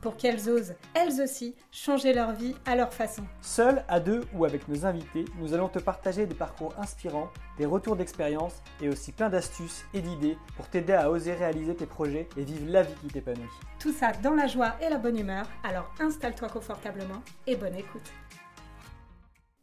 pour 0.00 0.16
qu'elles 0.16 0.48
osent, 0.48 0.74
elles 0.94 1.20
aussi, 1.20 1.54
changer 1.70 2.12
leur 2.12 2.32
vie 2.32 2.54
à 2.66 2.76
leur 2.76 2.92
façon. 2.92 3.22
Seuls, 3.40 3.84
à 3.88 4.00
deux 4.00 4.22
ou 4.34 4.44
avec 4.44 4.68
nos 4.68 4.86
invités, 4.86 5.24
nous 5.38 5.54
allons 5.54 5.68
te 5.68 5.78
partager 5.78 6.26
des 6.26 6.34
parcours 6.34 6.74
inspirants, 6.78 7.30
des 7.58 7.66
retours 7.66 7.96
d'expérience 7.96 8.62
et 8.80 8.88
aussi 8.88 9.12
plein 9.12 9.28
d'astuces 9.28 9.84
et 9.94 10.00
d'idées 10.00 10.38
pour 10.56 10.68
t'aider 10.68 10.94
à 10.94 11.10
oser 11.10 11.34
réaliser 11.34 11.74
tes 11.74 11.86
projets 11.86 12.28
et 12.36 12.44
vivre 12.44 12.70
la 12.70 12.82
vie 12.82 12.94
qui 13.00 13.08
t'épanouit. 13.08 13.42
Tout 13.78 13.92
ça 13.92 14.12
dans 14.22 14.34
la 14.34 14.46
joie 14.46 14.74
et 14.80 14.88
la 14.88 14.98
bonne 14.98 15.18
humeur, 15.18 15.46
alors 15.64 15.92
installe-toi 16.00 16.48
confortablement 16.48 17.22
et 17.46 17.56
bonne 17.56 17.74
écoute. 17.74 18.10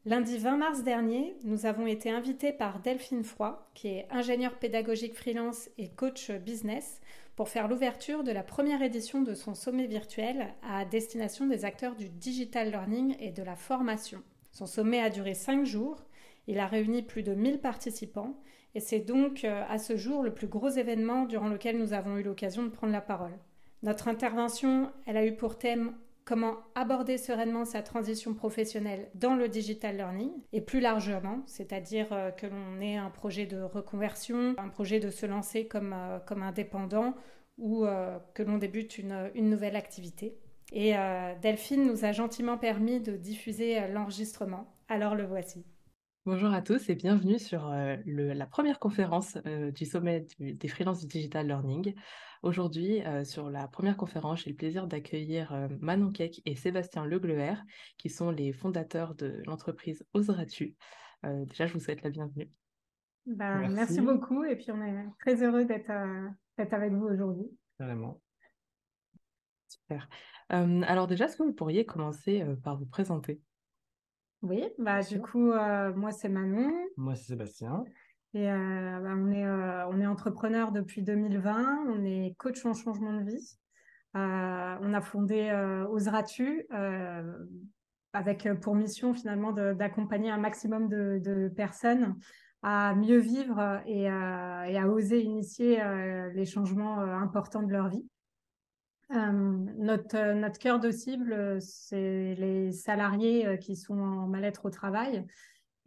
Lundi 0.07 0.37
20 0.37 0.55
mars 0.55 0.83
dernier, 0.83 1.35
nous 1.43 1.65
avons 1.65 1.85
été 1.85 2.09
invités 2.09 2.53
par 2.53 2.79
Delphine 2.79 3.25
Froid, 3.25 3.69
qui 3.73 3.89
est 3.89 4.07
ingénieure 4.09 4.55
pédagogique 4.57 5.17
freelance 5.17 5.69
et 5.77 5.89
coach 5.89 6.31
business, 6.31 7.01
pour 7.37 7.49
faire 7.49 7.67
l'ouverture 7.67 8.23
de 8.23 8.31
la 8.31 8.41
première 8.41 8.81
édition 8.81 9.21
de 9.21 9.35
son 9.35 9.53
sommet 9.53 9.85
virtuel 9.85 10.47
à 10.63 10.85
destination 10.85 11.45
des 11.45 11.65
acteurs 11.65 11.95
du 11.95 12.09
digital 12.09 12.71
learning 12.71 13.15
et 13.19 13.31
de 13.31 13.43
la 13.43 13.55
formation. 13.55 14.23
Son 14.51 14.65
sommet 14.65 14.99
a 14.99 15.11
duré 15.11 15.35
5 15.35 15.63
jours, 15.63 16.03
il 16.47 16.57
a 16.57 16.65
réuni 16.65 17.03
plus 17.03 17.21
de 17.21 17.35
1000 17.35 17.59
participants 17.59 18.41
et 18.73 18.79
c'est 18.79 19.01
donc 19.01 19.43
euh, 19.43 19.63
à 19.69 19.77
ce 19.77 19.97
jour 19.97 20.23
le 20.23 20.33
plus 20.33 20.47
gros 20.47 20.69
événement 20.69 21.25
durant 21.25 21.47
lequel 21.47 21.77
nous 21.77 21.93
avons 21.93 22.17
eu 22.17 22.23
l'occasion 22.23 22.63
de 22.63 22.69
prendre 22.69 22.91
la 22.91 23.01
parole. 23.01 23.37
Notre 23.83 24.07
intervention, 24.07 24.91
elle 25.05 25.17
a 25.17 25.25
eu 25.25 25.35
pour 25.35 25.59
thème 25.59 25.93
comment 26.27 26.57
aborder 26.75 27.17
sereinement 27.17 27.63
sa 27.63 27.81
transition 27.81 28.33
professionnelle 28.33 29.09
dans 29.15 29.33
le 29.33 29.47
digital 29.47 29.95
learning 29.95 30.29
et 30.51 30.59
plus 30.59 30.81
largement, 30.81 31.41
c'est-à-dire 31.45 32.07
euh, 32.11 32.31
que 32.31 32.45
l'on 32.45 32.81
ait 32.81 32.97
un 32.97 33.09
projet 33.09 33.45
de 33.45 33.61
reconversion, 33.61 34.53
un 34.57 34.67
projet 34.67 34.99
de 34.99 35.09
se 35.09 35.25
lancer 35.25 35.67
comme, 35.67 35.93
euh, 35.93 36.19
indépendant 36.41 37.15
ou 37.57 37.85
euh, 37.85 38.19
que 38.33 38.43
l'on 38.43 38.57
débute 38.57 38.97
une, 38.97 39.31
une, 39.35 39.49
nouvelle 39.49 39.77
activité. 39.77 40.37
Et 40.73 40.95
Delphine 41.41 41.87
nous 41.87 42.03
a 42.03 42.11
gentiment 42.11 42.57
permis 42.57 42.99
de 42.99 43.15
diffuser 43.15 43.87
l'enregistrement. 43.87 44.67
Alors 44.89 45.15
le 45.15 45.23
voici. 45.23 45.63
Bonjour 46.27 46.51
à 46.51 46.61
tous 46.61 46.89
et 46.89 46.95
bienvenue 46.95 47.39
sur 47.39 47.71
le, 48.05 48.33
la 48.33 48.45
première 48.45 48.79
conférence 48.79 49.37
du 49.45 49.85
sommet 49.85 50.27
des 50.39 50.67
freelances 50.67 50.99
du 50.99 51.07
digital 51.07 51.47
learning. 51.47 51.95
Aujourd'hui, 52.43 53.01
euh, 53.05 53.23
sur 53.23 53.49
la 53.49 53.69
première 53.69 53.95
conférence, 53.95 54.43
j'ai 54.43 54.49
le 54.49 54.57
plaisir 54.57 54.87
d'accueillir 54.87 55.53
euh, 55.53 55.69
Manon 55.79 56.11
Keck 56.11 56.41
et 56.43 56.57
Sébastien 56.57 57.05
Legleuer, 57.05 57.53
qui 57.97 58.09
sont 58.09 58.29
les 58.29 58.51
fondateurs 58.51 59.15
de 59.15 59.41
l'entreprise 59.45 60.05
Oseras-tu. 60.11 60.75
Euh, 61.25 61.45
déjà, 61.45 61.65
je 61.65 61.71
vous 61.71 61.79
souhaite 61.79 62.01
la 62.01 62.09
bienvenue. 62.09 62.51
Ben, 63.25 63.69
merci. 63.69 64.01
beaucoup 64.01 64.43
et 64.43 64.57
puis 64.57 64.69
on 64.69 64.81
est 64.81 65.05
très 65.21 65.41
heureux 65.41 65.63
d'être 65.63 65.93
avec 66.57 66.91
vous 66.91 67.05
aujourd'hui. 67.05 67.49
Carrément. 67.79 68.19
Super. 69.69 70.09
alors 70.49 71.07
déjà, 71.07 71.23
est-ce 71.23 71.37
que 71.37 71.43
vous 71.43 71.53
pourriez 71.53 71.85
commencer 71.85 72.43
par 72.65 72.75
vous 72.75 72.85
présenter? 72.85 73.39
Oui, 74.41 74.63
bah, 74.77 75.01
du 75.01 75.19
coup, 75.21 75.51
moi 75.95 76.11
c'est 76.11 76.29
Manon. 76.29 76.71
Moi 76.95 77.15
c'est 77.15 77.33
Sébastien. 77.33 77.83
Et 78.33 78.51
euh, 78.51 78.99
bah, 78.99 79.15
on, 79.17 79.31
est, 79.31 79.45
euh, 79.45 79.87
on 79.87 79.99
est 79.99 80.05
entrepreneur 80.05 80.71
depuis 80.71 81.01
2020, 81.01 81.85
on 81.87 82.03
est 82.03 82.35
coach 82.37 82.65
en 82.65 82.73
changement 82.73 83.13
de 83.13 83.23
vie. 83.23 83.57
Euh, 84.15 84.75
on 84.81 84.93
a 84.93 85.01
fondé 85.01 85.51
Oseras-tu 85.89 86.67
avec 88.13 88.47
pour 88.61 88.75
mission 88.75 89.13
finalement 89.13 89.51
d'accompagner 89.51 90.29
un 90.29 90.37
maximum 90.37 90.87
de, 90.87 91.51
personnes 91.55 92.15
à 92.63 92.95
mieux 92.95 93.19
vivre 93.19 93.81
et, 93.85 94.07
à 94.09 94.87
oser 94.87 95.21
initier 95.21 95.81
les 96.33 96.45
changements 96.45 96.99
importants 96.99 97.63
de 97.63 97.71
leur 97.71 97.89
vie. 97.89 98.05
Notre, 99.09 100.33
notre 100.33 100.59
cœur 100.59 100.79
de 100.79 100.91
cible, 100.91 101.61
c'est 101.61 102.35
les 102.35 102.71
salariés 102.71 103.57
qui 103.59 103.75
sont 103.75 103.97
en 103.97 104.27
mal-être 104.27 104.65
au 104.65 104.69
travail 104.69 105.25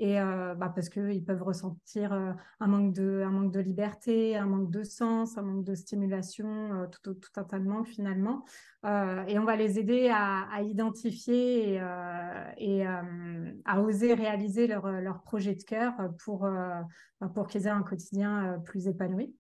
et 0.01 0.19
euh, 0.19 0.55
bah 0.55 0.73
parce 0.75 0.89
qu'ils 0.89 1.23
peuvent 1.23 1.43
ressentir 1.43 2.15
euh, 2.15 2.33
un, 2.59 2.67
manque 2.67 2.95
de, 2.95 3.61
liberté, 3.61 4.35
un 4.35 4.47
manque 4.47 4.71
de 4.71 4.83
sens, 4.83 5.37
un 5.37 5.43
manque 5.43 5.65
de 5.65 5.75
stimulation, 5.75 6.49
euh, 6.49 6.87
tout, 7.03 7.21
un 7.37 7.45
tas 7.45 7.59
de 7.59 7.69
manques 7.69 7.87
finalement. 7.87 8.47
et 8.83 9.39
on 9.39 9.45
va 9.45 9.57
les 9.57 9.79
aider 9.79 10.09
à, 10.11 10.63
identifier 10.63 11.75
et, 11.75 12.87
à 12.87 13.83
oser 13.83 14.15
réaliser 14.15 14.67
leur, 14.67 14.91
leur 14.91 15.21
projet 15.21 15.55
de 15.55 15.63
cœur 15.63 15.93
pour, 16.25 16.41
bah, 16.41 17.29
pour 17.35 17.47
qu'ils 17.47 17.67
aient 17.67 17.71
un 17.71 17.83
quotidien 17.83 18.59
plus 18.65 18.89
épanoui. 18.89 19.35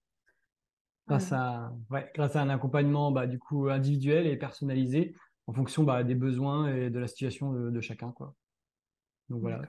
Grâce 1.11 1.33
à, 1.33 1.73
ouais, 1.91 2.11
grâce 2.15 2.37
à 2.37 2.41
un 2.41 2.51
accompagnement 2.51 3.11
bah, 3.11 3.27
du 3.27 3.39
coup 3.39 3.69
individuel 3.69 4.27
et 4.27 4.37
personnalisé 4.37 5.15
en 5.49 5.53
fonction 5.53 5.83
bah, 5.83 6.05
des 6.05 6.15
besoins 6.15 6.73
et 6.73 6.89
de 6.89 6.99
la 7.01 7.09
situation 7.09 7.53
de, 7.53 7.71
de 7.71 7.81
chacun. 7.81 8.13
Quoi. 8.13 8.35
Donc 9.29 9.41
voilà. 9.41 9.61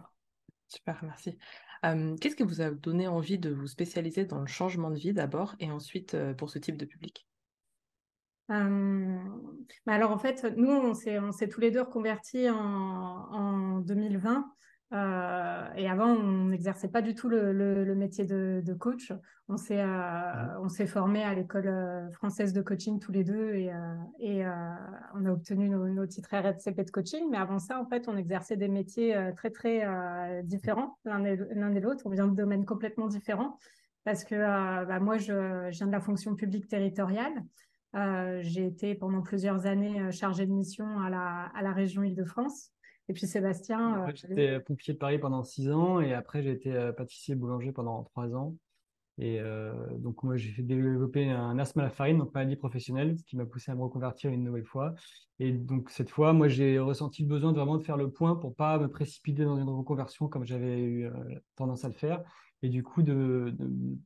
Super, 0.67 1.03
merci. 1.03 1.37
Qu'est-ce 2.21 2.35
qui 2.35 2.43
vous 2.43 2.61
a 2.61 2.69
donné 2.69 3.07
envie 3.07 3.39
de 3.39 3.49
vous 3.49 3.65
spécialiser 3.65 4.25
dans 4.25 4.39
le 4.39 4.45
changement 4.45 4.91
de 4.91 4.99
vie 4.99 5.13
d'abord 5.13 5.55
et 5.59 5.71
ensuite 5.71 6.15
pour 6.37 6.51
ce 6.51 6.59
type 6.59 6.77
de 6.77 6.85
public? 6.85 7.27
Bah, 8.47 9.93
alors 9.93 10.11
en 10.11 10.19
fait, 10.19 10.45
nous, 10.57 10.69
on 10.69 10.93
s'est 10.93 11.49
tous 11.49 11.59
les 11.59 11.71
deux 11.71 11.81
reconvertis 11.81 12.49
en, 12.49 12.55
en 12.55 13.79
2020 13.79 14.45
euh, 14.93 15.73
et 15.77 15.89
avant, 15.89 16.07
on 16.07 16.47
n'exerçait 16.47 16.89
pas 16.89 17.01
du 17.01 17.15
tout 17.15 17.29
le, 17.29 17.95
métier 17.95 18.25
de, 18.25 18.73
coach. 18.73 19.13
On 19.47 19.57
s'est 19.57 19.81
euh, 19.81 20.85
formé 20.87 21.23
à 21.23 21.33
l'école 21.33 21.67
euh, 21.67 22.11
française 22.11 22.51
de 22.53 22.61
coaching 22.61 22.99
tous 22.99 23.11
les 23.11 23.23
deux 23.23 23.53
et, 23.53 23.71
et 24.19 24.45
on 25.15 25.25
a 25.25 25.31
obtenu 25.31 25.69
nos, 25.69 26.05
titres 26.05 26.33
RCP 26.33 26.83
de 26.85 26.91
coaching. 26.91 27.29
Mais 27.29 27.37
avant 27.37 27.59
ça, 27.59 27.79
en 27.79 27.85
fait, 27.85 28.07
on 28.07 28.17
exerçait 28.17 28.57
des 28.57 28.67
métiers 28.67 29.15
très 29.35 29.49
très 29.49 30.43
différents 30.43 30.97
l'un 31.05 31.23
et 31.23 31.79
l'autre. 31.79 32.03
On 32.05 32.09
vient 32.09 32.27
de 32.27 32.35
domaines 32.35 32.65
complètement 32.65 33.07
différents 33.07 33.57
parce 34.03 34.23
que 34.23 34.35
bah, 34.35 34.99
moi, 34.99 35.17
je, 35.17 35.69
viens 35.69 35.87
de 35.87 35.91
la 35.91 36.01
fonction 36.01 36.35
publique 36.35 36.67
territoriale. 36.67 37.45
J'ai 38.41 38.65
été 38.65 38.95
pendant 38.95 39.21
plusieurs 39.21 39.65
années 39.67 40.11
chargée 40.11 40.45
de 40.45 40.51
mission 40.51 40.99
à 40.99 41.09
la 41.61 41.71
région 41.71 42.03
Île-de-France. 42.03 42.71
Et 43.09 43.13
puis 43.13 43.27
Sébastien. 43.27 44.07
Euh, 44.07 44.11
j'étais 44.13 44.59
pompier 44.59 44.93
de 44.93 44.99
Paris 44.99 45.19
pendant 45.19 45.43
six 45.43 45.69
ans 45.69 45.99
et 45.99 46.13
après 46.13 46.43
j'ai 46.43 46.51
été 46.51 46.71
euh, 46.71 46.91
pâtissier 46.91 47.35
boulanger 47.35 47.71
pendant 47.71 48.03
trois 48.03 48.33
ans. 48.35 48.55
Et 49.17 49.39
euh, 49.39 49.73
donc 49.97 50.23
moi 50.23 50.37
j'ai 50.37 50.49
fait 50.51 50.63
développer 50.63 51.29
un 51.29 51.59
asthme 51.59 51.81
à 51.81 51.83
la 51.83 51.89
farine, 51.89 52.17
donc 52.17 52.33
maladie 52.33 52.55
professionnelle, 52.55 53.17
ce 53.17 53.23
qui 53.23 53.35
m'a 53.35 53.45
poussé 53.45 53.71
à 53.71 53.75
me 53.75 53.81
reconvertir 53.81 54.31
une 54.31 54.43
nouvelle 54.43 54.65
fois. 54.65 54.95
Et 55.39 55.51
donc 55.51 55.89
cette 55.89 56.09
fois, 56.09 56.33
moi 56.33 56.47
j'ai 56.47 56.79
ressenti 56.79 57.23
le 57.23 57.27
besoin 57.27 57.51
de 57.51 57.57
vraiment 57.57 57.77
de 57.77 57.83
faire 57.83 57.97
le 57.97 58.09
point 58.09 58.35
pour 58.35 58.55
pas 58.55 58.79
me 58.79 58.87
précipiter 58.87 59.43
dans 59.43 59.57
une 59.57 59.69
reconversion 59.69 60.27
comme 60.27 60.45
j'avais 60.45 60.79
eu 60.81 61.09
tendance 61.55 61.83
à 61.83 61.89
le 61.89 61.93
faire. 61.93 62.23
Et 62.63 62.69
du 62.69 62.83
coup 62.83 63.01
de, 63.01 63.55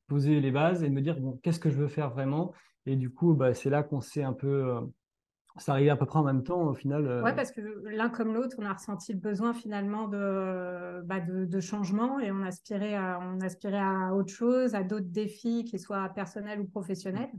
poser 0.08 0.40
les 0.40 0.52
bases 0.52 0.84
et 0.84 0.90
de 0.90 0.94
me 0.94 1.02
dire 1.02 1.20
bon 1.20 1.40
qu'est-ce 1.44 1.60
que 1.60 1.70
je 1.70 1.78
veux 1.78 1.88
faire 1.88 2.10
vraiment? 2.10 2.54
Et 2.86 2.96
du 2.96 3.12
coup 3.12 3.36
bah, 3.36 3.54
c'est 3.54 3.70
là 3.70 3.84
qu'on 3.84 4.02
s'est 4.02 4.24
un 4.24 4.34
peu 4.34 4.80
ça 5.58 5.72
arrivait 5.72 5.90
à 5.90 5.96
peu 5.96 6.06
près 6.06 6.20
en 6.20 6.24
même 6.24 6.44
temps 6.44 6.64
au 6.64 6.74
final. 6.74 7.08
Euh. 7.08 7.24
Oui, 7.24 7.32
parce 7.36 7.52
que 7.52 7.62
l'un 7.86 8.10
comme 8.10 8.34
l'autre, 8.34 8.58
on 8.60 8.66
a 8.66 8.74
ressenti 8.74 9.14
le 9.14 9.20
besoin 9.20 9.54
finalement 9.54 10.08
de, 10.08 11.02
bah, 11.04 11.22
de, 11.22 11.60
changement 11.60 12.20
et 12.20 12.32
on 12.32 12.42
aspirait, 12.44 12.96
à, 12.96 13.20
on 13.22 13.40
aspirait 13.42 13.80
à 13.80 14.14
autre 14.14 14.34
chose, 14.34 14.76
à 14.76 14.84
d'autres 14.84 15.10
défis, 15.10 15.64
qu'ils 15.64 15.80
soient 15.80 16.10
personnels 16.10 16.60
ou 16.60 16.66
professionnels. 16.66 17.32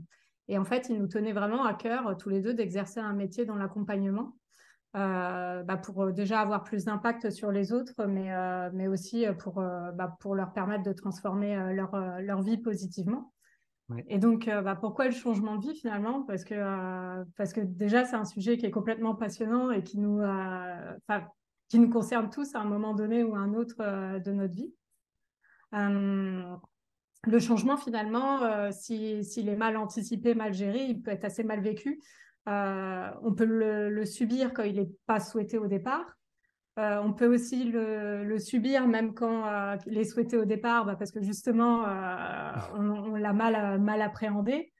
Et 0.47 0.57
en 0.57 0.65
fait, 0.65 0.87
il 0.89 0.97
nous 0.99 1.07
tenait 1.07 1.33
vraiment 1.33 1.65
à 1.65 1.73
cœur, 1.73 2.15
tous 2.17 2.29
les 2.29 2.41
deux, 2.41 2.53
d'exercer 2.53 2.99
un 2.99 3.13
métier 3.13 3.45
dans 3.45 3.55
l'accompagnement. 3.55 4.35
Euh, 4.95 5.61
bah, 5.63 5.77
pour 5.77 6.05
euh, 6.05 6.11
déjà 6.11 6.39
avoir 6.39 6.63
plus 6.63 6.85
d'impact 6.85 7.29
sur 7.29 7.51
les 7.51 7.71
autres, 7.71 8.05
mais, 8.07 8.31
mais 8.73 8.87
aussi 8.87 9.25
pour, 9.37 9.55
bah, 9.55 10.17
pour 10.19 10.33
leur 10.33 10.53
permettre 10.53 10.83
de 10.83 10.93
transformer 10.93 11.73
leur, 11.73 11.95
leur 12.21 12.41
vie 12.41 12.57
positivement. 12.57 13.31
Et 14.09 14.17
donc, 14.17 14.47
euh, 14.47 14.61
bah, 14.61 14.75
pourquoi 14.75 15.05
le 15.05 15.11
changement 15.11 15.55
de 15.55 15.65
vie 15.65 15.75
finalement? 15.75 16.23
Parce 16.23 16.43
que, 16.43 16.55
euh, 16.55 17.23
parce 17.37 17.53
que 17.53 17.61
déjà, 17.61 18.03
c'est 18.03 18.15
un 18.17 18.25
sujet 18.25 18.57
qui 18.57 18.65
est 18.65 18.71
complètement 18.71 19.15
passionnant 19.15 19.71
et 19.71 19.81
qui 19.83 19.97
nous, 19.97 20.19
euh, 20.19 20.93
qui 21.69 21.79
nous 21.79 21.89
concerne 21.89 22.29
tous 22.29 22.53
à 22.55 22.59
un 22.59 22.65
moment 22.65 22.93
donné 22.93 23.23
ou 23.23 23.35
à 23.35 23.39
un 23.39 23.53
autre 23.53 23.77
de 24.19 24.31
notre 24.31 24.53
vie. 24.53 24.73
le 25.71 27.39
changement, 27.39 27.77
finalement, 27.77 28.71
s'il 28.71 29.49
est 29.49 29.55
mal 29.55 29.77
anticipé, 29.77 30.35
mal 30.35 30.53
géré, 30.53 30.83
il 30.83 31.01
peut 31.01 31.11
être 31.11 31.25
assez 31.25 31.43
mal 31.43 31.61
vécu. 31.61 32.01
on 32.45 33.33
peut 33.35 33.45
le, 33.45 33.89
le 33.89 34.05
subir 34.05 34.53
quand 34.53 34.63
il 34.63 34.75
n'est 34.75 34.91
pas 35.05 35.19
souhaité 35.21 35.57
au 35.57 35.67
départ. 35.67 36.16
Euh, 36.77 37.01
on 37.03 37.11
peut 37.11 37.33
aussi 37.33 37.63
le, 37.63 38.37
subir 38.37 38.87
même 38.87 39.15
quand 39.15 39.47
euh, 39.47 39.77
il 39.87 39.97
est 39.97 40.03
souhaité 40.03 40.37
au 40.37 40.45
départ, 40.45 40.85
bah, 40.85 40.95
parce 40.95 41.11
que 41.11 41.21
justement, 41.21 41.87
euh, 41.87 42.51
on, 42.75 43.15
l'a 43.15 43.33
mal, 43.33 43.81
mal 43.81 44.01
appréhendé. 44.01 44.71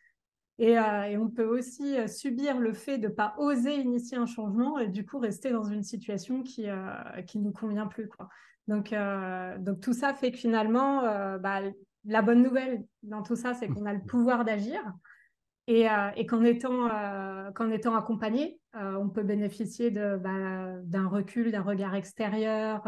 Et, 0.59 0.77
on 0.79 1.29
peut 1.29 1.45
aussi 1.45 1.95
subir 2.07 2.59
le 2.59 2.73
fait 2.73 2.97
de 2.97 3.07
ne 3.07 3.13
pas 3.13 3.35
oser 3.37 3.75
initier 3.75 4.17
un 4.17 4.25
changement 4.25 4.79
et 4.79 4.87
du 4.87 5.05
coup 5.05 5.19
rester 5.19 5.51
dans 5.51 5.65
une 5.65 5.83
situation 5.83 6.41
qui 6.41 6.65
ne 6.65 7.41
nous 7.43 7.51
convient 7.51 7.85
plus. 7.85 8.07
Quoi. 8.07 8.27
Donc, 8.67 8.91
donc 9.59 9.79
tout 9.81 9.93
ça 9.93 10.15
fait 10.15 10.31
que 10.31 10.37
finalement, 10.37 11.01
bah, 11.37 11.61
la 12.05 12.21
bonne 12.23 12.41
nouvelle 12.41 12.83
dans 13.03 13.21
tout 13.21 13.35
ça, 13.35 13.53
c'est 13.53 13.67
qu'on 13.67 13.85
a 13.85 13.93
le 13.93 14.01
pouvoir 14.01 14.45
d'agir. 14.45 14.81
Et, 15.67 15.85
qu'en 16.27 16.43
étant, 16.43 16.89
qu'en 17.53 17.69
étant 17.71 17.95
accompagné, 17.95 18.59
on 18.73 19.09
peut 19.09 19.23
bénéficier 19.23 19.91
bah, 19.91 20.79
d'un 20.83 21.07
recul, 21.07 21.51
d'un 21.51 21.61
regard 21.61 21.93
extérieur, 21.95 22.87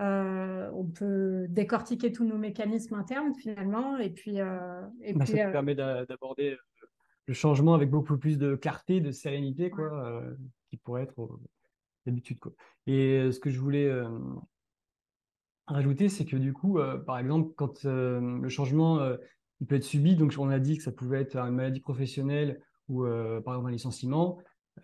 euh, 0.00 0.70
on 0.74 0.84
peut 0.86 1.46
décortiquer 1.48 2.10
tous 2.10 2.24
nos 2.24 2.36
mécanismes 2.36 2.96
internes 2.96 3.34
finalement, 3.34 3.96
et 3.98 4.10
puis. 4.10 4.40
Euh, 4.40 4.82
et 5.00 5.12
bah, 5.12 5.24
puis 5.24 5.36
ça 5.36 5.50
permet 5.50 5.74
d'aborder 5.74 6.52
euh, 6.52 6.86
le 7.26 7.34
changement 7.34 7.74
avec 7.74 7.90
beaucoup 7.90 8.18
plus 8.18 8.36
de 8.36 8.56
clarté, 8.56 9.00
de 9.00 9.12
sérénité, 9.12 9.70
quoi, 9.70 10.22
qui 10.68 10.76
pourrait 10.78 11.02
être 11.02 11.38
d'habitude. 12.06 12.38
Et 12.86 13.30
ce 13.30 13.38
que 13.38 13.50
je 13.50 13.60
voulais 13.60 13.90
rajouter, 15.66 16.10
c'est 16.10 16.26
que 16.26 16.36
du 16.36 16.52
coup, 16.52 16.78
par 17.06 17.18
exemple, 17.18 17.52
quand 17.56 17.84
le 17.84 18.48
changement 18.48 18.98
il 19.60 19.66
peut 19.66 19.76
être 19.76 19.84
subi, 19.84 20.16
donc 20.16 20.34
on 20.38 20.50
a 20.50 20.58
dit 20.58 20.76
que 20.76 20.82
ça 20.82 20.92
pouvait 20.92 21.20
être 21.20 21.36
une 21.36 21.54
maladie 21.54 21.80
professionnelle 21.80 22.60
ou 22.88 23.04
par 23.44 23.54
exemple 23.54 23.68
un 23.68 23.72
licenciement. 23.72 24.38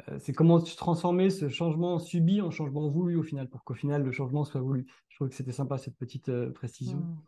Euh, 0.09 0.19
c'est 0.19 0.33
comment 0.33 0.61
transformer 0.61 1.31
ce 1.31 1.49
changement 1.49 1.99
subi 1.99 2.41
en 2.41 2.51
changement 2.51 2.89
voulu 2.89 3.17
au 3.17 3.23
final, 3.23 3.49
pour 3.49 3.65
qu'au 3.65 3.75
final 3.75 4.03
le 4.03 4.13
changement 4.13 4.45
soit 4.45 4.61
voulu. 4.61 4.87
Je 5.09 5.17
trouve 5.17 5.29
que 5.29 5.35
c'était 5.35 5.53
sympa 5.53 5.79
cette 5.79 5.97
petite 5.97 6.29
euh, 6.29 6.51
précision. 6.51 6.99
Mmh. 6.99 7.19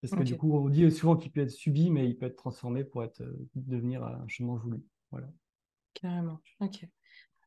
Parce 0.00 0.14
que 0.14 0.22
du 0.22 0.36
coup, 0.36 0.52
on 0.52 0.68
dit 0.68 0.90
souvent 0.90 1.16
qu'il 1.16 1.32
peut 1.32 1.40
être 1.40 1.50
subi, 1.50 1.90
mais 1.90 2.06
il 2.06 2.18
peut 2.18 2.26
être 2.26 2.36
transformé 2.36 2.84
pour 2.84 3.02
être, 3.02 3.22
euh, 3.22 3.48
devenir 3.54 4.04
un 4.04 4.28
changement 4.28 4.56
voulu. 4.56 4.82
Voilà. 5.10 5.28
Carrément. 5.94 6.40
Ok. 6.60 6.86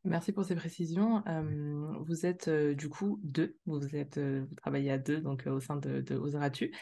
Merci 0.08 0.32
pour 0.32 0.44
ces 0.44 0.54
précisions. 0.54 1.22
vous 2.00 2.26
êtes 2.26 2.48
du 2.48 2.88
coup 2.88 3.20
deux, 3.22 3.56
vous 3.66 3.94
êtes, 3.94 4.18
vous 4.18 4.54
travaillez 4.56 4.90
à 4.90 4.98
deux 4.98 5.20
donc 5.20 5.46
au 5.46 5.60
sein 5.60 5.76
de, 5.76 6.00
de 6.00 6.16
Osaratu. 6.16 6.74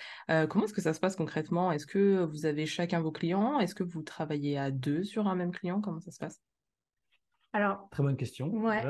comment 0.49 0.65
est-ce 0.65 0.75
que 0.75 0.81
ça 0.81 0.95
se 0.95 1.01
passe 1.01 1.17
concrètement? 1.17 1.73
Est-ce 1.73 1.87
que 1.87 2.25
vous 2.25 2.47
avez 2.47 2.67
chacun 2.67 3.01
vos 3.01 3.13
clients? 3.13 3.59
Est-ce 3.61 3.75
que 3.75 3.85
vous 3.85 4.03
travaillez 4.03 4.59
à 4.59 4.71
deux 4.71 5.05
sur 5.05 5.27
un 5.27 5.35
même 5.35 5.53
client? 5.53 5.81
Comment 5.81 6.01
ça 6.01 6.11
se 6.11 6.19
passe? 6.19 6.41
Alors, 7.53 7.89
Très 7.91 8.03
bonne 8.03 8.17
question. 8.17 8.49
Ouais, 8.53 8.83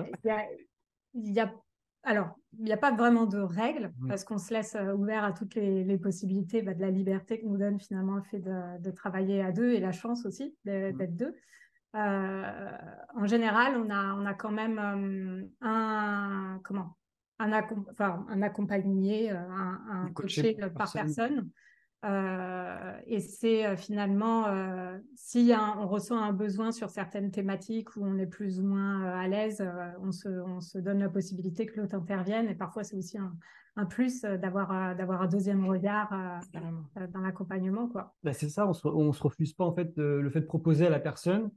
il 1.14 1.32
y 1.32 1.40
a, 1.40 1.52
alors, 2.06 2.38
il 2.58 2.64
n'y 2.64 2.72
a 2.72 2.76
pas 2.76 2.92
vraiment 2.92 3.26
de 3.26 3.38
règles 3.38 3.92
parce 4.06 4.22
qu'on 4.22 4.38
se 4.38 4.54
laisse 4.54 4.76
euh, 4.76 4.92
ouvert 4.92 5.24
à 5.24 5.32
toutes 5.32 5.56
les, 5.56 5.98
possibilités 5.98 6.62
bah, 6.62 6.72
de 6.72 6.80
la 6.80 6.90
liberté 6.90 7.40
que 7.40 7.46
nous 7.46 7.56
donne 7.56 7.80
finalement 7.80 8.14
le 8.14 8.22
fait 8.22 8.38
de, 8.38 8.90
travailler 8.92 9.42
à 9.42 9.50
deux 9.50 9.72
et 9.72 9.80
la 9.80 9.90
chance 9.90 10.24
aussi 10.24 10.54
d'être 10.64 11.16
deux. 11.16 11.34
Euh, 11.96 12.70
en 13.16 13.26
général, 13.26 13.76
on 13.76 13.90
a, 13.90 14.14
on 14.14 14.26
a 14.26 14.34
quand 14.34 14.50
même 14.50 14.78
euh, 14.78 15.46
un, 15.62 16.60
comment, 16.62 16.96
un, 17.38 17.52
enfin, 17.90 18.26
un 18.28 18.42
accompagné, 18.42 19.30
un, 19.30 19.80
un 19.90 20.10
coaché, 20.12 20.54
par 20.54 20.92
personne. 20.92 21.50
Euh, 22.04 22.92
et 23.06 23.20
c'est 23.20 23.66
euh, 23.66 23.76
finalement, 23.76 24.46
euh, 24.46 24.98
si 25.16 25.52
on 25.78 25.88
ressent 25.88 26.16
un 26.16 26.32
besoin 26.32 26.70
sur 26.70 26.90
certaines 26.90 27.30
thématiques 27.30 27.96
où 27.96 28.04
on 28.04 28.18
est 28.18 28.26
plus 28.26 28.60
ou 28.60 28.64
moins 28.64 29.04
à 29.04 29.26
l'aise, 29.26 29.66
on 30.02 30.12
se, 30.12 30.28
on, 30.28 30.60
se, 30.60 30.78
donne 30.78 31.00
la 31.00 31.08
possibilité 31.08 31.66
que 31.66 31.80
l'autre 31.80 31.96
intervienne. 31.96 32.48
Et 32.48 32.54
parfois, 32.54 32.84
c'est 32.84 32.96
aussi 32.96 33.18
un, 33.18 33.34
un 33.76 33.86
plus 33.86 34.22
d'avoir 34.22 34.94
d'avoir 34.94 35.22
un 35.22 35.26
deuxième 35.26 35.66
regard 35.66 36.10
dans 36.52 37.20
l'accompagnement. 37.20 37.88
quoi. 37.88 38.14
Bah, 38.22 38.34
c'est 38.34 38.50
ça, 38.50 38.68
on 38.68 38.72
se, 38.72 38.86
on 38.86 39.12
se 39.12 39.22
refuse 39.22 39.52
pas 39.54 39.64
en 39.64 39.74
fait 39.74 39.92
le 39.96 40.28
fait 40.30 40.40
de 40.42 40.46
proposer 40.46 40.86
à 40.86 40.90
la 40.90 41.00
personne 41.00 41.50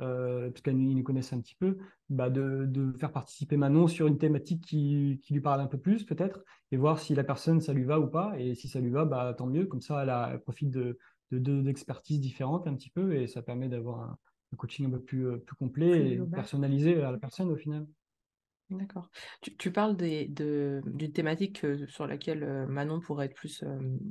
euh, 0.00 0.50
puisqu'ils 0.50 0.96
nous 0.96 1.02
connaissent 1.02 1.32
un 1.32 1.40
petit 1.40 1.54
peu, 1.54 1.78
bah 2.08 2.30
de, 2.30 2.66
de, 2.66 2.92
faire 2.98 3.12
participer 3.12 3.56
Manon 3.56 3.86
sur 3.86 4.06
une 4.06 4.18
thématique 4.18 4.64
qui, 4.64 5.20
qui 5.22 5.34
lui 5.34 5.40
parle 5.40 5.60
un 5.60 5.66
peu 5.66 5.78
plus 5.78 6.04
peut-être, 6.04 6.40
et 6.72 6.76
voir 6.76 6.98
si 6.98 7.14
la 7.14 7.24
personne 7.24 7.60
ça 7.60 7.72
lui 7.72 7.84
va 7.84 8.00
ou 8.00 8.06
pas, 8.06 8.34
et 8.38 8.54
si 8.54 8.68
ça 8.68 8.80
lui 8.80 8.90
va, 8.90 9.04
bah 9.04 9.34
tant 9.36 9.46
mieux, 9.46 9.66
comme 9.66 9.80
ça 9.80 10.02
elle, 10.02 10.10
a, 10.10 10.38
profite 10.38 10.70
de 10.70 10.98
deux 11.30 11.62
d'expertises 11.62 12.20
différentes 12.20 12.66
un 12.66 12.74
petit 12.74 12.90
peu, 12.90 13.14
et 13.14 13.26
ça 13.26 13.42
permet 13.42 13.68
d'avoir 13.68 14.00
un, 14.00 14.18
coaching 14.56 14.86
un 14.86 14.90
peu 14.90 15.00
plus, 15.00 15.26
euh, 15.28 15.36
plus 15.36 15.56
complet 15.56 16.14
et 16.14 16.20
personnalisé 16.32 17.00
à 17.02 17.12
la 17.12 17.18
personne 17.18 17.50
au 17.50 17.56
final. 17.56 17.86
D'accord. 18.70 19.10
Tu, 19.40 19.56
tu, 19.56 19.72
parles 19.72 19.96
d'une 19.96 21.12
thématique 21.12 21.64
euh, 21.64 21.86
sur 21.88 22.06
laquelle 22.06 22.44
euh, 22.44 22.66
Manon 22.66 23.00
pourrait 23.00 23.26
être 23.26 23.34
plus, 23.34 23.64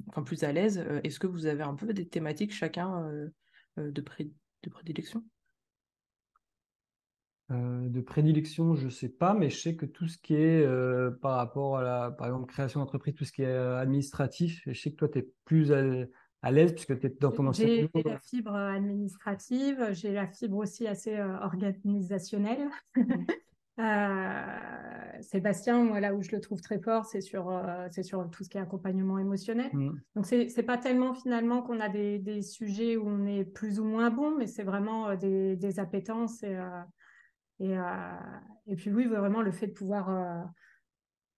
enfin, 0.08 0.24
plus 0.24 0.44
à 0.44 0.52
l'aise. 0.52 0.84
Est-ce 1.04 1.20
que 1.20 1.28
vous 1.28 1.46
avez 1.46 1.64
un 1.64 1.76
peu 1.76 1.94
des 1.94 2.08
thématiques 2.08 2.54
chacun 2.54 3.10
de, 3.78 3.92
de 3.92 4.70
prédilection? 4.70 5.24
Euh, 7.52 7.90
de 7.90 8.00
prédilection, 8.00 8.76
je 8.76 8.86
ne 8.86 8.90
sais 8.92 9.10
pas, 9.10 9.34
mais 9.34 9.50
je 9.50 9.58
sais 9.58 9.76
que 9.76 9.88
tout 9.88 10.08
ce 10.08 10.20
qui 10.20 10.36
est 10.36 10.64
euh, 10.64 11.10
par 11.10 11.36
rapport 11.38 11.78
à 11.78 11.84
la, 11.84 12.12
par 12.12 12.28
exemple, 12.28 12.46
création 12.46 12.80
d'entreprise, 12.80 13.16
tout 13.16 13.26
ce 13.26 13.32
qui 13.32 13.42
est 13.42 13.48
euh, 13.48 13.80
administratif, 13.80 14.62
je 14.68 14.80
sais 14.80 14.92
que 14.92 14.98
toi, 14.98 15.10
tu 15.10 15.18
es 15.20 15.30
plus 15.46 15.72
à, 15.72 16.52
l'aise 16.52 16.74
puisque 16.74 17.00
tu 17.00 17.08
es 17.08 17.10
dans 17.20 17.32
ton 17.32 17.48
ancien 17.48 17.66
J'ai 17.66 17.90
la 18.06 18.20
fibre 18.20 18.54
administrative, 18.54 19.90
j'ai 19.94 20.14
la 20.14 20.28
fibre 20.28 20.58
aussi 20.58 20.86
assez 20.86 21.20
organisationnelle. 21.20 22.70
Sébastien, 25.22 25.84
moi, 25.84 26.00
là 26.02 26.14
où 26.14 26.22
je 26.22 26.32
le 26.32 26.42
trouve 26.42 26.62
très 26.62 26.80
fort, 26.80 27.06
c'est 27.06 27.22
sur, 27.22 27.52
c'est 27.92 28.04
sur 28.04 28.30
tout 28.30 28.44
ce 28.44 28.50
qui 28.50 28.58
est 28.58 28.62
accompagnement 28.62 29.18
émotionnel. 29.18 29.70
Mmh. 29.74 29.92
Donc, 30.16 30.26
c'est 30.26 30.56
n'est 30.56 30.64
pas 30.64 30.78
tellement 30.78 31.14
finalement 31.14 31.62
qu'on 31.62 31.80
a 31.80 31.90
des, 31.90 32.20
des, 32.20 32.42
sujets 32.42 32.96
où 32.96 33.08
on 33.08 33.26
est 33.26 33.46
plus 33.46 33.80
ou 33.80 33.86
moins 33.86 34.10
bon, 34.12 34.36
mais 34.38 34.48
c'est 34.48 34.64
vraiment 34.64 35.16
des, 35.16 35.56
des 35.56 35.80
appétences 35.80 36.44
et, 36.44 36.58
et, 37.60 37.78
euh, 37.78 37.84
et 38.68 38.76
puis 38.76 38.92
oui, 38.92 39.06
vraiment 39.06 39.42
le 39.42 39.52
fait 39.52 39.68
de 39.68 39.74
pouvoir, 39.74 40.10
euh, 40.10 40.44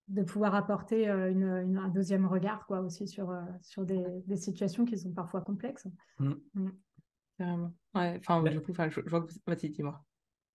de 0.08 0.24
pouvoir 0.24 0.56
apporter 0.56 1.10
euh, 1.10 1.32
une, 1.32 1.78
un 1.78 1.90
deuxième 1.90 2.26
regard 2.26 2.66
quoi, 2.66 2.82
aussi 2.82 3.08
sur, 3.08 3.36
sur 3.62 3.86
des, 3.86 4.06
des 4.28 4.38
situations 4.38 4.86
qui 4.86 4.98
sont 4.98 5.14
parfois 5.14 5.42
complexes. 5.42 5.88
Mmh. 6.20 6.34
Mmh. 6.54 6.70
Carrément. 7.38 7.74
Ouais, 7.96 8.20
enfin, 8.20 8.44
du 8.44 8.62
coup, 8.62 8.74
je, 8.74 9.02
je 9.04 9.10
vois 9.10 9.22
que 9.22 9.32
vous... 9.32 9.40
Vas-y, 9.48 9.70
dis-moi. 9.70 10.04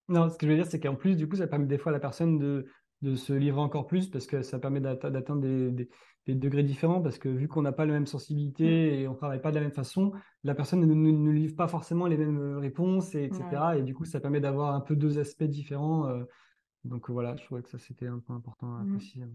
Non, 0.09 0.29
ce 0.31 0.39
que 0.39 0.47
je 0.47 0.53
veux 0.53 0.57
dire, 0.57 0.67
c'est 0.67 0.79
qu'en 0.79 0.95
plus, 0.95 1.17
du 1.17 1.29
coup, 1.29 1.37
ça 1.37 1.49
permet 1.49 1.67
des 1.67 1.79
fois 1.79 1.91
à 1.91 1.95
la 1.95 2.01
personne 2.01 2.39
de, 2.39 2.67
de 3.03 3.17
se 3.17 3.33
livrer 3.33 3.61
encore 3.61 3.89
plus 3.89 4.09
parce 4.09 4.27
que 4.27 4.43
ça 4.43 4.61
permet 4.61 4.81
d'atteindre 4.81 5.41
des, 5.41 5.73
des 5.73 5.89
degrés 6.34 6.62
différents 6.62 7.00
parce 7.00 7.19
que 7.19 7.28
vu 7.28 7.49
qu'on 7.49 7.62
n'a 7.62 7.73
pas 7.73 7.87
la 7.87 7.93
même 7.93 8.06
sensibilité 8.06 8.64
mm. 8.64 8.94
et 8.94 9.08
on 9.08 9.15
travaille 9.15 9.41
pas 9.41 9.51
de 9.51 9.56
la 9.56 9.62
même 9.62 9.72
façon, 9.72 10.12
la 10.44 10.55
personne 10.55 10.81
ne 10.81 10.86
nous 10.94 11.32
livre 11.32 11.56
pas 11.56 11.69
forcément 11.69 12.06
les 12.06 12.17
mêmes 12.17 12.39
euh, 12.39 12.58
réponses, 12.58 13.15
et, 13.15 13.24
etc. 13.24 13.44
Et 13.79 13.82
du 13.82 13.94
coup, 13.94 14.05
ça 14.05 14.20
permet 14.20 14.41
d'avoir 14.41 14.74
un 14.74 14.81
peu 14.81 14.96
deux 14.96 15.19
aspects 15.19 15.44
différents. 15.44 16.08
Euh. 16.08 16.24
donc 16.84 17.10
voilà, 17.10 17.36
je 17.36 17.44
trouvais 17.44 17.62
que 17.62 17.70
ça 17.70 17.79
c'était 17.79 18.06
un 18.06 18.19
point 18.19 18.36
important 18.36 18.77
à 18.77 18.82
mm. 18.82 18.96
préciser. 18.96 19.27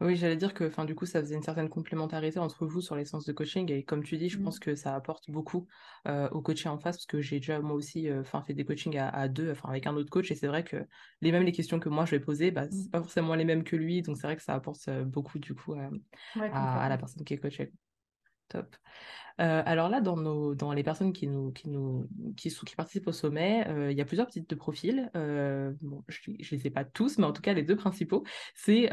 Oui, 0.00 0.16
j'allais 0.16 0.36
dire 0.36 0.54
que 0.54 0.64
enfin, 0.64 0.84
du 0.84 0.94
coup, 0.94 1.06
ça 1.06 1.20
faisait 1.20 1.34
une 1.34 1.42
certaine 1.42 1.68
complémentarité 1.68 2.38
entre 2.38 2.66
vous 2.66 2.80
sur 2.80 2.96
les 2.96 3.04
séances 3.04 3.26
de 3.26 3.32
coaching. 3.32 3.70
Et 3.70 3.84
comme 3.84 4.02
tu 4.02 4.16
dis, 4.16 4.28
je 4.28 4.38
mmh. 4.38 4.42
pense 4.42 4.58
que 4.58 4.74
ça 4.74 4.94
apporte 4.94 5.30
beaucoup 5.30 5.66
euh, 6.06 6.28
au 6.30 6.40
coaché 6.40 6.68
en 6.68 6.78
face, 6.78 6.96
parce 6.96 7.06
que 7.06 7.20
j'ai 7.20 7.38
déjà 7.38 7.60
moi 7.60 7.74
aussi 7.74 8.08
euh, 8.08 8.22
fait 8.24 8.54
des 8.54 8.64
coachings 8.64 8.96
à, 8.98 9.28
deux, 9.28 9.50
enfin 9.50 9.68
avec 9.68 9.86
un 9.86 9.94
autre 9.96 10.10
coach. 10.10 10.30
Et 10.30 10.34
c'est 10.34 10.46
vrai 10.46 10.64
que 10.64 10.86
les 11.20 11.32
mêmes 11.32 11.44
les 11.44 11.52
questions 11.52 11.78
que 11.78 11.88
moi 11.88 12.04
je 12.04 12.12
vais 12.12 12.20
poser, 12.20 12.50
bah, 12.50 12.66
c'est 12.70 12.88
mmh. 12.88 12.90
pas 12.90 13.00
forcément 13.00 13.34
les 13.34 13.44
mêmes 13.44 13.64
que 13.64 13.76
lui. 13.76 14.02
Donc 14.02 14.16
c'est 14.16 14.26
vrai 14.26 14.36
que 14.36 14.42
ça 14.42 14.54
apporte 14.54 14.88
beaucoup 15.04 15.38
du 15.38 15.54
coup 15.54 15.74
à, 15.74 16.88
la 16.88 16.98
personne 16.98 17.24
qui 17.24 17.34
est 17.34 17.38
coachée. 17.38 17.72
Top. 18.48 18.76
Euh, 19.40 19.62
alors 19.64 19.88
là, 19.88 20.00
dans, 20.00 20.72
les 20.72 20.82
personnes 20.82 21.12
qui, 21.12 21.28
participent 22.76 23.06
au 23.06 23.12
sommet, 23.12 23.66
euh, 23.68 23.92
il 23.92 23.98
y 23.98 24.00
a 24.00 24.04
plusieurs 24.04 24.28
types 24.28 24.48
de 24.48 24.54
profils. 24.54 25.10
Euh, 25.16 25.72
je 26.08 26.30
ne 26.30 26.36
les 26.50 26.66
ai 26.66 26.70
pas 26.70 26.84
tous, 26.84 27.18
mais 27.18 27.24
en 27.24 27.32
tout 27.32 27.42
cas, 27.42 27.52
les 27.52 27.62
deux 27.62 27.76
principaux, 27.76 28.24
c'est 28.54 28.90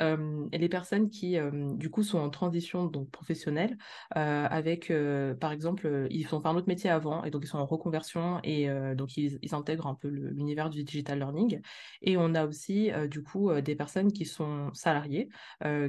les 0.54 0.70
personnes 0.70 1.10
qui, 1.10 1.38
du 1.76 1.90
coup, 1.90 2.04
sont 2.04 2.20
en 2.20 2.30
transition 2.30 2.86
donc, 2.86 3.10
professionnelle, 3.12 3.78
avec, 4.12 4.92
par 5.40 5.52
exemple, 5.52 6.08
ils 6.10 6.34
ont 6.34 6.42
fait 6.42 6.48
un 6.48 6.56
autre 6.56 6.68
métier 6.68 6.90
avant, 6.90 7.24
et 7.24 7.32
donc 7.32 7.44
ils 7.44 7.48
sont 7.48 7.58
en 7.58 7.66
reconversion, 7.66 8.40
et 8.44 8.68
donc 8.96 9.18
ils, 9.18 9.40
ils, 9.42 9.56
intègrent 9.56 9.88
un 9.88 9.96
peu 9.96 10.08
l'univers 10.08 10.70
du 10.70 10.84
digital 10.84 11.20
learning. 11.20 11.62
Et 12.02 12.18
on 12.18 12.36
a 12.36 12.46
aussi, 12.46 12.92
du 13.10 13.24
coup, 13.24 13.52
des 13.62 13.76
personnes 13.76 14.12
qui 14.12 14.26
sont 14.26 14.70
salariées, 14.74 15.30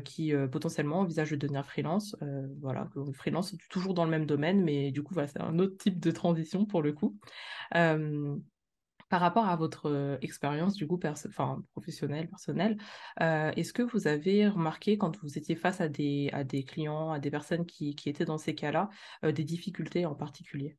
qui 0.05 0.33
potentiellement 0.51 1.01
envisagent 1.01 1.33
de 1.33 1.37
devenir 1.37 1.65
freelance. 1.65 2.17
voilà, 2.61 2.89
freelance, 3.15 3.57
toujours 3.69 3.95
dans 3.95 4.05
le 4.05 4.11
même 4.11 4.27
domaine 4.27 4.46
mais 4.55 4.91
du 4.91 5.03
coup, 5.03 5.15
c'est 5.15 5.41
un 5.41 5.59
autre 5.59 5.77
type 5.77 6.01
de 6.01 6.11
transition 6.11 6.67
pour 6.67 6.83
le 6.83 6.93
coup. 6.93 7.17
par 9.09 9.21
rapport 9.21 9.47
à 9.47 9.55
votre 9.55 10.19
expérience 10.21 10.75
du 10.75 10.87
coup 10.89 10.99
professionnelle, 11.73 12.29
personnelle, 12.29 12.77
est-ce 13.21 13.73
que 13.73 13.83
vous 13.83 14.09
avez 14.09 14.49
remarqué 14.49 14.99
quand 14.99 15.17
vous 15.23 15.39
étiez 15.39 15.55
face 15.55 15.81
à 15.81 15.89
des, 15.89 16.31
clients, 16.67 17.13
à 17.13 17.21
des 17.21 17.31
personnes 17.31 17.67
qui, 17.67 17.95
étaient 18.07 18.25
dans 18.25 18.39
ces 18.39 18.55
cas-là, 18.55 18.91
des 19.23 19.45
difficultés 19.45 20.07
en 20.07 20.15
particulier? 20.15 20.77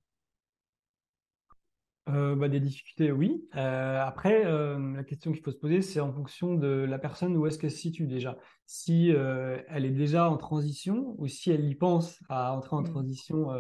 Bah, 2.08 2.48
des 2.48 2.60
difficultés, 2.60 3.12
oui. 3.12 3.48
après, 3.54 4.44
la 4.44 5.04
question 5.04 5.32
qu'il 5.32 5.44
faut 5.44 5.52
se 5.52 5.58
poser, 5.58 5.82
c'est 5.82 6.00
en 6.00 6.14
fonction 6.14 6.56
de 6.56 6.68
la 6.68 7.00
personne 7.00 7.36
où 7.36 7.46
est-ce 7.46 7.60
qu'elle 7.60 7.72
se 7.72 7.78
situe 7.78 8.08
déjà. 8.08 8.38
Si 8.66 9.10
elle 9.10 9.86
est 9.86 9.92
déjà 9.92 10.30
en 10.30 10.38
transition 10.38 11.16
ou 11.18 11.28
si 11.28 11.52
elle 11.52 11.66
y 11.66 11.76
pense 11.76 12.20
à 12.30 12.54
entrer 12.54 12.76
en 12.76 12.82
mmh. 12.82 12.90
transition 12.90 13.52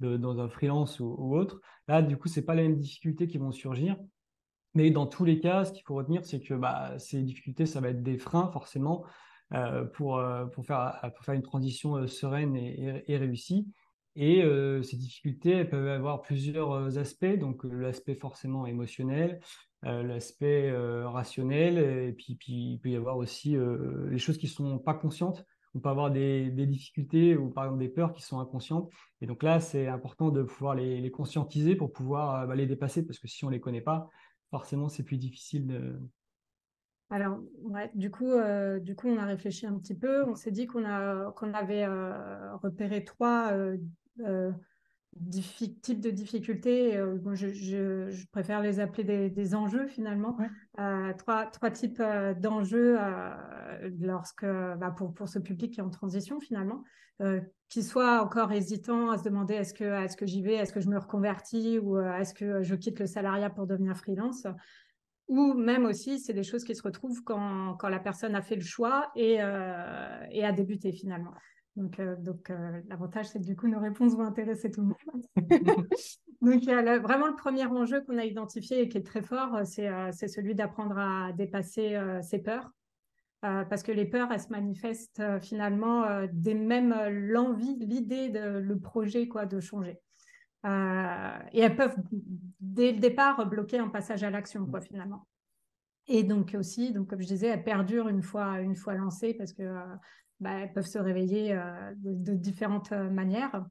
dans 0.00 0.40
un 0.40 0.48
freelance 0.48 1.00
ou, 1.00 1.34
autre. 1.34 1.60
Là, 1.88 2.02
du 2.02 2.16
coup, 2.16 2.28
c'est 2.28 2.44
pas 2.44 2.54
les 2.54 2.62
mêmes 2.62 2.78
difficultés 2.78 3.26
qui 3.26 3.38
vont 3.38 3.52
surgir. 3.52 3.96
Mais 4.74 4.90
dans 4.90 5.06
tous 5.06 5.24
les 5.24 5.40
cas, 5.40 5.64
ce 5.64 5.72
qu'il 5.72 5.84
faut 5.84 5.94
retenir, 5.94 6.24
c'est 6.24 6.40
que 6.40 6.54
bah, 6.54 6.98
ces 6.98 7.22
difficultés, 7.22 7.66
ça 7.66 7.80
va 7.80 7.90
être 7.90 8.02
des 8.02 8.18
freins 8.18 8.50
forcément 8.52 9.04
euh, 9.52 9.84
pour, 9.84 10.18
euh, 10.18 10.46
pour, 10.46 10.66
faire, 10.66 11.00
pour 11.14 11.24
faire 11.24 11.34
une 11.34 11.42
transition 11.42 11.96
euh, 11.96 12.06
sereine 12.06 12.56
et, 12.56 13.04
et, 13.06 13.16
réussie. 13.16 13.68
Et 14.16 14.44
ces 14.82 14.96
difficultés, 14.96 15.50
elles 15.50 15.68
peuvent 15.68 15.88
avoir 15.88 16.22
plusieurs 16.22 16.98
aspects, 16.98 17.38
donc 17.38 17.64
l'aspect 17.64 18.14
forcément 18.14 18.64
émotionnel, 18.64 19.40
l'aspect 19.82 20.72
rationnel, 21.04 21.78
et 21.78 22.12
puis, 22.12 22.36
puis, 22.36 22.72
il 22.74 22.78
peut 22.78 22.90
y 22.90 22.96
avoir 22.96 23.16
aussi 23.16 23.56
les 24.08 24.18
choses 24.18 24.38
qui 24.38 24.46
sont 24.46 24.78
pas 24.78 24.94
conscientes. 24.94 25.44
On 25.74 25.80
peut 25.80 25.88
avoir 25.88 26.12
des, 26.12 26.50
des, 26.50 26.66
difficultés 26.66 27.36
ou 27.36 27.50
par 27.50 27.64
exemple 27.64 27.80
des 27.80 27.88
peurs 27.88 28.12
qui 28.12 28.22
sont 28.22 28.38
inconscientes. 28.38 28.88
Et 29.20 29.26
donc 29.26 29.42
là, 29.42 29.58
c'est 29.58 29.88
important 29.88 30.30
de 30.30 30.44
pouvoir 30.44 30.76
les, 30.76 31.10
conscientiser 31.10 31.74
pour 31.74 31.92
pouvoir 31.92 32.46
bah, 32.46 32.54
les 32.54 32.66
dépasser, 32.66 33.04
parce 33.04 33.18
que 33.18 33.26
si 33.26 33.44
on 33.44 33.48
les 33.48 33.58
connaît 33.58 33.80
pas, 33.80 34.08
forcément, 34.50 34.88
c'est 34.88 35.02
plus 35.02 35.18
difficile 35.18 35.66
de, 35.66 35.98
alors, 37.10 37.38
ouais, 37.62 37.90
du 37.94 38.10
coup, 38.10 38.32
euh, 38.32 38.80
du 38.80 38.96
coup, 38.96 39.08
on 39.08 39.18
a 39.18 39.24
réfléchi 39.24 39.66
un 39.66 39.78
petit 39.78 39.94
peu. 39.94 40.24
On 40.24 40.34
s'est 40.34 40.50
dit 40.50 40.66
qu'on 40.66 40.84
a, 40.84 41.32
avait 41.52 41.84
euh, 41.84 42.56
repéré 42.56 43.04
trois 43.04 43.52
euh, 43.52 43.76
types 45.82 46.00
de 46.00 46.10
difficultés. 46.10 47.00
Bon, 47.22 47.34
je, 47.34 47.48
je, 47.48 48.26
préfère 48.32 48.60
les 48.60 48.80
appeler 48.80 49.04
des, 49.04 49.30
des 49.30 49.54
enjeux 49.54 49.86
finalement. 49.86 50.36
trois, 51.18 51.46
trois 51.46 51.70
types 51.70 52.02
d'enjeux 52.38 52.98
lorsque, 54.00 54.44
bah, 54.44 54.94
pour, 54.96 55.14
pour 55.14 55.28
ce 55.28 55.38
public 55.38 55.74
qui 55.74 55.80
est 55.80 55.84
en 55.84 55.90
transition 55.90 56.40
finalement, 56.40 56.82
qui 57.68 57.82
soit 57.82 58.22
encore 58.22 58.52
hésitant 58.52 59.10
à 59.10 59.18
se 59.18 59.24
demander 59.24 59.54
est-ce 59.54 59.74
que, 59.74 59.84
est-ce 60.04 60.16
que 60.16 60.26
j'y 60.26 60.42
vais, 60.42 60.54
est-ce 60.54 60.72
que 60.72 60.80
je 60.80 60.88
me 60.88 60.98
reconvertis 60.98 61.78
ou 61.78 61.98
est-ce 61.98 62.34
que 62.34 62.62
je 62.62 62.74
quitte 62.74 63.00
le 63.00 63.06
salariat 63.06 63.50
pour 63.50 63.66
devenir 63.66 63.96
freelance? 63.96 64.46
Ou 65.28 65.54
même 65.54 65.86
aussi, 65.86 66.18
c'est 66.18 66.34
des 66.34 66.42
choses 66.42 66.64
qui 66.64 66.74
se 66.74 66.82
retrouvent 66.82 67.22
quand, 67.24 67.76
quand, 67.78 67.88
la 67.88 67.98
personne 67.98 68.34
a 68.34 68.42
fait 68.42 68.56
le 68.56 68.62
choix 68.62 69.10
et, 69.16 69.38
euh, 69.40 70.26
et 70.30 70.44
a 70.44 70.52
débuté 70.52 70.92
finalement. 70.92 71.32
Donc, 71.76 71.98
euh, 71.98 72.14
donc 72.16 72.50
euh, 72.50 72.80
l'avantage, 72.88 73.26
c'est 73.26 73.40
que 73.40 73.44
du 73.44 73.56
coup, 73.56 73.68
nos 73.68 73.80
réponses 73.80 74.14
vont 74.14 74.24
intéresser 74.24 74.70
tout 74.70 74.82
le 74.82 74.88
monde. 74.88 75.24
donc, 76.40 76.62
vraiment, 77.02 77.26
le 77.26 77.36
premier 77.36 77.66
enjeu 77.66 78.00
qu'on 78.02 78.18
a 78.18 78.24
identifié 78.24 78.82
et 78.82 78.88
qui 78.88 78.98
est 78.98 79.06
très 79.06 79.22
fort, 79.22 79.60
c'est 79.64 80.28
celui 80.28 80.54
d'apprendre 80.54 80.98
à 80.98 81.32
dépasser 81.32 81.98
ses 82.22 82.38
peurs. 82.38 82.70
parce 83.40 83.82
que 83.82 83.92
les 83.92 84.06
peurs, 84.06 84.30
elles 84.32 84.40
se 84.40 84.50
manifestent 84.50 85.22
finalement 85.40 86.04
dès 86.32 86.54
même 86.54 86.94
l'envie, 87.08 87.76
l'idée, 87.80 88.28
le 88.28 88.78
projet 88.78 89.28
quoi, 89.28 89.46
de 89.46 89.60
changer. 89.60 90.00
Euh, 90.64 91.38
et 91.52 91.60
elles 91.60 91.76
peuvent, 91.76 91.96
dès 92.60 92.92
le 92.92 92.98
départ, 92.98 93.46
bloquer 93.46 93.78
un 93.78 93.88
passage 93.88 94.22
à 94.22 94.30
l'action, 94.30 94.66
quoi, 94.66 94.80
finalement. 94.80 95.26
Et 96.06 96.22
donc 96.22 96.54
aussi, 96.58 96.92
donc 96.92 97.08
comme 97.08 97.20
je 97.20 97.26
disais, 97.26 97.48
elles 97.48 97.64
perdurent 97.64 98.08
une 98.08 98.22
fois, 98.22 98.60
une 98.60 98.76
fois 98.76 98.94
lancées 98.94 99.34
parce 99.34 99.52
que 99.52 99.62
euh, 99.62 99.94
bah, 100.40 100.52
elles 100.60 100.72
peuvent 100.72 100.86
se 100.86 100.98
réveiller 100.98 101.52
euh, 101.52 101.92
de, 101.96 102.34
différentes 102.34 102.92
manières. 102.92 103.64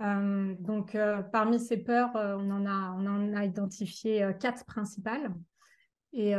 donc, 0.00 0.96
parmi 1.32 1.60
ces 1.60 1.76
peurs, 1.76 2.10
on 2.14 2.50
en 2.50 2.66
a, 2.66 3.44
identifié 3.44 4.32
quatre 4.40 4.64
principales. 4.64 5.32
Et 6.12 6.34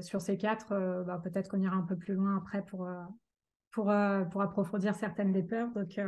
sur 0.00 0.20
ces 0.20 0.36
quatre, 0.38 1.04
bah, 1.06 1.20
peut-être 1.22 1.50
qu'on 1.50 1.60
ira 1.60 1.76
un 1.76 1.82
peu 1.82 1.96
plus 1.96 2.14
loin 2.14 2.38
après 2.38 2.64
pour, 2.64 3.90
approfondir 3.90 4.94
certaines 4.94 5.32
des 5.32 5.42
peurs. 5.42 5.70
Donc, 5.72 5.98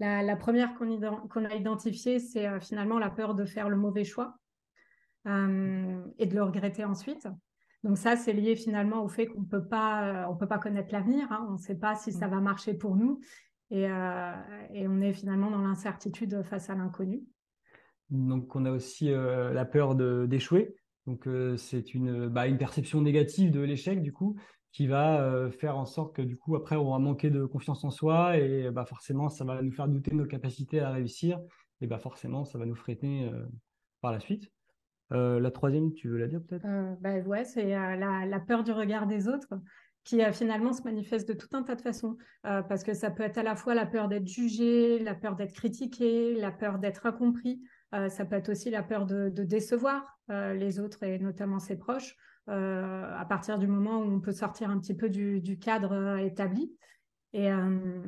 la, 0.00 0.36
première 0.36 0.74
qu'on 0.74 1.44
a 1.44 1.54
identifiée, 1.54 2.18
c'est 2.18 2.46
euh, 2.46 2.58
finalement 2.58 2.98
la 2.98 3.10
peur 3.10 3.34
de 3.34 3.44
faire 3.44 3.68
le 3.68 3.76
mauvais 3.76 4.04
choix 4.04 4.38
euh, 5.26 6.02
et 6.18 6.26
de 6.26 6.34
le 6.34 6.42
regretter 6.42 6.84
ensuite. 6.84 7.28
Donc 7.82 7.96
ça, 7.96 8.16
c'est 8.16 8.32
lié 8.32 8.56
finalement 8.56 9.02
au 9.02 9.08
fait 9.08 9.26
qu'on 9.26 9.44
peut 9.44 9.64
pas, 9.64 10.28
on 10.30 10.36
peut 10.36 10.46
pas 10.46 10.58
connaître 10.58 10.92
l'avenir. 10.92 11.26
Hein. 11.30 11.46
On 11.48 11.52
ne 11.52 11.58
sait 11.58 11.76
pas 11.78 11.94
si 11.94 12.12
ça 12.12 12.28
mm. 12.28 12.30
va 12.30 12.40
marcher 12.40 12.74
pour 12.74 12.96
nous, 12.96 13.20
euh, 13.72 14.32
et, 14.74 14.86
on 14.88 15.00
est 15.00 15.12
finalement 15.12 15.50
dans 15.50 15.62
l'incertitude 15.62 16.42
face 16.42 16.70
à 16.70 16.74
l'inconnu. 16.74 17.22
Donc 18.10 18.54
on 18.56 18.64
a 18.64 18.72
aussi 18.72 19.10
la 19.10 19.64
peur 19.64 19.94
d'échouer. 19.94 20.74
Donc 21.06 21.28
c'est 21.56 21.94
une, 21.94 22.28
bah, 22.28 22.48
une 22.48 22.58
perception 22.58 23.00
négative 23.00 23.52
de 23.52 23.60
l'échec 23.60 24.02
du 24.02 24.12
coup, 24.12 24.36
qui 24.72 24.86
va 24.86 25.22
euh, 25.22 25.50
faire 25.50 25.76
en 25.76 25.86
sorte 25.86 26.14
que 26.14 26.22
du 26.22 26.36
coup 26.36 26.56
après 26.56 26.76
on 26.76 26.90
va 26.90 26.98
manquer 26.98 27.30
de 27.30 27.44
confiance 27.44 27.84
en 27.84 27.90
soi 27.90 28.36
et 28.36 28.70
bah 28.70 28.84
forcément 28.84 29.28
ça 29.28 29.44
va 29.44 29.62
nous 29.62 29.72
faire 29.72 29.88
douter 29.88 30.12
de 30.12 30.16
nos 30.16 30.26
capacités 30.26 30.80
à 30.80 30.90
réussir 30.90 31.40
et 31.80 31.86
bah 31.86 31.98
forcément 31.98 32.44
ça 32.44 32.58
va 32.58 32.66
nous 32.66 32.76
freiner 32.76 33.28
euh, 33.32 33.46
par 34.00 34.12
la 34.12 34.20
suite. 34.20 34.50
Euh, 35.12 35.40
la 35.40 35.50
troisième, 35.50 35.92
tu 35.92 36.08
veux 36.08 36.18
la 36.18 36.26
dire 36.26 36.40
peut-être? 36.42 36.66
Bah 37.00 37.18
ouais, 37.20 37.44
c'est 37.44 37.70
la, 37.70 38.26
la, 38.26 38.40
peur 38.40 38.62
du 38.62 38.72
regard 38.72 39.06
des 39.06 39.28
autres 39.28 39.54
qui 40.04 40.20
finalement 40.32 40.72
se 40.72 40.82
manifeste 40.82 41.28
de 41.28 41.34
tout 41.34 41.48
un 41.52 41.62
tas 41.62 41.74
de 41.74 41.82
façons 41.82 42.16
parce 42.42 42.84
que 42.84 42.94
ça 42.94 43.10
peut 43.10 43.22
être 43.22 43.36
à 43.36 43.42
la 43.42 43.54
fois 43.54 43.74
la 43.74 43.84
peur 43.84 44.08
d'être 44.08 44.26
jugé, 44.26 44.98
la 44.98 45.14
peur 45.14 45.36
d'être 45.36 45.52
critiqué, 45.52 46.34
la 46.34 46.50
peur 46.50 46.78
d'être 46.78 47.04
incompris. 47.04 47.60
ça 47.92 48.24
peut 48.24 48.36
être 48.36 48.48
aussi 48.48 48.70
la 48.70 48.82
peur 48.82 49.04
de, 49.04 49.28
décevoir 49.28 50.18
les 50.28 50.80
autres 50.80 51.02
et 51.02 51.18
notamment 51.18 51.58
ses 51.58 51.76
proches. 51.76 52.16
Euh, 52.50 53.16
à 53.16 53.24
partir 53.26 53.58
du 53.58 53.68
moment 53.68 54.00
où 54.00 54.10
on 54.10 54.20
peut 54.20 54.32
sortir 54.32 54.70
un 54.70 54.78
petit 54.80 54.94
peu 54.94 55.08
du, 55.08 55.58
cadre 55.60 55.92
euh, 55.92 56.16
établi. 56.16 56.72
Et, 57.32 57.52
euh, 57.52 58.02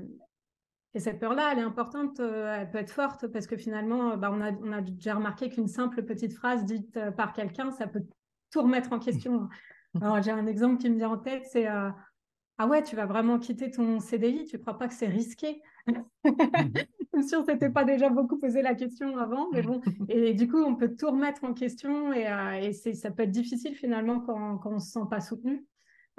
et 0.95 1.01
cette 1.01 1.19
peur-là, 1.19 1.51
elle 1.53 1.59
est 1.59 1.63
importante, 1.63 2.21
elle 2.21 2.71
peut 2.71 2.79
être 2.79 2.91
forte 2.91 3.27
parce 3.29 3.47
que 3.47 3.57
finalement, 3.57 4.17
bah, 4.17 4.31
on, 4.33 4.41
a, 4.41 4.53
on, 4.53 4.73
a, 4.73 4.81
déjà 4.81 5.15
remarqué 5.15 5.49
qu'une 5.49 5.69
simple 5.69 6.03
petite 6.03 6.35
phrase 6.35 6.65
dite 6.65 6.99
par 7.17 7.33
quelqu'un, 7.33 7.71
ça 7.71 7.87
peut 7.87 8.03
tout 8.51 8.63
remettre 8.63 8.93
en 8.93 8.99
question. 8.99 9.49
Alors, 10.01 10.23
j'ai 10.23 10.31
un 10.31 10.47
exemple 10.47 10.79
qui 10.79 10.91
me 10.91 10.97
vient 10.97 11.11
en 11.11 11.19
tête, 11.19 11.45
c'est 11.51 11.67
Ah 11.67 12.67
ouais, 12.69 12.83
tu 12.83 12.95
vas 12.95 13.07
vraiment 13.07 13.39
quitter 13.39 13.71
ton 13.71 14.01
CDI, 14.01 14.45
tu 14.45 14.57
ne 14.57 14.61
crois 14.61 14.79
pas 14.79 14.89
que 14.89 14.95
c'est 14.95 15.07
risqué? 15.07 15.63
Suis 17.15 17.29
sûre 17.29 17.45
que 17.45 17.53
c'était 17.53 17.71
pas 17.71 17.85
déjà 17.85 18.09
beaucoup 18.09 18.39
posé 18.39 18.63
la 18.63 18.75
question 18.75 19.19
avant, 19.19 19.49
mais 19.53 19.63
bon. 19.63 19.81
Et 20.09 20.35
du 20.35 20.49
coup, 20.49 20.63
on 20.63 20.75
peut 20.75 20.95
tout 20.97 21.11
remettre 21.11 21.45
en 21.45 21.53
question 21.53 22.13
et, 22.13 22.27
euh, 22.27 22.53
et 22.53 22.73
ça 22.73 23.11
peut 23.11 23.25
être 23.25 23.31
difficile 23.31 23.75
finalement 23.75 24.21
quand, 24.21 24.59
quand 24.59 24.73
on 24.73 24.79
se 24.79 24.93
sent 24.93 25.07
pas 25.11 25.21
soutenu. 25.21 25.67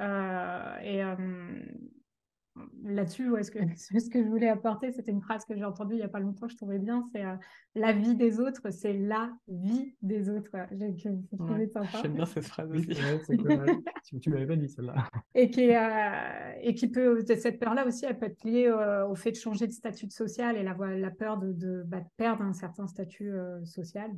Euh, 0.02 0.78
et 0.84 1.04
euh, 2.58 2.62
là-dessus, 2.84 3.32
ce, 3.42 3.52
que, 3.52 3.60
ce 3.76 4.10
que 4.10 4.24
je 4.24 4.28
voulais 4.28 4.50
apporter, 4.50 4.92
c'était 4.92 5.12
une 5.12 5.22
phrase 5.22 5.46
que 5.46 5.56
j'ai 5.56 5.64
entendue 5.64 5.96
il 5.96 5.98
n'y 5.98 6.04
a 6.04 6.10
pas 6.10 6.20
longtemps, 6.20 6.48
je 6.48 6.56
trouvais 6.56 6.80
bien, 6.80 7.04
c'est 7.12 7.24
la 7.76 7.94
vie 7.94 8.16
des 8.16 8.40
autres, 8.40 8.70
c'est 8.70 8.94
la 8.94 9.32
vie 9.48 9.96
des 10.02 10.30
autres. 10.30 10.52
J'ai 10.72 11.16
trouvé 11.38 11.68
sympa. 11.68 12.00
J'aime 12.02 12.14
bien 12.14 12.26
cette 12.26 12.46
phrase 12.46 12.72
aussi. 12.72 12.90
tu, 14.06 14.20
tu 14.20 14.30
m'avais 14.30 14.48
pas 14.48 14.56
dit 14.56 14.70
celle-là. 14.70 15.10
Et 15.36 15.50
qui, 15.50 15.70
et 16.62 16.76
qui 16.76 16.88
peut, 16.90 17.24
cette 17.26 17.60
peur-là 17.60 17.86
aussi, 17.88 18.06
elle 18.06 18.18
peut 18.18 18.28
être 18.28 18.44
liée 18.44 18.72
au 18.72 19.16
fait 19.16 19.32
de 19.32 19.38
changer 19.38 19.68
de 19.68 19.74
statut 19.74 20.10
social 20.10 20.58
et 20.58 20.64
la, 20.64 20.76
la 20.96 21.12
peur 21.12 21.38
de, 21.38 21.52
de, 21.54 21.84
bah, 21.86 22.02
perdre 22.18 22.44
un 22.44 22.54
certain 22.54 22.88
statut 22.88 23.34
social. 23.66 24.12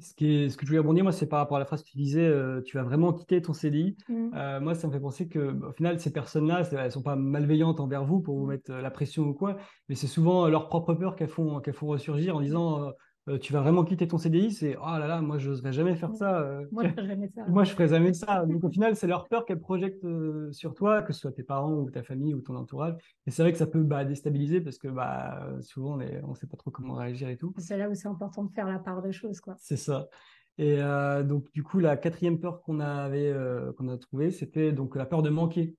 Ce, 0.00 0.14
qui 0.14 0.50
ce 0.50 0.56
que 0.56 0.64
je 0.64 0.68
voulais 0.68 0.78
rebondir, 0.78 1.04
moi, 1.04 1.12
c'est 1.12 1.26
par 1.26 1.38
rapport 1.38 1.56
à 1.56 1.60
la 1.60 1.66
phrase 1.66 1.82
que 1.82 1.88
tu 1.88 1.96
disais, 1.96 2.26
euh, 2.26 2.60
tu 2.62 2.76
vas 2.76 2.82
vraiment 2.82 3.12
quitter 3.12 3.42
ton 3.42 3.52
CDI. 3.52 3.96
Mmh. 4.08 4.30
Euh, 4.34 4.60
moi, 4.60 4.74
ça 4.74 4.86
me 4.86 4.92
fait 4.92 5.00
penser 5.00 5.28
que, 5.28 5.56
au 5.66 5.72
final, 5.72 5.98
ces 6.00 6.12
personnes-là, 6.12 6.62
elles 6.72 6.92
sont 6.92 7.02
pas 7.02 7.16
malveillantes 7.16 7.80
envers 7.80 8.04
vous 8.04 8.20
pour 8.20 8.38
vous 8.38 8.46
mmh. 8.46 8.48
mettre 8.48 8.70
euh, 8.72 8.82
la 8.82 8.90
pression 8.90 9.24
ou 9.24 9.34
quoi, 9.34 9.56
mais 9.88 9.94
c'est 9.94 10.06
souvent 10.06 10.48
leur 10.48 10.68
propre 10.68 10.94
peur 10.94 11.16
qu'elles 11.16 11.28
font, 11.28 11.60
qu'elles 11.60 11.74
font 11.74 11.88
ressurgir 11.88 12.36
en 12.36 12.40
disant 12.40 12.92
euh, 13.28 13.38
tu 13.38 13.52
vas 13.52 13.60
vraiment 13.60 13.84
quitter 13.84 14.08
ton 14.08 14.16
CDI, 14.16 14.52
c'est 14.52 14.76
oh 14.76 14.98
là 14.98 15.06
là, 15.06 15.20
moi 15.20 15.38
je 15.38 15.50
n'oserais 15.50 15.72
jamais 15.72 15.94
faire 15.96 16.14
ça. 16.14 16.40
Euh. 16.40 16.64
moi 16.72 16.84
je 16.84 16.90
ferais 16.90 17.06
jamais 17.06 17.28
ça. 17.28 17.44
moi 17.48 17.64
je 17.64 17.72
ferais 17.72 17.88
jamais 17.88 18.12
ça. 18.14 18.46
Donc 18.46 18.64
au 18.64 18.70
final, 18.70 18.96
c'est 18.96 19.06
leur 19.06 19.28
peur 19.28 19.44
qu'elles 19.44 19.60
projettent 19.60 20.04
euh, 20.04 20.50
sur 20.52 20.74
toi, 20.74 21.02
que 21.02 21.12
ce 21.12 21.20
soit 21.20 21.32
tes 21.32 21.42
parents 21.42 21.74
ou 21.74 21.90
ta 21.90 22.02
famille 22.02 22.34
ou 22.34 22.40
ton 22.40 22.56
entourage. 22.56 22.94
Et 23.26 23.30
c'est 23.30 23.42
vrai 23.42 23.52
que 23.52 23.58
ça 23.58 23.66
peut 23.66 23.82
bah, 23.82 24.04
déstabiliser 24.04 24.60
parce 24.60 24.78
que 24.78 24.88
bah, 24.88 25.46
souvent 25.60 25.98
on 26.22 26.28
ne 26.30 26.34
sait 26.34 26.46
pas 26.46 26.56
trop 26.56 26.70
comment 26.70 26.94
réagir 26.94 27.28
et 27.28 27.36
tout. 27.36 27.52
C'est 27.58 27.76
là 27.76 27.90
où 27.90 27.94
c'est 27.94 28.08
important 28.08 28.44
de 28.44 28.52
faire 28.52 28.66
la 28.66 28.78
part 28.78 29.02
des 29.02 29.12
choses. 29.12 29.40
quoi. 29.40 29.54
C'est 29.58 29.76
ça. 29.76 30.08
Et 30.56 30.78
donc 31.24 31.52
du 31.52 31.62
coup, 31.62 31.78
la 31.78 31.96
quatrième 31.96 32.40
peur 32.40 32.62
qu'on 32.62 32.80
avait 32.80 33.32
qu'on 33.76 33.88
a 33.88 33.96
trouvée, 33.98 34.30
c'était 34.30 34.72
donc 34.72 34.96
la 34.96 35.06
peur 35.06 35.22
de 35.22 35.30
manquer. 35.30 35.76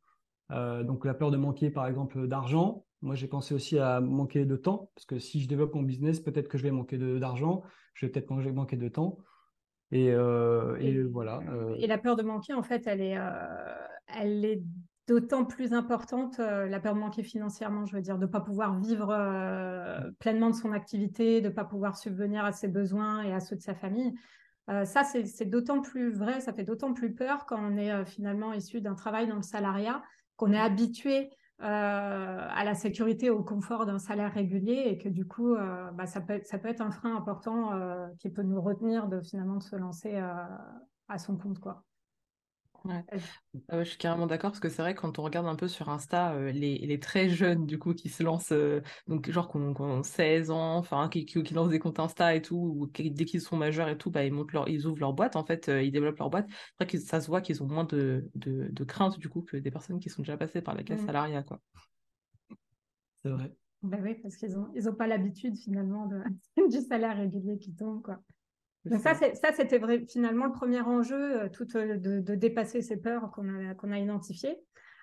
donc 0.49 1.03
la 1.03 1.13
peur 1.13 1.31
de 1.31 1.37
manquer 1.37 1.69
par 1.69 1.85
exemple 1.87 2.27
d'argent, 2.27 2.85
moi, 3.01 3.15
j'ai 3.15 3.27
pensé 3.27 3.53
aussi 3.53 3.79
à 3.79 4.01
manquer 4.01 4.45
de 4.45 4.55
temps, 4.55 4.91
parce 4.95 5.05
que 5.05 5.19
si 5.19 5.41
je 5.41 5.47
développe 5.47 5.73
mon 5.73 5.83
business, 5.83 6.19
peut-être 6.19 6.49
que 6.49 6.57
je 6.57 6.63
vais 6.63 6.71
manquer 6.71 6.97
d'argent, 6.97 7.63
je 7.93 8.05
vais 8.05 8.11
peut-être 8.11 8.29
manquer 8.29 8.75
de 8.75 8.89
temps. 8.89 9.19
Et, 9.91 10.11
euh, 10.11 11.07
voilà. 11.11 11.39
Euh. 11.49 11.75
Et 11.79 11.87
la 11.87 11.97
peur 11.97 12.15
de 12.15 12.23
manquer, 12.23 12.53
en 12.53 12.63
fait, 12.63 12.87
elle 12.87 13.01
est, 13.01 13.17
euh, 13.17 13.29
elle 14.07 14.43
est 14.43 14.61
d'autant 15.07 15.45
plus 15.45 15.73
importante, 15.73 16.37
la 16.37 16.79
peur 16.79 16.93
de 16.93 16.99
manquer 16.99 17.23
financièrement, 17.23 17.85
je 17.87 17.95
veux 17.95 18.01
dire, 18.01 18.17
de 18.19 18.27
ne 18.27 18.31
pas 18.31 18.41
pouvoir 18.41 18.79
vivre 18.79 19.07
pleinement 20.19 20.51
de 20.51 20.55
son 20.55 20.71
activité, 20.71 21.41
de 21.41 21.47
ne 21.47 21.53
pas 21.53 21.65
pouvoir 21.65 21.97
subvenir 21.97 22.45
à 22.45 22.51
ses 22.51 22.67
besoins 22.67 23.23
et 23.23 23.33
à 23.33 23.39
ceux 23.39 23.55
de 23.55 23.61
sa 23.61 23.73
famille. 23.73 24.13
ça, 24.67 25.03
c'est 25.03 25.49
d'autant 25.49 25.81
plus 25.81 26.11
vrai, 26.11 26.41
ça 26.41 26.53
fait 26.53 26.63
d'autant 26.63 26.93
plus 26.93 27.15
peur 27.15 27.47
quand 27.47 27.59
on 27.59 27.75
est 27.75 28.05
finalement 28.05 28.53
issu 28.53 28.81
d'un 28.81 28.93
travail 28.93 29.27
dans 29.27 29.37
le 29.37 29.41
salariat, 29.41 30.03
qu'on 30.35 30.51
est 30.51 30.59
habitué 30.59 31.31
à 31.61 32.63
la 32.63 32.73
sécurité, 32.73 33.29
au 33.29 33.43
confort 33.43 33.85
d'un 33.85 33.99
salaire 33.99 34.33
régulier 34.33 34.83
et 34.87 34.97
que 34.97 35.09
du 35.09 35.25
coup, 35.27 35.55
bah, 35.93 36.05
ça, 36.05 36.21
peut, 36.21 36.39
ça 36.43 36.57
peut 36.57 36.69
être 36.69 36.81
un 36.81 36.91
frein 36.91 37.15
important 37.15 37.71
qui 38.19 38.29
peut 38.29 38.43
nous 38.43 38.61
retenir 38.61 39.07
de 39.07 39.21
finalement 39.21 39.59
se 39.59 39.75
lancer 39.75 40.15
à 40.15 41.17
son 41.17 41.37
compte. 41.37 41.59
Quoi. 41.59 41.83
Ouais. 42.85 43.03
Ah 43.67 43.83
je 43.83 43.89
suis 43.89 43.97
carrément 43.97 44.25
d'accord 44.25 44.51
parce 44.51 44.59
que 44.59 44.69
c'est 44.69 44.81
vrai 44.81 44.95
quand 44.95 45.19
on 45.19 45.23
regarde 45.23 45.47
un 45.47 45.55
peu 45.55 45.67
sur 45.67 45.89
Insta 45.89 46.33
euh, 46.33 46.51
les, 46.51 46.77
les, 46.77 46.99
très 46.99 47.27
jeunes 47.27 47.65
du 47.65 47.77
coup 47.77 47.93
qui 47.93 48.07
se 48.09 48.23
lancent 48.23 48.53
euh, 48.53 48.81
donc 49.07 49.29
genre 49.29 49.51
qui 49.51 49.57
ont, 49.57 50.03
16 50.03 50.49
ans 50.49 50.77
enfin 50.77 51.09
qui, 51.09 51.25
qui, 51.25 51.53
lancent 51.53 51.69
des 51.69 51.79
comptes 51.79 51.99
Insta 51.99 52.35
et 52.35 52.41
tout 52.41 52.55
ou 52.55 52.87
dès 52.87 53.25
qu'ils 53.25 53.41
sont 53.41 53.57
majeurs 53.57 53.89
et 53.89 53.97
tout 53.97 54.11
bah 54.11 54.23
ils 54.23 54.31
montent 54.31 54.53
leur 54.53 54.69
ils 54.69 54.87
ouvrent 54.87 54.99
leur 54.99 55.13
boîte 55.13 55.35
en 55.35 55.43
fait 55.43 55.67
euh, 55.67 55.83
ils 55.83 55.91
développent 55.91 56.19
leur 56.19 56.29
boîte 56.29 56.47
c'est 56.47 56.85
vrai 56.85 56.87
que 56.87 56.97
ça 56.99 57.19
se 57.19 57.27
voit 57.27 57.41
qu'ils 57.41 57.61
ont 57.61 57.67
moins 57.67 57.83
de, 57.83 58.29
de, 58.35 58.69
de, 58.71 58.83
crainte 58.83 59.19
du 59.19 59.27
coup 59.27 59.41
que 59.41 59.57
des 59.57 59.71
personnes 59.71 59.99
qui 59.99 60.09
sont 60.09 60.21
déjà 60.21 60.37
passées 60.37 60.61
par 60.61 60.75
la 60.75 60.83
caisse 60.83 61.01
mmh. 61.01 61.05
salariale 61.05 61.45
quoi 61.45 61.59
c'est 63.23 63.29
vrai 63.29 63.51
bah 63.81 63.97
oui 64.01 64.15
parce 64.21 64.37
qu'ils 64.37 64.57
ont 64.57 64.69
ils 64.75 64.87
ont 64.87 64.95
pas 64.95 65.07
l'habitude 65.07 65.57
finalement 65.57 66.05
de, 66.05 66.21
du 66.69 66.79
salaire 66.81 67.17
régulier 67.17 67.57
qui 67.57 67.73
tombe 67.73 68.01
quoi 68.01 68.21
donc 68.85 69.01
ça, 69.01 69.13
ça 69.13 69.51
c'était 69.53 69.81
finalement 70.07 70.45
le 70.45 70.51
premier 70.51 70.81
enjeu, 70.81 71.41
euh, 71.41 71.49
tout, 71.49 71.67
euh, 71.75 71.97
de, 71.97 72.19
de, 72.19 72.35
dépasser 72.35 72.81
ces 72.81 72.97
peurs 72.97 73.29
qu'on 73.31 73.49
a, 73.49 73.75
qu'on 73.75 73.91
a 73.91 73.99
identifiées. 73.99 74.57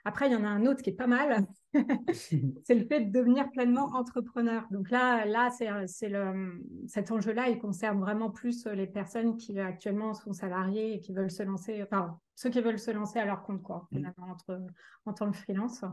Après, 0.04 0.28
il 0.28 0.32
y 0.32 0.36
en 0.36 0.44
a 0.44 0.48
un 0.48 0.66
autre 0.66 0.82
qui 0.82 0.90
est 0.90 0.96
pas 0.96 1.08
mal, 1.08 1.44
c'est 2.12 2.74
le 2.74 2.86
fait 2.86 3.00
de 3.00 3.12
devenir 3.12 3.50
pleinement 3.50 3.90
entrepreneur. 3.94 4.64
Donc 4.70 4.90
là, 4.90 5.24
là 5.24 5.50
c'est, 5.50 6.08
le, 6.08 6.62
cet 6.86 7.10
enjeu-là, 7.10 7.48
il 7.48 7.58
concerne 7.58 8.00
vraiment 8.00 8.30
plus 8.30 8.66
les 8.66 8.86
personnes 8.86 9.36
qui 9.36 9.58
actuellement 9.58 10.14
sont 10.14 10.32
salariées 10.32 10.94
et 10.94 11.00
qui 11.00 11.12
veulent 11.12 11.30
se 11.30 11.42
lancer, 11.42 11.82
enfin, 11.82 12.18
ceux 12.36 12.50
qui 12.50 12.60
veulent 12.60 12.78
se 12.78 12.92
lancer 12.92 13.18
à 13.18 13.26
leur 13.26 13.42
compte, 13.42 13.62
quoi, 13.62 13.88
mmh. 13.90 13.96
finalement, 13.96 14.26
entre, 14.30 14.60
en 15.06 15.12
tant 15.12 15.30
que 15.30 15.36
freelance. 15.36 15.84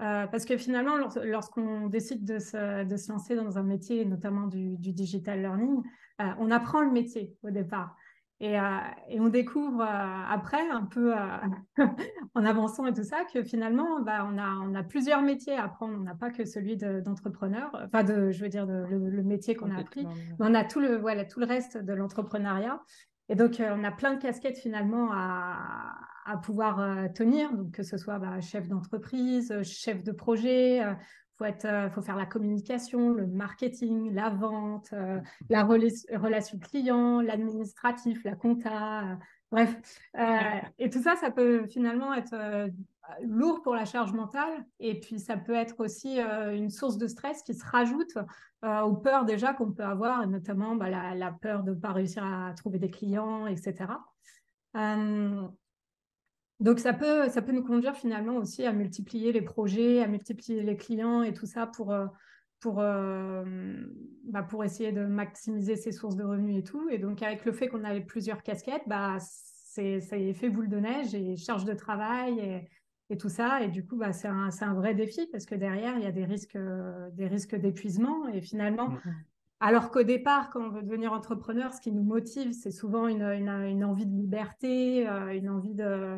Euh, 0.00 0.26
parce 0.28 0.44
que 0.44 0.56
finalement, 0.56 0.96
lorsqu'on 1.24 1.88
décide 1.88 2.24
de 2.24 2.38
se, 2.38 2.84
de 2.84 2.96
se, 2.96 3.10
lancer 3.10 3.34
dans 3.34 3.58
un 3.58 3.64
métier, 3.64 4.04
notamment 4.04 4.46
du, 4.46 4.76
du 4.76 4.92
digital 4.92 5.40
learning, 5.40 5.82
euh, 6.20 6.24
on 6.38 6.50
apprend 6.52 6.82
le 6.82 6.90
métier 6.90 7.34
au 7.42 7.50
départ. 7.50 7.96
Et, 8.40 8.60
euh, 8.60 8.62
et 9.08 9.18
on 9.18 9.28
découvre 9.28 9.82
après, 9.82 10.70
un 10.70 10.84
peu 10.84 11.12
en 12.34 12.44
avançant 12.44 12.86
et 12.86 12.92
tout 12.92 13.02
ça, 13.02 13.24
que 13.24 13.42
finalement, 13.42 14.00
bah, 14.00 14.24
on, 14.30 14.38
a, 14.38 14.48
on 14.62 14.76
a 14.76 14.84
plusieurs 14.84 15.22
métiers 15.22 15.54
à 15.54 15.64
apprendre. 15.64 15.96
On 15.98 16.04
n'a 16.04 16.14
pas 16.14 16.30
que 16.30 16.44
celui 16.44 16.76
d'entrepreneur, 16.76 17.72
enfin, 17.84 18.04
de, 18.04 18.30
je 18.30 18.40
veux 18.40 18.48
dire, 18.48 18.68
de, 18.68 18.84
le, 18.88 19.22
métier 19.24 19.56
qu'on 19.56 19.72
a 19.72 19.80
appris, 19.80 20.06
mais 20.06 20.46
on 20.46 20.54
a 20.54 20.62
tout 20.62 20.78
le, 20.78 20.96
voilà, 20.96 21.24
tout 21.24 21.40
le 21.40 21.46
reste 21.46 21.76
de 21.76 21.92
l'entrepreneuriat. 21.92 22.80
Et 23.28 23.34
donc, 23.34 23.60
on 23.60 23.84
a 23.84 23.90
plein 23.90 24.14
de 24.14 24.20
casquettes 24.20 24.58
finalement 24.58 25.10
à, 25.12 25.98
à 26.28 26.36
pouvoir 26.36 26.80
euh, 26.80 27.08
tenir, 27.08 27.52
donc 27.54 27.72
que 27.72 27.82
ce 27.82 27.96
soit 27.96 28.18
bah, 28.18 28.40
chef 28.40 28.68
d'entreprise, 28.68 29.50
euh, 29.50 29.62
chef 29.62 30.04
de 30.04 30.12
projet, 30.12 30.76
il 30.76 30.82
euh, 30.82 30.92
faut, 31.38 31.46
être, 31.46 31.90
faut 31.94 32.02
faire 32.02 32.16
la 32.16 32.26
communication, 32.26 33.14
le 33.14 33.26
marketing, 33.26 34.12
la 34.12 34.28
vente, 34.28 34.92
la 35.48 35.64
relation 35.64 36.58
client, 36.58 37.22
l'administratif, 37.22 38.22
la 38.24 38.34
compta, 38.34 39.18
bref. 39.50 39.74
et 40.78 40.90
tout 40.90 41.00
ça, 41.00 41.16
ça 41.16 41.30
peut 41.30 41.66
finalement 41.66 42.12
être 42.12 42.34
lourd 43.22 43.62
pour 43.62 43.74
la 43.74 43.84
charge 43.84 44.12
mentale 44.12 44.66
et 44.80 44.98
puis 45.00 45.18
ça 45.18 45.36
peut 45.36 45.54
être 45.54 45.80
aussi 45.80 46.18
une 46.18 46.70
source 46.70 46.98
de 46.98 47.06
stress 47.06 47.42
qui 47.42 47.54
se 47.54 47.64
rajoute 47.64 48.18
aux 48.62 48.96
peurs 48.96 49.24
déjà 49.24 49.54
qu'on 49.54 49.72
peut 49.72 49.84
avoir, 49.84 50.26
notamment 50.26 50.74
bah, 50.74 50.90
la, 50.90 51.32
peur 51.32 51.62
de 51.62 51.70
ne 51.70 51.76
pas 51.76 51.92
réussir 51.92 52.24
à 52.24 52.52
trouver 52.54 52.78
des 52.78 52.90
clients, 52.90 53.46
etc. 53.46 53.86
Donc 56.60 56.80
ça 56.80 56.92
peut, 56.92 57.28
ça 57.28 57.40
peut 57.40 57.52
nous 57.52 57.62
conduire 57.62 57.94
finalement 57.94 58.36
aussi 58.36 58.64
à 58.64 58.72
multiplier 58.72 59.32
les 59.32 59.42
projets, 59.42 60.02
à 60.02 60.08
multiplier 60.08 60.62
les 60.62 60.76
clients 60.76 61.22
et 61.22 61.32
tout 61.32 61.46
ça 61.46 61.68
pour, 61.68 61.92
euh, 61.92 62.06
pour, 62.58 62.80
euh, 62.80 63.44
bah 64.24 64.42
pour 64.42 64.64
essayer 64.64 64.90
de 64.90 65.04
maximiser 65.06 65.76
ses 65.76 65.92
sources 65.92 66.16
de 66.16 66.24
revenus 66.24 66.58
et 66.58 66.64
tout. 66.64 66.88
Et 66.90 66.98
donc 66.98 67.22
avec 67.22 67.44
le 67.44 67.52
fait 67.52 67.68
qu'on 67.68 67.84
avait 67.84 68.00
plusieurs 68.00 68.42
casquettes, 68.42 68.82
bah, 68.88 69.18
c'est, 69.20 70.00
ça 70.00 70.16
fait 70.34 70.50
boule 70.50 70.68
de 70.68 70.78
neige 70.78 71.14
et 71.14 71.36
charge 71.36 71.64
de 71.64 71.74
travail 71.74 72.68
et 73.10 73.16
tout 73.16 73.28
ça. 73.28 73.62
Et 73.62 73.68
du 73.68 73.86
coup, 73.86 73.96
bah, 73.96 74.12
c'est, 74.12 74.28
un, 74.28 74.50
un 74.60 74.74
vrai 74.74 74.94
défi 74.94 75.26
parce 75.32 75.46
que 75.46 75.54
derrière, 75.54 75.96
il 75.96 76.04
y 76.04 76.06
a 76.06 76.12
des 76.12 76.24
risques, 76.24 76.58
des 77.12 77.26
risques 77.26 77.54
d'épuisement. 77.54 78.28
Et 78.28 78.40
finalement, 78.40 78.90
mmh. 78.90 79.00
Alors 79.60 79.90
qu'au 79.90 80.04
départ, 80.04 80.50
quand 80.50 80.60
on 80.60 80.70
veut 80.70 80.82
devenir 80.82 81.12
entrepreneur, 81.12 81.74
ce 81.74 81.80
qui 81.80 81.90
nous 81.90 82.04
motive, 82.04 82.52
c'est 82.52 82.70
souvent 82.70 83.08
une, 83.08 83.22
une, 83.22 83.48
une 83.48 83.84
envie 83.84 84.06
de 84.06 84.14
liberté, 84.14 85.08
euh, 85.08 85.34
une 85.36 85.50
envie 85.50 85.74
de, 85.74 86.16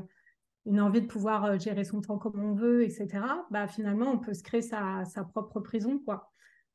une 0.66 0.80
envie 0.80 1.00
de 1.00 1.06
pouvoir 1.06 1.44
euh, 1.46 1.58
gérer 1.58 1.84
son 1.84 2.02
temps 2.02 2.18
comme 2.18 2.38
on 2.38 2.54
veut, 2.54 2.84
etc., 2.84 3.08
bah, 3.50 3.66
finalement, 3.66 4.10
on 4.12 4.18
peut 4.18 4.34
se 4.34 4.42
créer 4.42 4.60
sa, 4.60 5.04
propre 5.30 5.60
prison. 5.60 5.98
Quoi. 6.00 6.30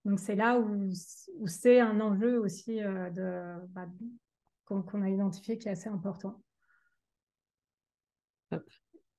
Donc, 0.05 0.19
c'est 0.19 0.35
là 0.35 0.59
où, 0.59 0.89
c'est 1.45 1.79
un 1.79 1.99
enjeu 2.01 2.39
aussi 2.39 2.83
euh, 2.83 3.11
de, 3.11 3.67
bah, 3.69 3.85
qu'on, 4.65 5.01
a 5.03 5.09
identifié 5.09 5.59
qui 5.59 5.67
est 5.67 5.71
assez 5.71 5.89
important. 5.89 6.41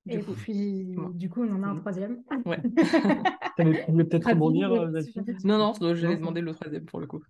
Et 0.08 0.18
puis, 0.18 0.96
du 1.14 1.28
coup, 1.28 1.42
on 1.42 1.54
en 1.56 1.62
a 1.62 1.66
un 1.66 1.74
mm. 1.74 1.80
troisième. 1.80 2.22
Ouais. 2.44 2.60
tu 3.58 3.92
voulais 3.92 4.04
peut-être 4.04 4.28
rebondir 4.28 4.72
euh, 4.72 5.00
Non, 5.44 5.72
non, 5.80 5.94
j'allais 5.94 6.16
demander 6.16 6.40
le 6.40 6.52
troisième 6.54 6.84
pour 6.84 7.00
le 7.00 7.06
coup. 7.06 7.22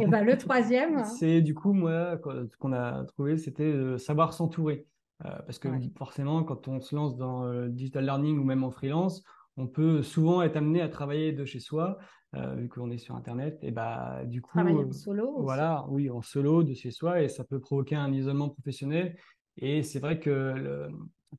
Et 0.00 0.06
bah, 0.06 0.22
le 0.22 0.36
troisième. 0.38 1.04
C'est 1.18 1.42
du 1.42 1.54
coup, 1.54 1.72
moi, 1.72 2.18
ce 2.24 2.56
qu'on 2.56 2.72
a 2.72 3.04
trouvé, 3.04 3.36
c'était 3.36 3.98
savoir 3.98 4.32
s'entourer. 4.32 4.86
Euh, 5.24 5.30
parce 5.46 5.58
que 5.58 5.68
forcément, 5.96 6.42
quand 6.42 6.68
on 6.68 6.80
se 6.80 6.94
lance 6.94 7.16
dans 7.16 7.44
le 7.44 7.68
digital 7.68 8.04
learning 8.04 8.38
ou 8.38 8.44
même 8.44 8.64
en 8.64 8.70
freelance, 8.70 9.22
on 9.56 9.66
peut 9.66 10.02
souvent 10.02 10.42
être 10.42 10.56
amené 10.56 10.80
à 10.80 10.88
travailler 10.88 11.32
de 11.32 11.44
chez 11.44 11.60
soi, 11.60 11.98
euh, 12.34 12.54
vu 12.54 12.68
qu'on 12.68 12.90
est 12.90 12.98
sur 12.98 13.14
Internet. 13.14 13.58
Et 13.62 13.70
bah, 13.70 14.24
du 14.24 14.40
coup, 14.40 14.52
travailler 14.52 14.84
en 14.84 14.92
solo. 14.92 15.34
Voilà, 15.42 15.84
oui, 15.90 16.10
en 16.10 16.22
solo 16.22 16.62
de 16.64 16.74
chez 16.74 16.90
soi, 16.90 17.22
et 17.22 17.28
ça 17.28 17.44
peut 17.44 17.60
provoquer 17.60 17.96
un 17.96 18.12
isolement 18.12 18.48
professionnel. 18.48 19.16
Et 19.58 19.82
c'est 19.82 19.98
vrai 19.98 20.18
que 20.18 20.88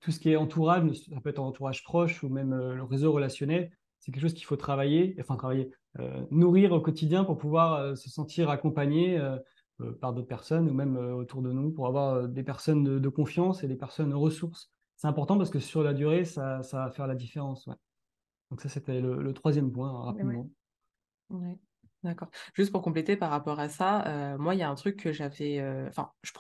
tout 0.02 0.12
ce 0.12 0.20
qui 0.20 0.32
est 0.32 0.36
entourage, 0.36 0.92
ça 0.94 1.22
peut 1.22 1.30
être 1.30 1.40
entourage 1.40 1.84
proche 1.84 2.24
ou 2.24 2.30
même 2.30 2.54
euh, 2.54 2.76
le 2.76 2.84
réseau 2.84 3.12
relationnel, 3.12 3.72
c'est 4.00 4.12
quelque 4.12 4.24
chose 4.24 4.34
qu'il 4.34 4.46
faut 4.46 4.58
travailler, 4.58 5.16
enfin 5.20 5.38
travailler, 5.38 5.72
nourrir 6.30 6.74
au 6.74 6.82
quotidien 6.82 7.24
pour 7.24 7.38
pouvoir 7.38 7.96
se 7.96 8.10
sentir 8.10 8.50
accompagné 8.50 9.18
euh, 9.82 9.92
par 9.92 10.14
d'autres 10.14 10.28
personnes 10.28 10.70
ou 10.70 10.74
même 10.74 10.98
euh, 10.98 11.16
autour 11.16 11.42
de 11.42 11.52
nous 11.52 11.72
pour 11.72 11.88
avoir 11.88 12.14
euh, 12.14 12.28
des 12.28 12.44
personnes 12.44 12.84
de, 12.84 13.10
confiance 13.10 13.64
et 13.64 13.68
des 13.68 13.76
personnes 13.76 14.14
ressources. 14.14 14.72
C'est 14.98 15.08
important 15.08 15.36
parce 15.36 15.50
que 15.50 15.58
sur 15.58 15.82
la 15.82 15.96
durée, 15.96 16.26
ça, 16.26 16.62
ça 16.62 16.86
va 16.86 16.92
faire 16.92 17.08
la 17.08 17.16
différence. 17.16 17.68
Donc 18.52 18.62
ça, 18.62 18.70
c'était 18.70 19.02
le, 19.02 19.34
troisième 19.34 19.72
point, 19.72 19.92
rapidement. 20.06 20.48
Ouais. 21.32 21.58
D'accord. 22.04 22.30
Juste 22.54 22.72
pour 22.72 22.84
compléter 22.84 23.18
par 23.18 23.32
rapport 23.32 23.60
à 23.60 23.68
ça, 23.68 24.38
moi, 24.38 24.54
il 24.54 24.60
y 24.60 24.64
a 24.64 24.70
un 24.70 24.76
truc 24.76 24.98
que 24.98 25.12
j'avais... 25.12 25.62
Enfin, 25.88 26.12
je, 26.22 26.32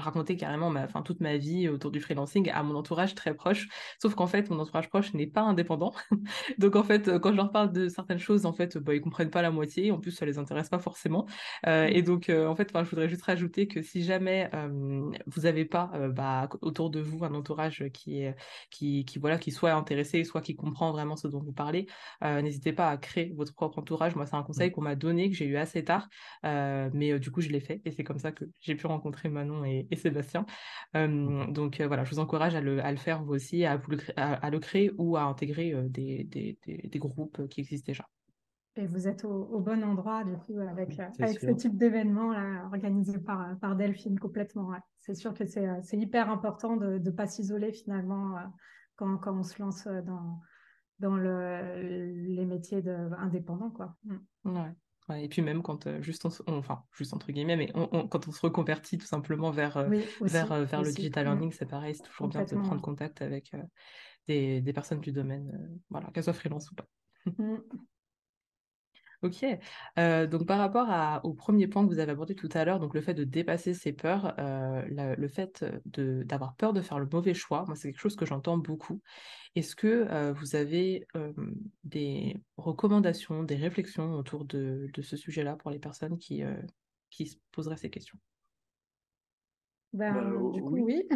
raconter 0.00 0.36
carrément 0.36 0.70
ma, 0.70 0.86
toute 0.86 1.20
ma 1.20 1.36
vie 1.36 1.68
autour 1.68 1.90
du 1.90 2.00
freelancing 2.00 2.50
à 2.50 2.62
mon 2.62 2.74
entourage 2.74 3.14
très 3.14 3.34
proche. 3.34 3.68
Sauf 4.00 4.14
qu'en 4.14 4.26
fait, 4.26 4.50
mon 4.50 4.58
entourage 4.58 4.88
proche 4.88 5.14
n'est 5.14 5.26
pas 5.26 5.42
indépendant. 5.42 5.92
Donc 6.58 6.76
en 6.76 6.82
fait, 6.82 7.18
quand 7.18 7.30
je 7.32 7.36
leur 7.36 7.52
parle 7.52 7.72
de 7.72 7.88
certaines 7.88 8.18
choses, 8.18 8.46
en 8.46 8.52
fait, 8.52 8.78
bah, 8.78 8.94
ils 8.94 9.00
comprennent 9.00 9.30
pas 9.30 9.42
la 9.42 9.50
moitié. 9.50 9.90
En 9.90 9.98
plus, 9.98 10.12
ça 10.12 10.26
les 10.26 10.38
intéresse 10.38 10.68
pas 10.68 10.78
forcément. 10.78 11.26
Euh, 11.66 11.86
et 11.86 12.02
donc, 12.02 12.28
euh, 12.28 12.46
en 12.46 12.56
fait, 12.56 12.70
je 12.74 12.90
voudrais 12.90 13.08
juste 13.08 13.22
rajouter 13.22 13.66
que 13.66 13.82
si 13.82 14.02
jamais 14.02 14.50
euh, 14.54 15.10
vous 15.26 15.42
n'avez 15.42 15.64
pas 15.64 15.90
bah, 16.10 16.48
autour 16.62 16.90
de 16.90 17.00
vous 17.00 17.24
un 17.24 17.34
entourage 17.34 17.84
qui 17.92 18.20
est, 18.22 18.36
qui, 18.70 19.04
qui, 19.04 19.18
voilà, 19.18 19.38
qui 19.38 19.50
soit 19.50 19.72
intéressé, 19.72 20.24
soit 20.24 20.40
qui 20.40 20.56
comprend 20.56 20.92
vraiment 20.92 21.16
ce 21.16 21.28
dont 21.28 21.40
vous 21.40 21.52
parlez, 21.52 21.86
n'hésitez 22.22 22.72
pas 22.72 22.90
à 22.90 22.96
créer 22.96 23.32
votre 23.36 23.54
propre 23.54 23.78
entourage. 23.78 24.14
Moi, 24.16 24.26
c'est 24.26 24.36
un 24.36 24.42
conseil 24.42 24.70
qu'on 24.70 24.82
m'a 24.82 24.94
donné, 24.94 25.30
que 25.30 25.36
j'ai 25.36 25.46
eu 25.46 25.56
assez 25.56 25.84
tard, 25.84 26.08
mais 26.42 27.18
du 27.18 27.30
coup, 27.30 27.40
je 27.40 27.48
l'ai 27.48 27.60
fait. 27.60 27.80
Et 27.84 27.90
c'est 27.92 28.04
comme 28.04 28.18
ça 28.18 28.32
que 28.32 28.44
j'ai 28.60 28.74
pu 28.74 28.86
rencontrer 28.86 29.28
Manon 29.28 29.64
et, 29.64 29.85
et, 29.90 29.96
Sébastien. 29.96 30.46
donc 30.94 31.80
voilà, 31.80 32.04
je 32.04 32.10
vous 32.10 32.20
encourage 32.20 32.54
à 32.54 32.60
le, 32.60 32.80
faire 32.96 33.22
vous 33.22 33.34
aussi, 33.34 33.64
à, 33.64 33.76
le, 33.88 33.98
à, 34.16 34.50
le 34.50 34.58
créer 34.58 34.92
ou 34.98 35.16
à 35.16 35.22
intégrer 35.22 35.74
des, 35.88 36.24
des, 36.24 36.58
des, 36.66 36.98
groupes 36.98 37.46
qui 37.48 37.60
existent 37.60 37.86
déjà. 37.86 38.06
Et 38.76 38.86
vous 38.86 39.08
êtes 39.08 39.24
au, 39.24 39.58
bon 39.60 39.82
endroit, 39.82 40.24
du 40.24 40.36
coup, 40.36 40.58
avec, 40.58 40.98
avec 41.00 41.40
ce 41.40 41.50
type 41.52 41.76
d'événement 41.76 42.32
organisé 42.66 43.18
par, 43.18 43.58
par 43.58 43.76
Delphine 43.76 44.18
complètement. 44.18 44.72
C'est 45.00 45.14
sûr 45.14 45.32
que 45.34 45.44
c'est 45.46 45.96
hyper 45.96 46.30
important 46.30 46.76
de 46.76 46.98
ne 46.98 47.10
pas 47.10 47.26
s'isoler 47.26 47.72
finalement 47.72 48.36
quand, 48.96 49.16
quand, 49.18 49.38
on 49.38 49.42
se 49.42 49.60
lance 49.62 49.86
dans, 49.86 50.40
dans 50.98 51.16
le, 51.16 52.12
les 52.34 52.44
métiers 52.44 52.82
de, 52.82 52.96
indépendants. 53.18 53.70
Quoi. 53.70 53.96
Mm. 54.04 54.56
Ouais 54.56 54.74
et 55.14 55.28
puis 55.28 55.40
même 55.42 55.62
quand 55.62 55.86
euh, 55.86 56.02
juste 56.02 56.26
enfin 56.46 56.82
juste 56.92 57.14
entre 57.14 57.30
guillemets, 57.30 57.56
mais 57.56 57.72
quand 58.10 58.28
on 58.28 58.32
se 58.32 58.40
reconvertit 58.40 58.98
tout 58.98 59.06
simplement 59.06 59.50
vers 59.50 59.76
euh, 59.76 59.88
vers 60.22 60.52
euh, 60.52 60.64
vers 60.64 60.82
le 60.82 60.92
digital 60.92 61.24
mmh. 61.24 61.28
learning, 61.28 61.52
c'est 61.52 61.66
pareil, 61.66 61.94
c'est 61.94 62.02
toujours 62.02 62.28
bien 62.28 62.44
de 62.44 62.54
prendre 62.56 62.80
contact 62.80 63.22
avec 63.22 63.52
des, 64.26 64.60
des, 64.60 64.72
personnes 64.72 65.00
du 65.00 65.12
domaine, 65.12 65.80
voilà, 65.90 66.10
qu'elles 66.10 66.24
soient 66.24 66.32
freelance 66.32 66.70
ou 66.70 66.74
pas. 66.74 66.86
Ok. 69.22 69.44
Euh, 69.98 70.26
donc 70.26 70.46
par 70.46 70.58
rapport 70.58 70.90
à, 70.90 71.24
au 71.24 71.32
premier 71.32 71.66
point 71.66 71.84
que 71.84 71.92
vous 71.92 71.98
avez 71.98 72.12
abordé 72.12 72.34
tout 72.34 72.48
à 72.52 72.64
l'heure, 72.64 72.78
donc 72.78 72.94
le 72.94 73.00
fait 73.00 73.14
de 73.14 73.24
dépasser 73.24 73.74
ses 73.74 73.92
peurs, 73.92 74.34
euh, 74.38 74.82
le 74.88 75.28
fait 75.28 75.64
de, 75.86 76.22
d'avoir 76.24 76.54
peur 76.56 76.72
de 76.72 76.82
faire 76.82 76.98
le 76.98 77.08
mauvais 77.10 77.34
choix, 77.34 77.64
moi 77.66 77.76
c'est 77.76 77.90
quelque 77.90 78.00
chose 78.00 78.16
que 78.16 78.26
j'entends 78.26 78.58
beaucoup. 78.58 79.00
Est-ce 79.54 79.74
que 79.74 80.06
euh, 80.10 80.32
vous 80.34 80.54
avez 80.54 81.06
des 81.84 82.36
recommandations, 82.56 83.42
des 83.42 83.56
réflexions 83.56 84.14
autour 84.14 84.44
de, 84.44 84.90
de 84.92 85.02
ce 85.02 85.16
sujet-là 85.16 85.56
pour 85.56 85.70
les 85.70 85.78
personnes 85.78 86.18
qui, 86.18 86.42
qui 87.10 87.26
se 87.26 87.36
poseraient 87.52 87.78
ces 87.78 87.90
questions? 87.90 88.18
Ben, 89.92 90.12
bah, 90.12 90.50
du 90.52 90.60
coup, 90.60 90.76
oui. 90.76 91.08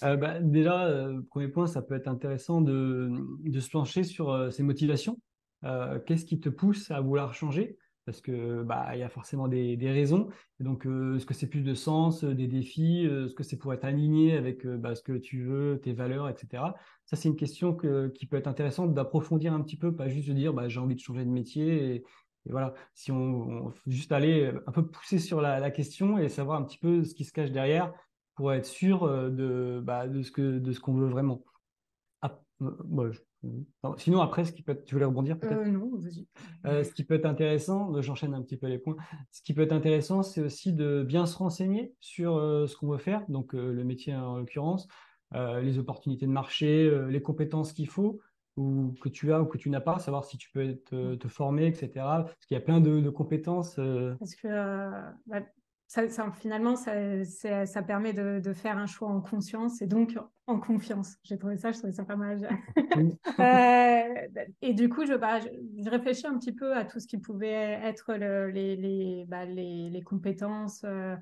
bah, 0.00 0.40
déjà, 0.40 1.06
premier 1.28 1.48
point, 1.48 1.66
ça 1.66 1.82
peut 1.82 1.94
être 1.96 2.08
intéressant 2.08 2.62
de, 2.62 3.10
de 3.40 3.60
se 3.60 3.68
pencher 3.68 4.04
sur 4.04 4.50
ses 4.50 4.62
motivations. 4.62 5.20
Euh, 5.64 5.98
qu'est-ce 6.00 6.24
qui 6.24 6.40
te 6.40 6.48
pousse 6.48 6.90
à 6.90 7.00
vouloir 7.00 7.34
changer? 7.34 7.78
Parce 8.04 8.20
que 8.20 8.62
bah 8.62 8.90
il 8.94 8.98
y 8.98 9.02
a 9.02 9.08
forcément 9.08 9.48
des, 9.48 9.76
raisons. 9.80 10.28
donc, 10.60 10.86
euh, 10.86 11.16
est-ce 11.16 11.24
que 11.24 11.32
c'est 11.32 11.48
plus 11.48 11.62
de 11.62 11.74
sens, 11.74 12.22
euh, 12.22 12.34
des 12.34 12.46
défis? 12.46 13.06
Est-ce 13.06 13.34
que 13.34 13.42
c'est 13.42 13.56
pour 13.56 13.72
être 13.72 13.84
aligné 13.84 14.36
avec 14.36 14.66
bah, 14.66 14.94
ce 14.94 15.02
que 15.02 15.14
tu 15.14 15.42
veux, 15.44 15.80
tes 15.82 15.94
valeurs, 15.94 16.28
etc. 16.28 16.64
Ça, 17.06 17.16
c'est 17.16 17.28
une 17.28 17.36
question 17.36 17.74
qui 18.14 18.26
peut 18.26 18.36
être 18.36 18.46
intéressante 18.46 18.92
d'approfondir 18.94 19.54
un 19.54 19.62
petit 19.62 19.78
peu, 19.78 19.94
pas 19.94 20.08
juste 20.08 20.28
de 20.28 20.34
dire 20.34 20.52
bah, 20.52 20.68
j'ai 20.68 20.80
envie 20.80 20.94
de 20.94 21.00
changer 21.00 21.24
de 21.24 21.30
métier. 21.30 21.94
Et, 21.96 22.04
voilà, 22.50 22.74
si 22.94 23.10
on, 23.10 23.72
juste 23.86 24.12
aller 24.12 24.52
un 24.66 24.72
peu 24.72 24.86
pousser 24.86 25.18
sur 25.18 25.40
la, 25.40 25.70
question 25.70 26.18
et 26.18 26.28
savoir 26.28 26.60
un 26.60 26.64
petit 26.64 26.78
peu 26.78 27.02
ce 27.04 27.14
qui 27.14 27.24
se 27.24 27.32
cache 27.32 27.50
derrière 27.52 27.90
pour 28.34 28.52
être 28.52 28.66
sûr 28.66 29.08
de, 29.30 29.80
bah, 29.82 30.08
de 30.08 30.22
ce 30.22 30.80
qu'on 30.80 30.94
veut 30.94 31.08
vraiment. 31.08 31.42
Ah, 32.20 32.38
Sinon, 33.98 34.20
après, 34.20 34.44
ce 34.44 34.52
qui 34.52 34.62
peut 34.62 34.72
être... 34.72 34.84
tu 34.84 34.94
voulais 34.94 35.04
rebondir 35.04 35.38
peut-être? 35.38 35.58
Euh, 35.58 35.70
Non, 35.70 35.90
vas-y. 35.98 36.26
Euh, 36.66 36.84
ce 36.84 36.92
qui 36.92 37.04
peut 37.04 37.14
être 37.14 37.26
intéressant, 37.26 38.00
j'enchaîne 38.00 38.34
un 38.34 38.42
petit 38.42 38.56
peu 38.56 38.66
les 38.66 38.78
points. 38.78 38.96
Ce 39.30 39.42
qui 39.42 39.54
peut 39.54 39.62
être 39.62 39.72
intéressant, 39.72 40.22
c'est 40.22 40.40
aussi 40.40 40.72
de 40.72 41.02
bien 41.02 41.26
se 41.26 41.36
renseigner 41.36 41.94
sur 42.00 42.36
euh, 42.36 42.66
ce 42.66 42.76
qu'on 42.76 42.88
veut 42.88 42.98
faire, 42.98 43.24
donc 43.28 43.52
le 43.52 43.84
métier 43.84 44.14
en 44.14 44.38
l'occurrence, 44.38 44.88
les 45.32 45.78
opportunités 45.78 46.26
de 46.26 46.30
marché, 46.30 46.90
les 47.08 47.20
compétences 47.20 47.72
qu'il 47.72 47.88
faut 47.88 48.20
ou 48.56 48.94
que 49.00 49.08
tu 49.08 49.32
as 49.32 49.42
ou 49.42 49.46
que 49.46 49.58
tu 49.58 49.68
n'as 49.68 49.80
pas, 49.80 49.98
savoir 49.98 50.24
si 50.24 50.38
tu 50.38 50.48
peux 50.52 50.76
te, 50.76 51.16
te 51.16 51.26
former, 51.26 51.66
etc. 51.66 51.90
Parce 51.94 52.46
qu'il 52.46 52.54
y 52.54 52.58
a 52.58 52.60
plein 52.60 52.80
de, 52.80 53.10
compétences. 53.10 53.74
Parce 54.18 54.36
que 54.36 54.48
bah, 55.26 55.40
ça, 55.86 56.30
finalement, 56.32 56.76
ça, 56.76 57.66
ça 57.66 57.82
permet 57.82 58.12
de, 58.12 58.40
de, 58.40 58.52
faire 58.52 58.78
un 58.78 58.86
choix 58.86 59.08
en 59.08 59.20
conscience 59.20 59.82
et 59.82 59.86
donc 59.86 60.18
en 60.46 60.58
confiance. 60.58 61.16
J'ai 61.22 61.38
trouvé 61.38 61.56
ça, 61.56 61.72
je 61.72 61.78
trouvais 61.78 61.92
ça 61.92 62.04
pas 62.04 62.16
mal. 62.16 62.48
euh, 63.38 64.42
et 64.62 64.74
du 64.74 64.88
coup, 64.88 65.06
je, 65.06 65.14
bah, 65.14 65.40
je, 65.40 65.90
réfléchis 65.90 66.26
un 66.26 66.38
petit 66.38 66.52
peu 66.52 66.74
à 66.74 66.84
tout 66.84 67.00
ce 67.00 67.06
qui 67.06 67.18
pouvait 67.18 67.80
être 67.82 68.14
le, 68.14 68.50
les, 68.50 68.76
les, 68.76 69.24
bah, 69.28 69.44
les, 69.44 69.90
les, 69.90 70.02
compétences 70.02 70.82
euh, 70.84 71.16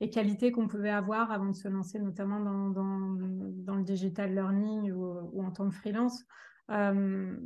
et 0.00 0.10
qualités 0.10 0.52
qu'on 0.52 0.68
pouvait 0.68 0.90
avoir 0.90 1.30
avant 1.30 1.46
de 1.46 1.56
se 1.56 1.68
lancer, 1.68 1.98
notamment 1.98 2.40
dans, 2.40 2.70
dans, 2.70 3.16
dans 3.18 3.74
le 3.76 3.84
digital 3.84 4.34
learning 4.34 4.92
ou, 4.92 5.30
ou, 5.32 5.44
en 5.44 5.50
tant 5.50 5.68
que 5.68 5.74
freelance. 5.74 6.24
Euh, 6.70 7.36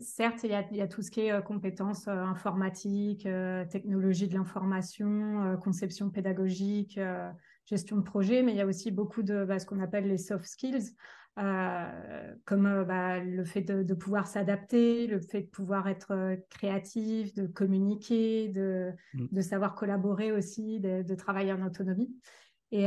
certes, 0.00 0.44
il 0.44 0.50
y, 0.50 0.80
a, 0.80 0.88
tout 0.88 1.02
ce 1.02 1.10
qui 1.10 1.20
est 1.20 1.32
euh, 1.32 1.40
compétences 1.40 2.08
euh, 2.08 2.12
informatiques, 2.12 3.26
euh, 3.26 3.64
technologie 3.64 4.28
de 4.28 4.34
l'information, 4.34 5.58
conception 5.62 6.10
pédagogique, 6.10 6.98
gestion 7.66 7.96
de 7.96 8.02
projet, 8.02 8.42
mais 8.42 8.52
il 8.52 8.58
y 8.58 8.60
a 8.60 8.66
aussi 8.66 8.90
beaucoup 8.90 9.22
de 9.22 9.44
bah, 9.44 9.58
ce 9.58 9.66
qu'on 9.66 9.80
appelle 9.80 10.06
les 10.06 10.18
soft 10.18 10.44
skills, 10.44 10.94
comme 11.36 12.84
bah, 12.86 13.18
le 13.20 13.44
fait 13.44 13.62
de, 13.62 13.94
pouvoir 13.94 14.26
s'adapter, 14.26 15.06
le 15.06 15.20
fait 15.20 15.42
de 15.42 15.48
pouvoir 15.48 15.88
être 15.88 16.38
créatif, 16.48 17.34
de 17.34 17.46
communiquer, 17.46 18.48
de, 18.48 18.92
mm. 19.14 19.42
savoir 19.42 19.74
collaborer 19.74 20.32
aussi, 20.32 20.80
de, 20.80 21.14
travailler 21.14 21.52
en 21.52 21.66
autonomie. 21.66 22.14
Et, 22.72 22.86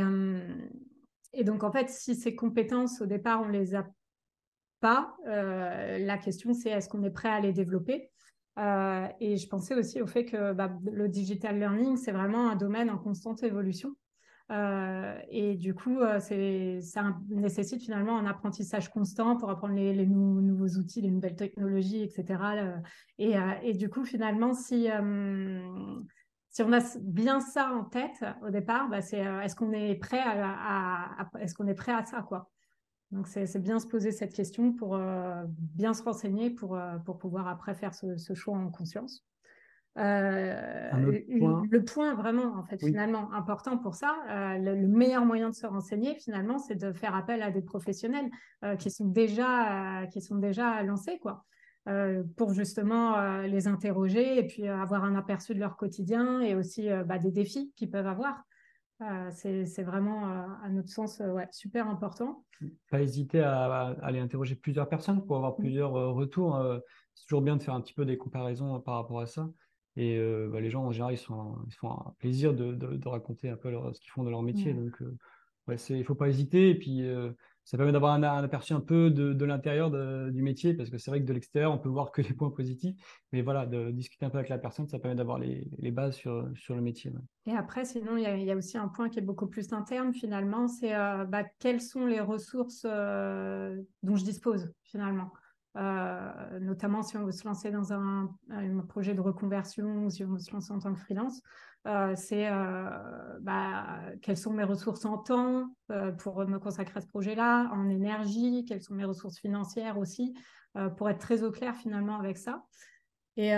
et 1.34 1.44
donc, 1.44 1.64
en 1.64 1.72
fait, 1.72 1.90
si 1.90 2.16
ces 2.16 2.36
compétences, 2.36 3.02
au 3.02 3.06
départ, 3.06 3.42
on 3.42 3.50
les 3.50 3.76
a 3.76 3.88
pas. 4.80 5.16
Euh, 5.28 5.98
la 6.00 6.18
question, 6.18 6.54
c'est 6.54 6.70
est-ce 6.70 6.90
qu'on 6.90 7.04
est 7.04 7.12
prêt 7.12 7.30
à 7.30 7.40
les 7.40 7.54
développer? 7.54 8.10
Euh, 8.58 9.08
Et 9.20 9.38
je 9.38 9.48
pensais 9.48 9.76
aussi 9.76 10.02
au 10.02 10.08
fait 10.08 10.26
que 10.26 10.54
bah, 10.54 10.72
le 10.92 11.08
digital 11.08 11.60
learning, 11.60 11.98
c'est 11.98 12.12
vraiment 12.12 12.50
un 12.50 12.56
domaine 12.56 12.90
en 12.90 12.98
constante 12.98 13.44
évolution. 13.44 13.96
Euh, 14.52 15.16
et 15.30 15.56
du 15.56 15.76
coup, 15.76 16.00
ça 16.20 17.16
nécessite 17.30 17.84
finalement 17.84 18.18
un 18.18 18.26
apprentissage 18.26 18.90
constant 18.90 19.38
pour 19.38 19.52
apprendre 19.52 19.76
les, 19.76 20.08
nouveaux 20.08 20.80
outils, 20.80 21.02
les 21.02 21.12
nouvelles 21.12 21.36
technologies, 21.36 22.02
etc. 22.02 22.42
Et, 23.20 23.74
du 23.74 23.90
coup, 23.90 24.06
finalement, 24.06 24.54
si, 24.54 24.88
si 26.50 26.64
on 26.64 26.74
a 26.74 26.98
bien 27.00 27.42
ça 27.42 27.72
en 27.72 27.84
tête 27.84 28.26
au 28.42 28.50
départ, 28.50 28.90
bah, 28.90 29.02
c'est 29.02 29.20
est-ce 29.20 29.56
qu'on 29.56 29.72
est 29.72 29.96
prêt 29.96 30.24
à, 30.26 31.30
est-ce 31.40 31.54
qu'on 31.54 31.68
est 31.68 31.76
prêt 31.76 31.94
à 31.94 32.04
ça 32.04 32.24
quoi? 32.24 32.50
Donc, 33.12 33.28
c'est 33.28 33.62
bien 33.62 33.80
se 33.80 33.88
poser 33.88 34.12
cette 34.12 34.34
question 34.34 34.72
pour 34.72 34.96
euh, 34.96 35.44
bien 35.48 35.94
se 35.96 36.04
renseigner 36.04 36.52
pour, 36.52 36.76
euh, 36.76 36.98
pour 37.00 37.18
pouvoir 37.18 37.48
après 37.48 37.74
faire 37.74 37.94
ce, 37.96 38.34
choix 38.36 38.56
en 38.56 38.70
conscience. 38.70 39.26
Euh, 39.98 41.02
le 41.28 41.80
point 41.84 42.14
vraiment, 42.14 42.56
en 42.56 42.64
fait, 42.64 42.78
finalement, 42.78 43.34
important 43.34 43.80
pour 43.80 43.96
ça, 43.96 44.16
le, 44.60 44.88
meilleur 44.88 45.26
moyen 45.26 45.50
de 45.50 45.56
se 45.56 45.66
renseigner, 45.66 46.16
finalement, 46.16 46.60
c'est 46.60 46.76
de 46.76 46.94
faire 46.94 47.16
appel 47.16 47.42
à 47.42 47.50
des 47.50 47.64
professionnels 47.64 48.30
qui, 48.78 48.92
sont 48.92 49.08
déjà, 49.08 50.06
qui 50.14 50.22
sont 50.22 50.38
déjà 50.38 50.84
lancés, 50.84 51.18
quoi. 51.20 51.44
pour 52.38 52.54
justement 52.54 53.42
les 53.42 53.68
interroger 53.68 54.38
et 54.38 54.46
puis 54.46 54.68
avoir 54.68 55.04
un 55.04 55.16
aperçu 55.16 55.56
de 55.56 55.60
leur 55.60 55.76
quotidien 55.76 56.40
et 56.40 56.56
aussi 56.56 56.88
bah, 57.08 57.18
des 57.18 57.32
défis 57.32 57.74
qu'ils 57.76 57.90
peuvent 57.90 58.08
avoir. 58.08 58.46
Euh, 59.02 59.30
c'est 59.34 59.84
vraiment, 59.84 60.30
euh, 60.30 60.46
à 60.62 60.70
notre 60.70 60.90
sens, 60.90 61.22
euh, 61.22 61.32
ouais, 61.32 61.48
super 61.52 61.88
important. 61.88 62.44
Pas 62.92 63.02
hésiter 63.02 63.40
à, 63.40 63.96
aller 64.02 64.20
interroger 64.20 64.56
plusieurs 64.56 64.90
personnes 64.90 65.26
pour 65.26 65.38
avoir 65.38 65.54
mm. 65.54 65.62
plusieurs 65.62 65.92
retours. 65.92 66.62
c'est 67.14 67.26
toujours 67.26 67.42
bien 67.42 67.56
de 67.56 67.64
faire 67.64 67.74
un 67.74 67.82
petit 67.82 67.94
peu 67.94 68.06
des 68.06 68.18
comparaisons 68.18 68.80
par 68.82 68.96
rapport 68.96 69.22
à 69.22 69.26
ça. 69.26 69.50
Et 69.96 70.20
bah, 70.50 70.60
les 70.60 70.70
gens, 70.70 70.86
en 70.86 70.92
général, 70.92 71.14
ils, 71.14 71.18
sont, 71.18 71.58
ils 71.68 71.74
font 71.74 71.92
un 71.92 72.14
plaisir 72.20 72.54
de, 72.54 72.74
de, 72.74 73.08
raconter 73.08 73.50
un 73.50 73.58
peu 73.58 73.72
ce 73.94 74.00
qu'ils 74.00 74.12
font 74.12 74.24
de 74.24 74.30
leur 74.30 74.42
métier. 74.42 74.74
Mm. 74.74 74.86
Donc, 74.86 75.04
ouais, 75.68 75.76
il 75.90 75.98
ne 75.98 76.04
faut 76.04 76.16
pas 76.16 76.28
hésiter. 76.28 76.70
Et 76.70 76.76
puis, 76.76 77.04
ça 77.66 77.78
permet 77.78 77.92
d'avoir 77.92 78.14
un, 78.14 78.24
aperçu 78.24 78.74
un 78.74 78.80
peu 78.80 79.12
de, 79.12 79.46
l'intérieur 79.46 79.92
du 80.32 80.42
métier, 80.42 80.74
parce 80.74 80.90
que 80.90 80.98
c'est 80.98 81.12
vrai 81.12 81.22
que 81.22 81.26
de 81.26 81.34
l'extérieur, 81.34 81.72
on 81.72 81.78
peut 81.78 81.90
voir 81.90 82.12
que 82.12 82.22
les 82.22 82.34
points 82.34 82.50
positifs, 82.50 82.96
mais 83.32 83.42
voilà, 83.42 83.66
de 83.66 83.92
discuter 83.92 84.26
un 84.26 84.30
peu 84.30 84.38
avec 84.38 84.50
la 84.50 84.58
personne, 84.58 84.88
ça 84.88 85.00
permet 85.00 85.16
d'avoir 85.16 85.40
les, 85.40 85.92
bases 85.92 86.16
sur, 86.16 86.50
sur 86.56 86.76
le 86.76 86.82
métier. 86.82 87.12
Et 87.46 87.54
après, 87.54 87.86
sinon, 87.86 88.18
il 88.18 88.24
y, 88.24 88.52
a 88.52 88.56
aussi 88.56 88.78
un 88.78 88.88
point 88.88 89.10
qui 89.10 89.20
est 89.20 89.24
beaucoup 89.24 89.48
plus 89.48 89.72
interne, 89.74 90.14
finalement, 90.14 90.68
c'est 90.68 90.96
euh, 90.96 91.26
bah, 91.26 91.44
quelles 91.60 91.82
sont 91.82 92.06
les 92.06 92.20
ressources 92.20 92.86
euh, 92.86 93.82
dont 94.04 94.16
je 94.16 94.24
dispose, 94.24 94.72
finalement. 94.84 95.32
Euh, 95.78 96.60
notamment 96.60 97.04
si 97.04 97.16
on 97.16 97.26
veut 97.26 97.32
se 97.32 97.48
lancer 97.48 97.70
dans 97.70 97.94
un, 97.94 98.36
un, 98.50 98.80
projet 98.80 99.14
de 99.14 99.22
reconversion 99.22 100.06
ou 100.06 100.10
si 100.10 100.26
on 100.26 100.30
veut 100.30 100.40
se 100.40 100.52
lancer 100.52 100.74
en 100.74 100.80
tant 100.80 100.94
que 100.94 101.00
freelance. 101.00 101.42
Euh, 101.88 102.14
c'est 102.16 102.48
euh, 102.48 102.90
bah, 103.40 104.02
quelles 104.22 104.38
sont 104.38 104.52
mes 104.52 104.64
ressources 104.64 105.06
en 105.06 105.18
temps 105.18 105.74
euh, 105.92 106.12
pour 106.12 106.46
me 106.46 106.60
consacrer 106.60 106.98
à 106.98 107.02
ce 107.02 107.08
projet-là, 107.08 107.70
en 107.72 107.90
énergie, 107.90 108.66
quelles 108.68 108.82
sont 108.82 108.96
mes 108.96 109.06
ressources 109.06 109.40
financières 109.40 109.98
aussi, 109.98 110.34
pour 110.98 111.10
être 111.10 111.20
très 111.20 111.44
au 111.44 111.52
clair 111.52 111.76
finalement 111.76 112.20
avec 112.20 112.38
ça. 112.38 112.64
Et 113.38 113.52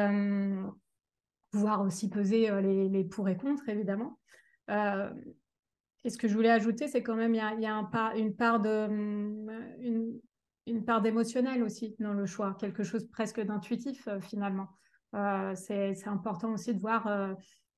pouvoir 1.52 1.82
aussi 1.82 2.10
peser 2.10 2.50
les, 2.62 3.04
pour 3.04 3.28
et 3.28 3.36
contre, 3.36 3.68
évidemment. 3.68 4.18
et 4.70 6.10
ce 6.10 6.18
que 6.18 6.30
je 6.30 6.34
voulais 6.34 6.52
ajouter, 6.52 6.88
c'est 6.88 7.04
quand 7.04 7.16
même, 7.16 7.34
il 7.34 7.62
y 7.62 7.66
a, 7.66 8.14
une 8.16 8.36
part 8.36 8.62
de... 8.62 8.88
Une, 9.82 10.22
une 10.68 10.86
part 10.86 11.02
d'émotionnel 11.02 11.64
aussi 11.64 11.96
dans 12.00 12.14
le 12.14 12.26
choix, 12.26 12.56
quelque 12.60 12.84
chose 12.84 13.06
presque 13.08 13.42
d'intuitif 13.42 14.08
finalement. 14.22 14.70
c'est 15.56 16.08
important 16.08 16.54
aussi 16.54 16.74
de 16.74 16.80
voir 16.80 17.08
euh, 17.08 17.34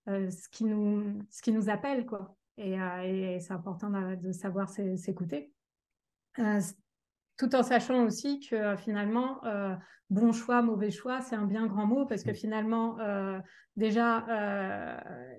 ce, 0.08 0.50
qui 0.50 0.66
nous, 0.66 1.20
ce 1.30 1.42
qui 1.42 1.52
nous 1.52 1.70
appelle, 1.70 2.06
quoi. 2.06 2.36
Et, 2.58 2.80
euh, 2.80 3.40
c'est 3.40 3.54
important 3.54 3.90
de, 3.90 4.32
savoir 4.32 4.70
s'écouter. 4.70 5.52
Euh, 6.40 6.60
tout 7.38 7.56
en 7.56 7.64
sachant 7.64 8.06
aussi 8.06 8.40
que 8.40 8.76
finalement, 8.76 9.42
bon 10.10 10.32
choix, 10.32 10.62
mauvais 10.62 10.92
choix, 10.92 11.22
c'est 11.22 11.36
un 11.36 11.46
bien 11.46 11.66
grand 11.66 11.88
mot 11.88 12.06
parce 12.06 12.24
que 12.24 12.32
finalement, 12.32 12.98
déjà, 13.76 14.24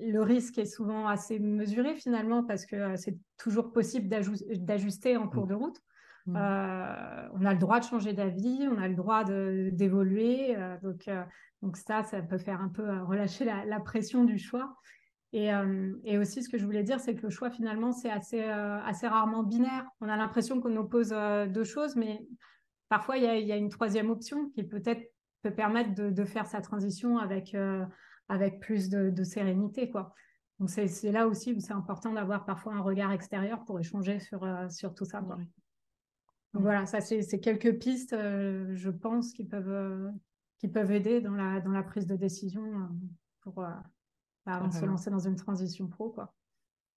le 0.00 0.18
risque 0.20 0.58
est 0.58 0.66
souvent 0.66 1.06
assez 1.06 1.38
mesuré 1.38 1.94
finalement 1.94 2.42
parce 2.42 2.66
que 2.66 2.96
c'est 2.96 3.16
toujours 3.36 3.72
possible 3.72 4.08
d'ajuster 4.08 5.16
en 5.16 5.28
cours 5.28 5.44
mmh. 5.44 5.50
de 5.50 5.54
route. 5.54 5.80
Mmh. 6.26 6.36
on 6.36 7.44
a 7.44 7.52
le 7.52 7.58
droit 7.58 7.80
de 7.80 7.84
changer 7.84 8.14
d'avis, 8.14 8.66
on 8.70 8.78
a 8.78 8.88
le 8.88 8.94
droit 8.94 9.24
d'évoluer. 9.24 10.56
donc, 10.82 11.06
donc 11.64 11.78
ça, 11.78 12.02
ça 12.04 12.20
peut 12.20 12.36
faire 12.36 12.60
un 12.60 12.68
peu 12.68 12.86
euh, 12.86 13.04
relâcher 13.04 13.46
la, 13.46 13.80
pression 13.80 14.24
du 14.24 14.38
choix. 14.38 14.76
Euh, 15.34 15.94
et, 16.04 16.18
aussi, 16.18 16.42
ce 16.42 16.50
que 16.50 16.58
je 16.58 16.64
voulais 16.66 16.82
dire, 16.82 17.00
c'est 17.00 17.14
que 17.14 17.22
le 17.22 17.30
choix, 17.30 17.50
finalement, 17.50 17.90
c'est 17.90 18.10
assez, 18.10 18.42
euh, 18.42 18.78
assez 18.82 19.08
rarement 19.08 19.42
binaire. 19.42 19.86
On 20.02 20.08
a 20.10 20.16
l'impression 20.16 20.60
qu'on 20.60 20.76
oppose 20.76 21.08
deux 21.48 21.64
choses, 21.64 21.96
mais 21.96 22.20
parfois, 22.90 23.16
il 23.16 23.24
y, 23.24 23.52
a, 23.52 23.56
une 23.56 23.70
troisième 23.70 24.10
option 24.10 24.50
qui 24.50 24.62
peut-être 24.62 25.02
peut 25.42 25.52
permettre 25.52 25.94
de, 25.94 26.24
faire 26.24 26.46
sa 26.46 26.60
transition 26.60 27.16
avec, 27.16 27.56
avec 28.28 28.60
plus 28.60 28.90
de, 28.90 29.24
sérénité. 29.24 29.90
Quoi. 29.90 30.14
Donc 30.60 30.68
c'est 30.70 31.12
là 31.12 31.26
aussi 31.26 31.54
où 31.54 31.60
c'est 31.60 31.72
important 31.72 32.12
d'avoir 32.12 32.44
parfois 32.44 32.74
un 32.74 32.80
regard 32.80 33.10
extérieur 33.10 33.64
pour 33.64 33.80
échanger 33.80 34.20
sur, 34.20 34.46
sur 34.70 34.94
tout 34.94 35.04
ça. 35.04 35.22
Voilà, 36.54 36.86
ça 36.86 37.00
c'est 37.00 37.40
quelques 37.40 37.78
pistes, 37.78 38.14
je 38.14 38.90
pense, 38.90 39.32
qui 39.32 39.44
peuvent, 39.44 40.12
qui 40.58 40.68
peuvent 40.68 40.92
aider 40.92 41.20
dans 41.20 41.34
la, 41.34 41.60
dans 41.60 41.72
la 41.72 41.82
prise 41.82 42.06
de 42.06 42.16
décision 42.16 42.88
pour 43.40 43.54
bah, 43.54 44.70
se 44.70 44.84
lancer 44.84 45.10
dans 45.10 45.18
une 45.18 45.36
transition 45.36 45.88
pro. 45.88 46.10
Quoi. 46.10 46.34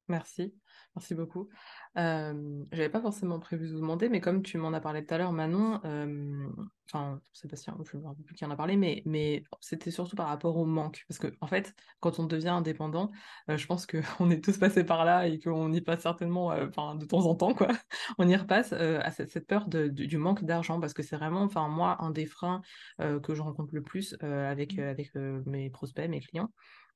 Merci, 0.10 0.54
merci 0.96 1.16
beaucoup. 1.16 1.50
Euh, 1.98 2.64
j'avais 2.72 2.88
pas 2.88 3.02
forcément 3.02 3.40
prévu 3.40 3.68
de 3.68 3.74
vous 3.74 3.82
demander, 3.82 4.08
mais 4.08 4.22
comme 4.22 4.42
tu 4.42 4.58
m'en 4.58 4.72
as 4.72 4.80
parlé 4.80 5.06
tout 5.06 5.14
à 5.14 5.18
l'heure, 5.18 5.34
Manon, 5.34 5.82
euh, 5.84 6.48
enfin, 6.86 7.20
Sébastien, 7.34 7.78
je 7.84 7.98
ne 7.98 8.04
me 8.04 8.08
rappelle 8.08 8.24
plus 8.24 8.34
qui 8.34 8.46
en 8.46 8.52
a 8.52 8.56
parlé, 8.56 8.78
mais, 8.78 9.04
mais 9.06 9.44
c'était 9.60 9.92
surtout 9.92 10.16
par 10.16 10.28
rapport 10.28 10.56
au 10.56 10.66
manque. 10.66 11.04
Parce 11.10 11.20
que, 11.20 11.28
en 11.42 11.48
fait, 11.48 11.76
quand 12.00 12.20
on 12.20 12.24
devient 12.24 12.50
indépendant, 12.50 13.12
je 13.50 13.66
pense 13.66 13.86
qu'on 13.86 14.00
est 14.32 14.42
tous 14.42 14.58
passés 14.58 14.86
par 14.86 15.04
là 15.04 15.28
et 15.28 15.40
qu'on 15.40 15.74
y 15.74 15.82
passe 15.82 16.04
certainement, 16.04 16.48
enfin, 16.48 16.96
de 16.96 17.06
temps 17.06 17.26
en 17.26 17.36
temps, 17.36 17.54
quoi. 17.54 17.68
On 18.18 18.30
y 18.30 18.36
repasse 18.36 18.72
à 18.72 19.12
cette, 19.12 19.46
peur 19.46 19.68
du 19.68 20.18
manque 20.18 20.44
d'argent, 20.46 20.80
parce 20.80 20.94
que 20.94 21.04
c'est 21.04 21.18
vraiment, 21.18 21.42
enfin, 21.42 21.68
moi, 21.68 21.98
un 22.02 22.12
des 22.12 22.26
freins 22.26 22.62
que 23.00 23.36
je 23.36 23.42
rencontre 23.42 23.76
le 23.76 23.82
plus 23.82 24.16
avec, 24.22 24.80
avec 24.80 25.14
mes 25.16 25.70
prospects, 25.70 26.10
mes 26.10 26.22
clients. 26.22 26.50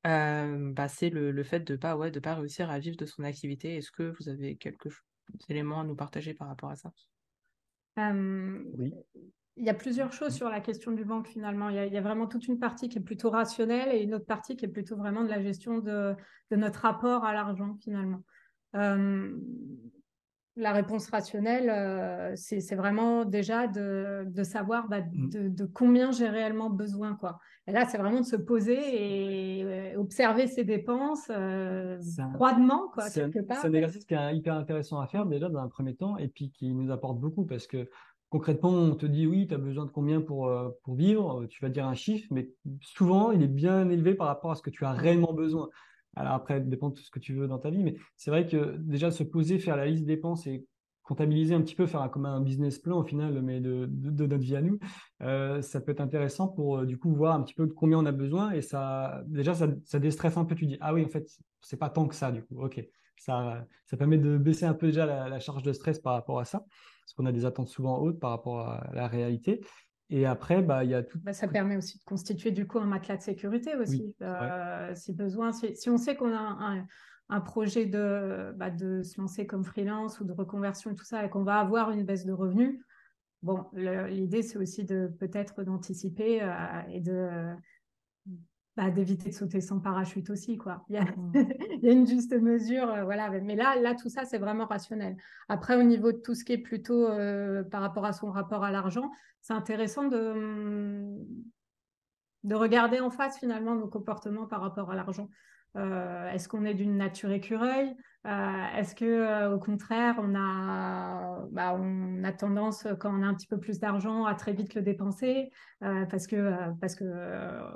Euh, 0.08 0.72
bah, 0.74 0.88
c'est 0.88 1.10
le, 1.10 1.44
fait 1.44 1.60
de 1.60 1.76
pas 1.76 1.96
ouais 1.96 2.10
de 2.10 2.20
pas 2.20 2.36
réussir 2.36 2.72
à 2.72 2.80
vivre 2.80 2.98
de 2.98 3.06
son 3.06 3.24
activité. 3.24 3.78
Est-ce 3.78 3.92
que 3.92 4.14
vous 4.20 4.30
avez 4.30 4.56
quelques 4.56 4.92
éléments 5.50 5.82
à 5.82 5.84
nous 5.84 5.96
partager 5.96 6.34
par 6.34 6.48
rapport 6.48 6.70
à 6.70 6.76
ça? 6.76 6.92
Oui. 7.98 8.94
Il 9.58 9.66
y 9.66 9.70
a 9.70 9.74
plusieurs 9.74 10.14
choses 10.14 10.34
sur 10.34 10.50
la 10.50 10.62
question 10.62 10.92
du 10.92 11.04
banque 11.04 11.28
finalement. 11.28 11.70
Il 11.70 11.76
y, 11.76 11.98
a, 11.98 12.02
vraiment 12.02 12.26
toute 12.26 12.48
une 12.48 12.58
partie 12.58 12.90
qui 12.90 12.98
est 12.98 13.02
plutôt 13.02 13.30
rationnelle 13.30 13.94
et 13.94 14.02
une 14.02 14.16
autre 14.16 14.26
partie 14.26 14.56
qui 14.56 14.66
est 14.66 14.70
plutôt 14.70 14.96
vraiment 14.96 15.24
de 15.24 15.30
la 15.30 15.42
gestion 15.42 15.80
de, 15.80 16.16
de 16.50 16.56
notre 16.56 16.80
rapport 16.80 17.26
à 17.26 17.34
l'argent 17.34 17.78
finalement 17.82 18.24
la 20.58 20.74
réponse 20.74 21.10
rationnelle, 21.10 21.70
euh, 21.70 22.34
c'est 22.36 22.76
vraiment 22.76 23.24
déjà 23.24 23.68
de, 23.68 24.44
savoir 24.44 24.88
bah, 24.90 25.02
mmh. 25.02 25.30
de, 25.50 25.66
combien 25.66 26.12
j'ai 26.12 26.28
réellement 26.28 26.70
besoin. 26.70 27.16
Quoi. 27.16 27.40
Et 27.68 27.72
là, 27.72 27.86
c'est 27.86 27.98
vraiment 27.98 28.20
de 28.20 28.26
se 28.26 28.36
poser 28.36 28.78
et 28.78 29.51
observer 30.02 30.48
ses 30.48 30.64
dépenses 30.64 31.30
euh, 31.30 32.00
froidement. 32.34 32.92
C'est 33.10 33.24
un, 33.24 33.74
exercice 33.74 34.06
qui 34.06 34.14
est 34.14 34.36
hyper 34.36 34.56
intéressant 34.56 35.00
à 35.00 35.08
faire 35.08 35.26
déjà 35.26 35.50
dans 35.50 35.60
un 35.60 35.68
premier 35.68 35.96
temps 35.96 36.18
et 36.18 36.28
puis 36.28 36.52
qui 36.52 36.74
nous 36.74 36.92
apporte 36.92 37.20
beaucoup 37.20 37.46
parce 37.46 37.68
que 37.68 37.90
concrètement, 38.30 38.70
on 38.70 38.96
te 38.96 39.06
dit 39.06 39.28
oui, 39.28 39.48
tu 39.48 39.54
as 39.54 39.58
besoin 39.58 39.86
de 39.86 39.92
combien 39.92 40.22
pour, 40.22 40.52
pour 40.84 40.96
vivre, 40.96 41.46
tu 41.48 41.62
vas 41.62 41.70
dire 41.70 41.86
un 41.86 41.96
chiffre, 41.96 42.28
mais 42.32 42.50
souvent, 42.82 43.32
il 43.32 43.44
est 43.44 43.48
bien 43.48 43.90
élevé 43.90 44.14
par 44.14 44.28
rapport 44.28 44.52
à 44.52 44.56
ce 44.56 44.62
que 44.62 44.70
tu 44.70 44.86
as 44.86 44.92
réellement 44.92 45.34
besoin. 45.34 45.70
Alors 46.16 46.34
après, 46.34 46.60
dépend 46.60 46.90
de 46.90 46.96
tout 46.96 47.04
ce 47.04 47.12
que 47.12 47.20
tu 47.20 47.34
veux 47.34 47.48
dans 47.48 47.60
ta 47.60 47.70
vie, 47.70 47.84
mais 47.84 47.96
c'est 48.18 48.32
vrai 48.32 48.46
que 48.46 48.76
déjà 48.78 49.12
se 49.12 49.24
poser, 49.24 49.60
faire 49.60 49.78
la 49.78 49.86
liste 49.86 50.06
des 50.06 50.16
dépenses 50.16 50.46
et 50.46 50.66
comptabiliser 51.12 51.54
un 51.54 51.62
petit 51.62 51.76
peu, 51.76 51.88
faire 51.88 52.02
un, 52.02 52.08
comme 52.08 52.26
un 52.26 52.40
business 52.40 52.80
plan 52.80 53.00
au 53.00 53.04
final, 53.04 53.42
mais 53.42 53.60
de, 53.60 53.86
de, 53.90 54.26
notre 54.26 54.42
vie 54.42 54.56
à 54.56 54.62
nous, 54.62 54.80
euh, 55.22 55.62
ça 55.62 55.82
peut 55.82 55.92
être 55.92 56.00
intéressant 56.00 56.48
pour 56.48 56.78
euh, 56.78 56.86
du 56.86 56.98
coup 56.98 57.14
voir 57.14 57.36
un 57.36 57.44
petit 57.44 57.54
peu 57.54 57.68
de 57.68 57.74
combien 57.74 57.98
on 57.98 58.06
a 58.06 58.14
besoin 58.14 58.52
et 58.52 58.62
ça, 58.62 59.22
déjà, 59.28 59.54
ça, 59.54 59.68
ça 59.84 60.00
déstresse 60.00 60.38
un 60.38 60.46
peu. 60.46 60.56
Tu 60.56 60.68
dis, 60.68 60.78
ah 60.80 60.94
oui, 60.94 61.04
en 61.04 61.10
fait, 61.10 61.28
c'est 61.60 61.76
pas 61.76 61.90
tant 61.90 62.08
que 62.08 62.16
ça 62.16 62.32
du 62.32 62.46
coup. 62.46 62.64
Ok, 62.64 62.82
ça, 63.18 63.66
ça 63.88 63.98
permet 63.98 64.18
de 64.20 64.38
baisser 64.38 64.64
un 64.64 64.74
peu 64.74 64.88
déjà 64.88 65.06
la, 65.06 65.28
la 65.28 65.40
charge 65.42 65.64
de 65.64 65.74
stress 65.74 66.00
par 66.00 66.14
rapport 66.14 66.40
à 66.40 66.46
ça, 66.46 66.60
parce 66.60 67.14
qu'on 67.14 67.26
a 67.26 67.34
des 67.34 67.44
attentes 67.44 67.68
souvent 67.68 68.00
hautes 68.00 68.22
par 68.22 68.30
rapport 68.30 68.62
à 68.62 68.90
la 68.94 69.10
réalité. 69.10 69.60
Et 70.10 70.26
après, 70.26 70.62
bah, 70.62 70.86
il 70.86 70.92
y 70.92 70.94
a 70.94 71.04
tout. 71.04 71.20
Bah, 71.24 71.34
ça 71.34 71.50
permet 71.50 71.76
aussi 71.76 71.98
de 71.98 72.04
constituer 72.06 72.52
du 72.52 72.66
coup 72.66 72.80
un 72.80 72.86
matelas 72.86 73.18
de 73.18 73.22
sécurité 73.22 73.76
aussi, 73.76 74.16
euh, 74.22 74.96
si 74.96 75.12
besoin. 75.12 75.52
Si, 75.52 75.90
on 75.90 75.98
sait 75.98 76.16
qu'on 76.16 76.34
a 76.34 76.40
un, 76.40 76.80
un 76.80 76.88
projet 77.40 77.86
de, 77.86 78.52
bah, 78.58 78.70
de 78.70 79.04
se 79.04 79.20
lancer 79.20 79.48
comme 79.48 79.64
freelance 79.64 80.20
ou 80.20 80.26
de 80.26 80.34
reconversion 80.34 80.92
et 80.92 80.96
tout 80.96 81.06
ça, 81.06 81.26
et 81.26 81.30
qu'on 81.30 81.44
va 81.44 81.60
avoir 81.60 81.92
une 81.92 82.04
baisse 82.04 82.26
de 82.26 82.34
revenus, 82.34 82.80
bon, 83.42 83.66
l'idée 83.74 84.44
c'est 84.44 84.58
aussi 84.58 84.84
de 84.84 85.10
peut-être 85.20 85.64
d'anticiper 85.64 86.42
euh, 86.42 86.82
et 86.92 87.00
de 87.00 87.56
bah, 88.76 88.90
d'éviter 88.90 89.30
de 89.30 89.36
sauter 89.36 89.62
sans 89.62 89.80
parachute 89.80 90.30
aussi 90.30 90.58
quoi. 90.58 90.84
Il 90.90 90.96
y 90.96 90.98
a, 90.98 91.04
mmh. 91.04 91.34
il 91.82 91.84
y 91.84 91.90
a 91.90 91.92
une 91.94 92.08
juste 92.08 92.34
mesure, 92.34 92.90
euh, 92.90 93.04
voilà. 93.04 93.30
Mais 93.30 93.56
là, 93.56 93.76
là 93.78 93.96
tout 93.96 94.10
ça 94.10 94.26
c'est 94.26 94.38
vraiment 94.38 94.66
rationnel. 94.66 95.16
Après 95.48 95.76
au 95.78 95.84
niveau 95.84 96.12
de 96.12 96.18
tout 96.18 96.36
ce 96.36 96.44
qui 96.44 96.54
est 96.54 96.58
plutôt 96.58 97.08
par 97.72 97.82
rapport 97.82 98.06
à 98.06 98.12
son 98.12 98.30
rapport 98.30 98.66
à 98.66 98.72
l'argent, 98.72 99.10
c'est 99.42 99.54
intéressant 99.54 100.08
de 100.10 101.18
de 102.44 102.56
regarder 102.56 103.00
en 103.00 103.12
face 103.12 103.38
finalement 103.38 103.76
nos 103.76 103.88
comportements 103.88 104.48
par 104.48 104.62
rapport 104.62 104.92
à 104.92 104.96
l'argent. 104.96 105.30
Euh, 105.78 106.30
est-ce 106.32 106.50
qu'on 106.50 106.66
est 106.66 106.74
d'une 106.74 106.98
nature 106.98 107.32
écureuil? 107.32 107.96
Euh, 108.28 108.66
Est-ce 108.78 108.94
que 108.94 109.06
euh, 109.06 109.56
au 109.56 109.60
contraire, 109.60 110.16
on 110.20 110.36
a, 110.36 111.46
bah, 111.52 111.74
on 111.80 112.24
a 112.24 112.32
tendance 112.34 112.86
quand 113.00 113.18
on 113.18 113.24
a 113.24 113.26
un 113.26 113.34
petit 113.34 113.48
peu 113.48 113.58
plus 113.58 113.80
d'argent 113.80 114.26
à 114.26 114.36
très 114.36 114.54
vite 114.54 114.76
le 114.76 114.82
dépenser? 114.82 115.50
Parce 115.80 116.28
que 116.28 116.54
parce 116.80 116.96
que 116.96 117.06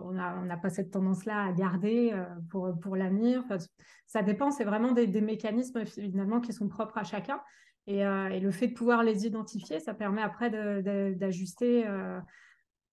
on 0.04 0.12
n'a 0.12 0.38
on 0.38 0.62
pas 0.62 0.70
cette 0.70 0.92
tendance-là 0.92 1.46
à 1.46 1.52
garder 1.54 2.14
pour 2.50 2.78
pour 2.80 2.96
l'avenir. 2.96 3.44
ça 4.06 4.22
dépend. 4.22 4.52
C'est 4.52 4.66
vraiment 4.66 4.92
des, 4.92 5.08
mécanismes 5.22 5.86
finalement 5.86 6.42
qui 6.42 6.54
sont 6.54 6.68
propres 6.68 6.98
à 6.98 7.04
chacun. 7.04 7.40
Et, 7.88 8.04
le 8.04 8.52
fait 8.52 8.68
de 8.68 8.74
pouvoir 8.74 9.04
les 9.04 9.26
identifier, 9.26 9.80
ça 9.80 9.94
permet 9.94 10.22
après 10.22 10.50
d'ajuster. 11.16 11.86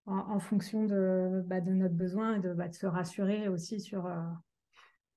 En, 0.04 0.40
fonction 0.40 0.84
de, 0.84 1.44
bah, 1.46 1.60
de 1.60 1.70
notre 1.70 1.94
besoin 1.94 2.34
et 2.34 2.40
de, 2.40 2.52
bah, 2.54 2.66
de 2.66 2.74
se 2.74 2.86
rassurer 2.86 3.46
aussi 3.46 3.78
sur, 3.78 4.10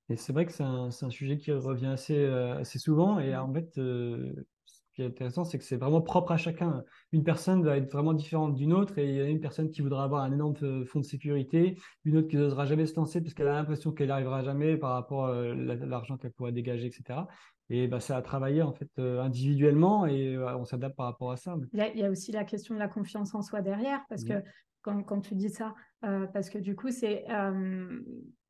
et 0.08 0.16
c'est 0.16 0.32
vrai 0.32 0.46
que 0.46 0.52
c'est 0.52 0.62
un, 0.62 0.88
un, 0.88 1.10
sujet 1.10 1.36
qui 1.36 1.52
revient 1.52 1.86
assez, 1.86 2.16
euh, 2.16 2.58
assez 2.58 2.78
souvent. 2.78 3.18
Et 3.18 3.34
en 3.34 3.52
fait, 3.52 3.76
euh, 3.78 4.32
ce 4.66 4.80
qui 4.94 5.02
est 5.02 5.06
intéressant, 5.06 5.44
c'est 5.44 5.58
que 5.58 5.64
c'est 5.64 5.76
vraiment 5.76 6.00
propre 6.00 6.30
à 6.30 6.36
chacun. 6.36 6.84
Une 7.10 7.24
personne 7.24 7.64
va 7.64 7.76
être 7.76 7.90
vraiment 7.90 8.14
différente 8.14 8.54
d'une 8.54 8.72
autre. 8.72 8.98
Et 8.98 9.08
il 9.08 9.14
y 9.16 9.20
a 9.20 9.28
une 9.28 9.40
personne 9.40 9.68
qui 9.68 9.82
voudra 9.82 10.04
avoir 10.04 10.22
un 10.22 10.32
énorme 10.32 10.54
euh, 10.62 10.84
fonds 10.84 11.00
de 11.00 11.04
sécurité, 11.04 11.76
une 12.04 12.18
autre 12.18 12.28
qui 12.28 12.36
n'osera 12.36 12.66
jamais 12.66 12.86
se 12.86 12.94
lancer 12.94 13.20
parce 13.20 13.34
qu'elle 13.34 13.48
a 13.48 13.54
l'impression 13.54 13.90
qu'elle 13.90 14.08
n'arrivera 14.08 14.44
jamais 14.44 14.76
par 14.76 14.92
rapport 14.92 15.26
à 15.26 15.42
l'argent 15.54 16.16
qu'elle 16.16 16.32
pourrait 16.32 16.52
dégager, 16.52 16.86
etc. 16.86 17.20
Et 17.68 17.88
bah, 17.88 17.98
ça 17.98 18.16
a 18.16 18.22
travaillé 18.22 18.62
en 18.62 18.72
fait 18.72 18.96
individuellement 18.96 20.06
et 20.06 20.38
on 20.38 20.64
s'adapte 20.64 20.94
par 20.94 21.06
rapport 21.06 21.32
à 21.32 21.36
ça. 21.36 21.56
Il 21.72 21.80
y, 21.80 22.04
a, 22.04 22.10
aussi 22.10 22.30
la 22.30 22.44
question 22.44 22.76
de 22.76 22.78
la 22.78 22.86
confiance 22.86 23.34
en 23.34 23.42
soi 23.42 23.60
derrière 23.60 24.04
parce 24.08 24.22
que 24.22 24.34
quand, 24.82 25.02
quand, 25.02 25.20
tu 25.20 25.34
dis 25.34 25.50
ça, 25.50 25.74
parce 26.00 26.48
que 26.48 26.58
du 26.58 26.76
coup, 26.76 26.92
c'est 26.92 27.24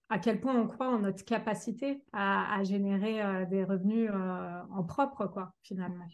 à 0.08 0.18
quel 0.18 0.40
point 0.40 0.54
on 0.54 0.66
croit 0.66 0.88
en 0.88 1.00
notre 1.00 1.24
capacité 1.24 2.02
à, 2.12 2.62
générer 2.62 3.22
euh, 3.22 3.44
des 3.46 3.64
revenus 3.64 4.10
euh, 4.12 4.62
en 4.70 4.84
propre, 4.84 5.26
quoi, 5.26 5.52
finalement. 5.62 6.06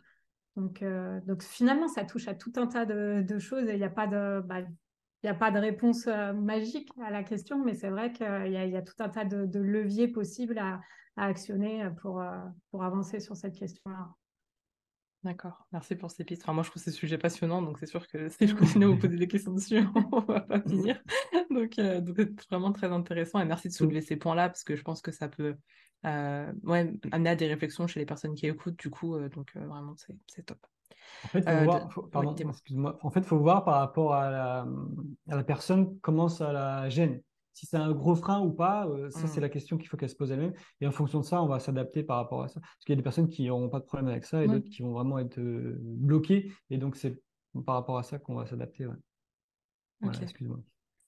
Donc, 0.57 0.83
euh, 0.83 1.21
donc, 1.27 1.43
finalement, 1.43 1.89
ça 1.89 2.05
touche 2.05 2.29
à 2.29 2.35
tout 2.35 2.53
un 2.57 2.67
tas 2.67 2.87
de, 2.87 3.39
choses 3.39 3.65
il 3.69 3.77
n'y 3.77 3.85
a 3.85 3.91
pas 3.91 4.07
de, 4.07 4.41
bah, 4.41 4.61
il 5.23 5.29
a 5.29 5.35
pas 5.35 5.51
de 5.51 5.59
réponse 5.59 6.07
magique 6.07 6.91
à 7.03 7.11
la 7.11 7.23
question, 7.23 7.63
mais 7.65 7.75
c'est 7.75 7.91
vrai 7.91 8.13
qu'il 8.13 8.27
y, 8.47 8.71
y, 8.71 8.77
a 8.77 8.83
tout 8.83 8.95
un 8.99 9.09
tas 9.09 9.25
de, 9.25 9.59
leviers 9.59 10.09
possibles 10.09 10.59
à, 10.59 10.81
à 11.17 11.27
actionner 11.27 11.89
pour, 12.01 12.23
pour 12.71 12.83
avancer 12.83 13.21
sur 13.21 13.37
cette 13.37 13.55
question-là. 13.55 14.09
D'accord, 15.25 15.67
merci 15.73 15.95
pour 15.95 16.11
ces 16.11 16.25
pistes. 16.25 16.43
Enfin, 16.43 16.53
moi, 16.53 16.65
je 16.65 16.71
trouve 16.71 16.83
ces 16.83 16.91
sujets 16.91 17.19
passionnants, 17.19 17.63
donc 17.63 17.79
c'est 17.79 17.87
sûr 17.87 18.09
que 18.09 18.29
si 18.41 18.49
je 18.49 18.55
continue 18.57 18.87
à 18.87 18.89
vous 18.89 18.99
poser 18.99 19.17
des 19.17 19.29
questions 19.29 19.53
dessus, 19.53 19.85
on 20.13 20.21
va 20.21 20.41
pas 20.41 20.61
finir. 20.69 21.01
Donc, 21.51 21.79
euh, 21.79 22.01
donc 22.01 22.17
c'est 22.17 22.49
vraiment 22.51 22.73
très 22.73 22.91
intéressant 22.91 23.39
et 23.39 23.45
merci 23.45 23.69
de 23.69 23.73
soulever 23.73 24.01
ces 24.01 24.17
points-là 24.17 24.49
parce 24.49 24.65
que 24.65 24.75
je 24.75 24.83
pense 24.83 25.01
que 25.01 25.13
ça 25.13 25.29
peut 25.29 25.55
euh, 26.07 26.53
ouais, 26.65 26.93
amener 27.13 27.31
à 27.31 27.37
des 27.37 27.47
réflexions 27.47 27.87
chez 27.87 28.01
les 28.01 28.07
personnes 28.07 28.35
qui 28.35 28.47
écoutent, 28.47 28.79
du 28.79 28.91
coup, 28.91 29.15
euh, 29.15 29.29
donc 29.29 29.55
vraiment, 29.55 29.95
c'est 30.27 30.43
top. 30.43 30.59
En 31.25 31.29
fait, 31.29 31.39
il 31.39 31.45
faut, 31.45 32.09
voir, 32.11 32.97
En 33.03 33.11
fait, 33.11 33.25
faut 33.25 33.39
voir 33.39 33.65
par 33.65 33.75
rapport 33.77 34.15
à 34.15 34.31
la, 34.31 34.67
à 35.29 35.37
la 35.37 35.45
personne 35.45 35.99
comment 36.01 36.29
ça 36.29 36.53
la 36.53 36.89
gêne 36.89 37.23
si 37.53 37.67
c'est 37.67 37.77
un 37.77 37.93
gros 37.93 38.15
frein 38.15 38.41
ou 38.41 38.51
pas, 38.51 38.87
euh, 38.87 39.11
ça 39.11 39.27
c'est 39.27 39.41
mmh. 39.41 39.43
la 39.43 39.49
question 39.49 39.79
qu'il 39.79 39.89
faut 39.89 39.97
qu'elle 39.97 40.09
se 40.09 40.17
pose 40.17 40.31
elle-même. 40.31 40.55
Et 40.81 40.87
en 40.87 40.93
fonction 40.93 41.21
de 41.21 41.25
ça, 41.25 41.43
on 41.43 41.47
va 41.47 41.59
s'adapter 41.59 42.03
par 42.03 42.17
rapport 42.17 42.43
à 42.43 42.49
ça. 42.49 42.61
Parce 42.61 42.85
qu'il 42.85 42.93
y 42.93 42.95
a 42.95 42.97
des 42.97 43.03
personnes 43.03 43.29
qui 43.29 43.47
n'auront 43.47 43.69
pas 43.69 43.81
de 43.81 43.85
problème 43.85 44.09
avec 44.09 44.25
ça 44.25 44.43
et 44.43 44.49
d'autres 44.49 44.69
qui 44.69 44.83
vont 44.83 44.93
vraiment 44.93 45.19
être 45.19 45.39
euh, 45.39 45.79
bloquées. 45.81 46.53
Et 46.71 46.79
donc 46.79 46.97
c'est 46.97 47.21
par 47.67 47.75
rapport 47.75 47.99
à 47.99 48.03
ça 48.03 48.19
qu'on 48.19 48.35
va 48.35 48.47
s'adapter. 48.47 48.87
Voilà, 50.01 50.23
excuse-moi. 50.23 50.59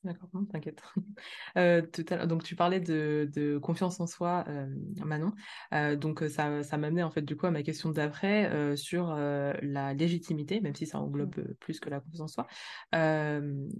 D'accord, 0.04 0.28
t'inquiète. 0.52 0.82
Euh, 1.56 1.82
donc 2.26 2.42
tu 2.42 2.56
parlais 2.56 2.80
de, 2.80 3.58
confiance 3.62 4.00
en 4.00 4.08
soi, 4.08 4.44
euh, 4.48 4.66
Manon. 5.04 5.32
Euh, 5.72 5.94
donc 5.94 6.24
ça, 6.28 6.64
ça 6.64 6.76
m'amenait 6.76 7.04
en 7.04 7.12
fait 7.12 7.22
du 7.22 7.36
coup 7.36 7.46
à 7.46 7.52
ma 7.52 7.62
question 7.62 7.90
d'après 7.90 8.76
sur 8.76 9.14
la 9.14 9.94
légitimité, 9.94 10.60
même 10.60 10.74
si 10.74 10.84
ça 10.84 10.98
englobe 10.98 11.36
mmh. 11.36 11.54
plus 11.60 11.78
que 11.78 11.90
la 11.90 12.00
confiance 12.00 12.20
en 12.20 12.26
soi. 12.28 12.46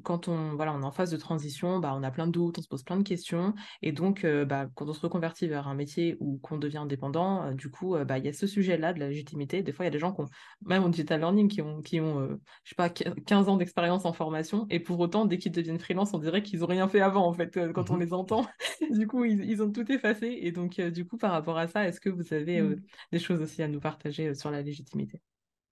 quand 0.05 0.29
on 0.29 0.55
voilà, 0.55 0.73
on 0.73 0.83
est 0.83 0.85
en 0.85 0.93
phase 0.93 1.11
de 1.11 1.17
transition, 1.17 1.81
bah, 1.81 1.95
on 1.97 2.05
a 2.05 2.13
plein 2.13 2.29
de 2.29 2.33
doutes, 2.33 2.59
on 2.59 2.63
se 2.63 2.69
pose 2.69 2.85
plein 2.85 2.97
de 2.97 3.03
questions, 3.03 3.55
et 3.83 3.91
donc 3.91 4.25
bah, 4.25 4.69
quand 4.75 4.89
on 4.89 4.93
se 4.93 5.01
reconvertit 5.01 5.49
vers 5.49 5.67
un 5.67 5.75
métier 5.75 6.17
ou 6.21 6.39
qu'on 6.39 6.59
devient 6.59 6.79
indépendant, 6.79 7.53
du 7.53 7.71
coup, 7.71 7.97
bah, 8.07 8.19
il 8.19 8.25
y 8.25 8.29
a 8.29 8.33
ce 8.33 8.47
sujet-là 8.47 8.93
de 8.93 9.01
la 9.01 9.09
légitimité. 9.09 9.63
Des 9.63 9.73
fois, 9.73 9.85
il 9.85 9.89
y 9.89 9.91
a 9.91 9.93
des 9.93 9.99
gens 9.99 10.13
qui 10.13 10.21
ont, 10.21 10.29
même 10.65 10.85
en 10.85 10.89
digital 10.89 11.21
learning, 11.21 11.49
qui 11.49 11.61
ont, 11.61 11.83
qui 11.83 12.01
ont 12.01 12.39
je 12.63 12.71
sais 12.71 12.77
pas, 12.77 12.89
15 12.89 13.49
ans 13.49 13.57
d'expérience 13.57 14.05
en 14.05 14.13
formation, 14.13 14.67
et 14.71 14.79
pour 14.79 15.01
autant, 15.01 15.25
dès 15.25 15.39
qu'ils 15.39 15.53
deviennent 15.53 15.81
freelance, 15.81 16.14
on 16.15 16.19
dirait 16.19 16.43
qu'ils 16.43 16.65
ont 16.65 16.67
rien 16.67 16.89
fait 16.89 17.01
avant, 17.01 17.27
en 17.27 17.33
fait, 17.33 17.57
euh, 17.57 17.73
quand 17.73 17.91
on 17.91 17.95
mhm. 17.95 18.01
les 18.01 18.13
entend. 18.13 18.47
du 18.91 19.07
coup, 19.07 19.25
ils, 19.25 19.63
ont 19.63 19.71
tout 19.71 19.91
effacé. 19.91 20.39
Et 20.41 20.53
donc, 20.53 20.79
euh, 20.79 20.91
du 20.91 21.07
coup, 21.07 21.17
par 21.17 21.33
rapport 21.33 21.59
à 21.59 21.67
ça, 21.67 21.87
est-ce 21.87 22.01
que 22.01 22.09
vous 22.09 22.33
avez 22.33 22.61
euh, 22.61 22.77
mm. 22.77 22.83
des 23.13 23.19
choses 23.19 23.41
aussi 23.41 23.63
à 23.63 23.69
nous 23.69 23.81
partager 23.81 24.35
sur 24.35 24.51
la 24.51 24.63
légitimité? 24.63 25.21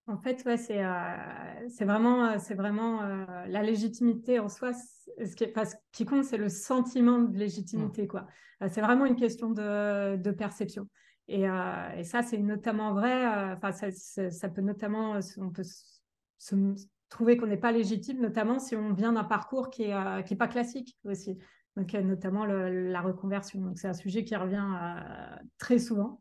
En 0.08 0.18
fait, 0.18 0.42
ouais, 0.44 0.56
c'est 0.56 1.84
vraiment, 1.84 2.38
c'est 2.40 2.54
vraiment 2.54 3.02
la 3.46 3.62
légitimité 3.62 4.40
en 4.40 4.48
soi. 4.48 4.72
Ce 4.72 5.36
qui, 5.36 5.44
ce 5.44 5.74
qui 5.92 6.04
compte, 6.04 6.24
c'est 6.24 6.36
le 6.36 6.48
sentiment 6.48 7.20
de 7.20 7.38
légitimité. 7.38 8.02
Mm. 8.02 8.08
quoi. 8.08 8.26
c'est 8.68 8.80
vraiment 8.80 9.06
une 9.06 9.14
question 9.14 9.50
de, 9.50 10.16
de 10.16 10.30
perception. 10.32 10.88
Et, 11.28 11.42
et 11.44 12.04
ça, 12.04 12.22
c'est 12.22 12.38
notamment 12.38 12.94
vrai. 12.94 13.26
Enfin, 13.52 13.70
ça, 13.70 13.92
ça, 14.30 14.48
peut 14.48 14.60
notamment, 14.60 15.20
on 15.38 15.50
peut 15.50 15.62
se, 15.62 16.56
trouver 17.12 17.36
qu'on 17.36 17.46
n'est 17.46 17.58
pas 17.58 17.72
légitime, 17.72 18.20
notamment 18.20 18.58
si 18.58 18.74
on 18.74 18.94
vient 18.94 19.12
d'un 19.12 19.24
parcours 19.24 19.68
qui 19.68 19.82
n'est 19.82 19.94
euh, 19.94 20.36
pas 20.38 20.48
classique 20.48 20.98
aussi. 21.04 21.38
Donc, 21.76 21.94
euh, 21.94 22.02
notamment 22.02 22.46
la 22.46 23.00
reconversion. 23.02 23.60
Donc, 23.60 23.78
c'est 23.78 23.88
un 23.88 23.94
sujet 23.94 24.24
qui 24.24 24.34
revient 24.34 24.64
euh, 24.64 25.36
très 25.58 25.78
souvent 25.78 26.20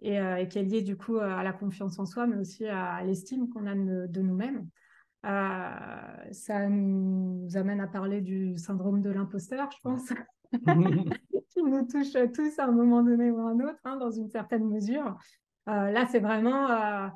et, 0.00 0.18
qui 0.50 0.58
est 0.58 0.64
lié 0.64 0.82
du 0.82 0.96
coup 0.96 1.16
à 1.18 1.42
la 1.42 1.52
confiance 1.52 1.98
en 1.98 2.04
soi, 2.04 2.26
mais 2.26 2.36
aussi 2.36 2.66
à, 2.66 3.02
l'estime 3.04 3.48
qu'on 3.48 3.66
a 3.66 3.74
de, 3.74 4.20
nous-mêmes. 4.20 4.68
ça 5.22 6.68
nous 6.68 7.48
amène 7.54 7.80
à 7.80 7.86
parler 7.86 8.20
du 8.20 8.58
syndrome 8.58 9.00
de 9.00 9.08
l'imposteur, 9.08 9.70
je 9.70 9.78
pense, 9.82 10.12
qui 11.50 11.62
nous 11.62 11.86
touche 11.86 12.12
tous 12.34 12.58
à 12.58 12.66
un 12.66 12.72
moment 12.72 13.02
donné 13.02 13.30
ou 13.30 13.38
à 13.38 13.50
un 13.52 13.60
autre, 13.60 13.80
hein, 13.84 13.96
dans 13.96 14.10
une 14.10 14.28
certaine 14.28 14.68
mesure. 14.68 15.16
là, 15.66 16.06
c'est 16.10 16.20
vraiment 16.20 16.68
euh, 16.70 17.08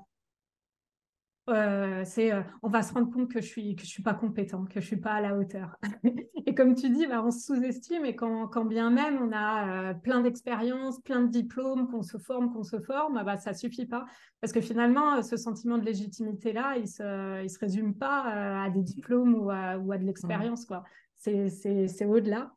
c'est 2.04 2.32
euh, 2.32 2.42
on 2.62 2.68
va 2.68 2.82
se 2.82 2.92
rendre 2.92 3.10
compte 3.12 3.30
que 3.30 3.40
je 3.40 3.46
suis 3.46 3.76
que 3.76 3.82
je 3.82 3.88
suis 3.88 4.02
pas 4.02 4.14
compétent, 4.14 4.64
que 4.66 4.80
je 4.80 4.86
suis 4.86 4.96
pas 4.96 5.12
à 5.12 5.20
la 5.20 5.36
hauteur. 5.36 5.76
et 6.46 6.54
comme 6.54 6.74
tu 6.74 6.90
dis, 6.90 7.06
bah, 7.06 7.22
on 7.24 7.30
se 7.30 7.46
sous-estime 7.46 8.04
et 8.04 8.14
quand, 8.14 8.48
quand, 8.48 8.64
bien 8.64 8.90
même 8.90 9.18
on 9.22 9.32
a 9.32 9.90
euh, 9.90 9.94
plein 9.94 10.20
d'expériences, 10.20 11.00
plein 11.00 11.22
de 11.22 11.28
diplômes, 11.28 11.88
qu'on 11.88 12.02
se 12.02 12.18
forme, 12.18 12.52
qu'on 12.52 12.64
se 12.64 12.80
forme, 12.80 13.22
bah 13.24 13.36
ça 13.36 13.54
suffit 13.54 13.86
pas 13.86 14.04
parce 14.40 14.52
que 14.52 14.60
finalement 14.60 15.22
ce 15.22 15.36
sentiment 15.36 15.78
de 15.78 15.84
légitimité 15.84 16.52
là, 16.52 16.76
il 16.76 16.88
se 16.88 17.42
il 17.42 17.50
se 17.50 17.58
résume 17.58 17.94
pas 17.94 18.64
à 18.64 18.70
des 18.70 18.82
diplômes 18.82 19.34
ou 19.34 19.50
à, 19.50 19.78
ou 19.78 19.92
à 19.92 19.98
de 19.98 20.04
l'expérience 20.04 20.64
quoi. 20.64 20.84
C'est 21.16 21.48
c'est 21.48 22.04
au-delà. 22.04 22.52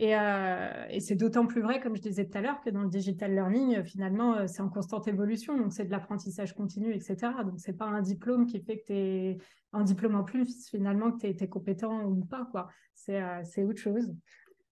Euh, 0.00 0.86
et, 0.90 1.00
c'est 1.00 1.16
d'autant 1.16 1.46
plus 1.46 1.60
vrai, 1.60 1.80
comme 1.80 1.96
je 1.96 2.02
disais 2.02 2.24
tout 2.26 2.38
à 2.38 2.40
l'heure, 2.40 2.60
que 2.60 2.70
dans 2.70 2.82
le 2.82 2.88
digital 2.88 3.32
learning, 3.34 3.78
euh, 3.78 3.84
finalement, 3.84 4.34
euh, 4.34 4.46
c'est 4.46 4.62
en 4.62 4.68
constante 4.68 5.08
évolution. 5.08 5.56
Donc, 5.56 5.72
c'est 5.72 5.86
de 5.86 5.90
l'apprentissage 5.90 6.54
continu, 6.54 6.94
etc. 6.94 7.16
Donc, 7.44 7.58
c'est 7.58 7.76
pas 7.76 7.86
un 7.86 8.00
diplôme 8.00 8.46
qui 8.46 8.60
fait 8.60 8.78
que 8.78 8.86
tu 8.86 8.92
es 8.92 9.38
un 9.72 9.82
diplôme 9.82 10.14
en 10.14 10.22
plus, 10.22 10.68
finalement, 10.68 11.10
que 11.10 11.26
tu 11.26 11.42
es, 11.42 11.48
compétent 11.48 12.04
ou 12.04 12.24
pas. 12.24 12.48
C'est 12.94 13.64
autre 13.64 13.80
chose. 13.80 14.14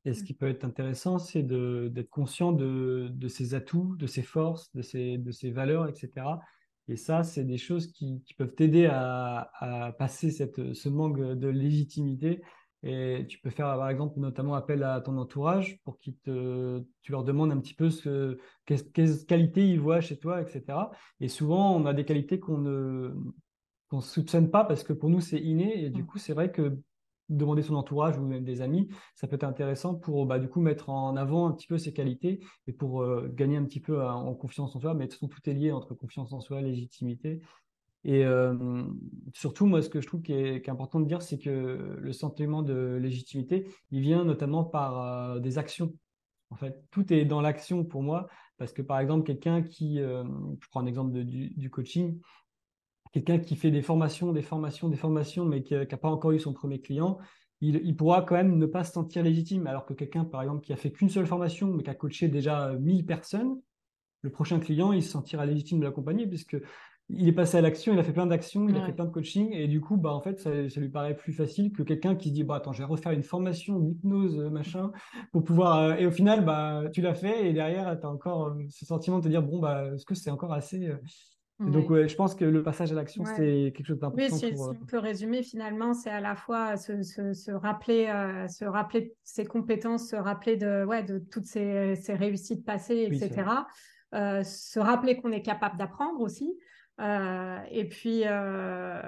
Et 0.04 0.14
ce 0.14 0.22
qui 0.22 0.34
peut 0.34 0.48
être 0.48 0.64
intéressant, 0.64 1.18
c'est 1.18 1.42
d'être 1.42 2.10
conscient 2.10 2.52
de, 2.52 3.10
ses 3.28 3.54
atouts, 3.54 3.96
de 3.96 4.06
ses 4.06 4.22
forces, 4.22 4.72
de 4.74 4.82
ses, 4.82 5.50
valeurs, 5.50 5.88
etc. 5.88 6.24
Et 6.86 6.94
ça, 6.94 7.24
c'est 7.24 7.42
des 7.42 7.58
choses 7.58 7.88
qui, 7.88 8.22
peuvent 8.38 8.54
t'aider 8.54 8.86
à, 8.86 9.50
passer 9.98 10.30
ce 10.30 10.88
manque 10.88 11.18
de 11.18 11.48
légitimité 11.48 12.40
et 12.82 13.26
tu 13.28 13.38
peux 13.40 13.50
faire, 13.50 13.66
par 13.66 13.88
exemple, 13.88 14.18
notamment 14.20 14.54
appel 14.54 14.82
à 14.82 15.00
ton 15.00 15.16
entourage 15.16 15.78
pour 15.84 15.98
qu'ils 15.98 16.16
te, 16.18 16.84
tu 17.02 17.12
leur 17.12 17.24
demandes 17.24 17.50
un 17.50 17.58
petit 17.58 17.74
peu 17.74 17.90
ce, 17.90 18.38
quelles, 18.64 19.26
qualités 19.26 19.68
ils 19.68 19.80
voient 19.80 20.00
chez 20.00 20.18
toi, 20.18 20.40
etc. 20.40 20.90
Et 21.20 21.28
souvent, 21.28 21.74
on 21.74 21.86
a 21.86 21.94
des 21.94 22.04
qualités 22.04 22.38
qu'on 22.38 22.58
ne 22.58 23.14
qu'on 23.88 24.00
soupçonne 24.00 24.50
pas 24.50 24.64
parce 24.64 24.82
que 24.82 24.92
pour 24.92 25.10
nous, 25.10 25.20
c'est 25.20 25.38
inné. 25.38 25.84
Et 25.84 25.90
du 25.90 26.02
mmh. 26.02 26.06
coup, 26.06 26.18
c'est 26.18 26.32
vrai 26.32 26.50
que 26.50 26.78
demander 27.28 27.62
son 27.62 27.74
entourage 27.74 28.18
ou 28.18 28.22
même 28.22 28.44
des 28.44 28.60
amis, 28.60 28.88
ça 29.14 29.26
peut 29.26 29.34
être 29.36 29.44
intéressant 29.44 29.94
pour 29.94 30.26
bah, 30.26 30.38
du 30.38 30.48
coup 30.48 30.60
mettre 30.60 30.90
en 30.90 31.16
avant 31.16 31.48
un 31.48 31.52
petit 31.52 31.66
peu 31.66 31.78
ses 31.78 31.92
qualités 31.92 32.40
et 32.66 32.72
pour 32.72 33.02
euh, 33.02 33.28
gagner 33.34 33.56
un 33.56 33.64
petit 33.64 33.80
peu 33.80 34.00
euh, 34.00 34.10
en 34.10 34.34
confiance 34.34 34.76
en 34.76 34.80
soi. 34.80 34.94
Mais 34.94 35.06
de 35.06 35.10
toute 35.10 35.20
façon, 35.20 35.28
tout 35.28 35.50
est 35.50 35.54
lié 35.54 35.72
entre 35.72 35.94
confiance 35.94 36.32
en 36.32 36.40
soi, 36.40 36.60
légitimité. 36.60 37.40
Et 38.08 38.24
euh, 38.24 38.84
surtout, 39.34 39.66
moi, 39.66 39.82
ce 39.82 39.88
que 39.88 40.00
je 40.00 40.06
trouve 40.06 40.22
qui 40.22 40.32
est, 40.32 40.68
important 40.68 41.00
de 41.00 41.06
dire, 41.06 41.22
c'est 41.22 41.38
que 41.38 41.98
le 41.98 42.12
sentiment 42.12 42.62
de 42.62 42.98
légitimité, 43.02 43.68
il 43.90 44.00
vient 44.00 44.24
notamment 44.24 44.62
par 44.62 45.02
euh, 45.02 45.40
des 45.40 45.58
actions. 45.58 45.92
En 46.50 46.54
fait, 46.54 46.84
tout 46.92 47.12
est 47.12 47.24
dans 47.24 47.40
l'action 47.40 47.84
pour 47.84 48.04
moi, 48.04 48.28
parce 48.58 48.72
que 48.72 48.80
par 48.80 49.00
exemple, 49.00 49.24
quelqu'un 49.24 49.60
qui, 49.60 49.98
euh, 49.98 50.22
je 50.60 50.68
prends 50.68 50.82
un 50.82 50.86
exemple 50.86 51.24
du, 51.24 51.68
coaching, 51.68 52.20
quelqu'un 53.12 53.40
qui 53.40 53.56
fait 53.56 53.72
des 53.72 53.82
formations, 53.82 54.32
des 54.32 54.42
formations, 54.42 54.88
des 54.88 54.96
formations, 54.96 55.44
mais 55.44 55.64
qui 55.64 55.74
n'a 55.74 55.84
pas 55.84 56.08
encore 56.08 56.30
eu 56.30 56.38
son 56.38 56.52
premier 56.52 56.80
client, 56.80 57.18
il, 57.60 57.96
pourra 57.96 58.22
quand 58.22 58.36
même 58.36 58.56
ne 58.56 58.66
pas 58.66 58.84
se 58.84 58.92
sentir 58.92 59.24
légitime, 59.24 59.66
alors 59.66 59.84
que 59.84 59.94
quelqu'un, 59.94 60.24
par 60.24 60.42
exemple, 60.42 60.64
qui 60.64 60.72
a 60.72 60.76
fait 60.76 60.92
qu'une 60.92 61.08
seule 61.08 61.26
formation, 61.26 61.74
mais 61.74 61.82
qui 61.82 61.90
a 61.90 61.94
coaché 61.94 62.28
déjà 62.28 62.72
1000 62.74 63.04
personnes, 63.04 63.60
le 64.20 64.30
prochain 64.30 64.60
client, 64.60 64.92
il 64.92 65.02
se 65.02 65.10
sentira 65.10 65.44
légitime 65.44 65.80
de 65.80 65.84
l'accompagner, 65.84 66.28
puisque 66.28 66.56
il 67.08 67.28
est 67.28 67.32
passé 67.32 67.56
à 67.58 67.60
l'action, 67.60 67.92
il 67.92 67.98
a 67.98 68.02
fait 68.02 68.12
plein 68.12 68.26
d'actions, 68.26 68.68
il 68.68 68.76
a 68.76 68.84
fait 68.84 68.92
plein 68.92 69.04
de 69.04 69.10
coaching, 69.10 69.52
et 69.52 69.68
du 69.68 69.80
coup, 69.80 69.96
bah, 69.96 70.12
en 70.12 70.20
fait, 70.20 70.40
ça, 70.40 70.50
lui 70.50 70.88
paraît 70.88 71.16
plus 71.16 71.32
facile 71.32 71.72
que 71.72 71.82
quelqu'un 71.82 72.16
qui 72.16 72.30
se 72.30 72.34
dit, 72.34 72.42
bah, 72.42 72.56
attends, 72.56 72.72
je 72.72 72.78
vais 72.78 72.84
refaire 72.84 73.12
une 73.12 73.22
formation 73.22 73.78
d'hypnose, 73.78 74.38
euh, 74.38 74.50
machin, 74.50 74.90
pour 75.30 75.44
pouvoir, 75.44 75.78
euh, 75.78 75.94
et 75.94 76.06
au 76.06 76.10
final, 76.10 76.44
bah, 76.44 76.82
tu 76.92 77.02
l'as 77.02 77.14
fait, 77.14 77.48
et 77.48 77.52
derrière, 77.52 77.98
tu 78.00 78.06
as 78.06 78.10
encore 78.10 78.48
euh, 78.48 78.64
ce 78.70 78.84
sentiment 78.84 79.18
de 79.18 79.24
te 79.24 79.28
dire, 79.28 79.42
bon, 79.42 79.60
bah, 79.60 79.84
est-ce 79.94 80.04
que 80.04 80.16
c'est 80.16 80.30
encore 80.30 80.52
assez, 80.52 80.90
Donc, 81.60 81.90
je 81.90 82.14
pense 82.16 82.34
que 82.34 82.44
le 82.44 82.64
passage 82.64 82.90
à 82.90 82.96
l'action, 82.96 83.24
c'est 83.24 83.72
quelque 83.74 83.86
chose 83.86 84.00
d'important. 84.00 84.26
Oui, 84.34 84.38
si, 84.38 84.52
on 84.58 84.74
peut 84.74 84.98
résumer, 84.98 85.44
finalement, 85.44 85.94
c'est 85.94 86.10
à 86.10 86.20
la 86.20 86.34
fois 86.34 86.76
se, 86.76 87.52
rappeler, 87.52 88.06
se 88.48 88.64
rappeler 88.64 89.14
ses 89.22 89.44
compétences, 89.46 90.08
se 90.08 90.16
rappeler 90.16 90.56
de, 90.56 90.84
ouais, 90.84 91.04
de 91.04 91.18
toutes 91.18 91.46
ses, 91.46 91.94
réussites 92.08 92.64
passées, 92.64 93.08
etc. 93.08 93.44
se 94.12 94.80
rappeler 94.80 95.16
qu'on 95.16 95.30
est 95.30 95.42
capable 95.42 95.78
d'apprendre 95.78 96.20
aussi. 96.20 96.52
Euh, 96.98 97.58
et 97.70 97.86
puis 97.86 98.22
euh, 98.24 99.02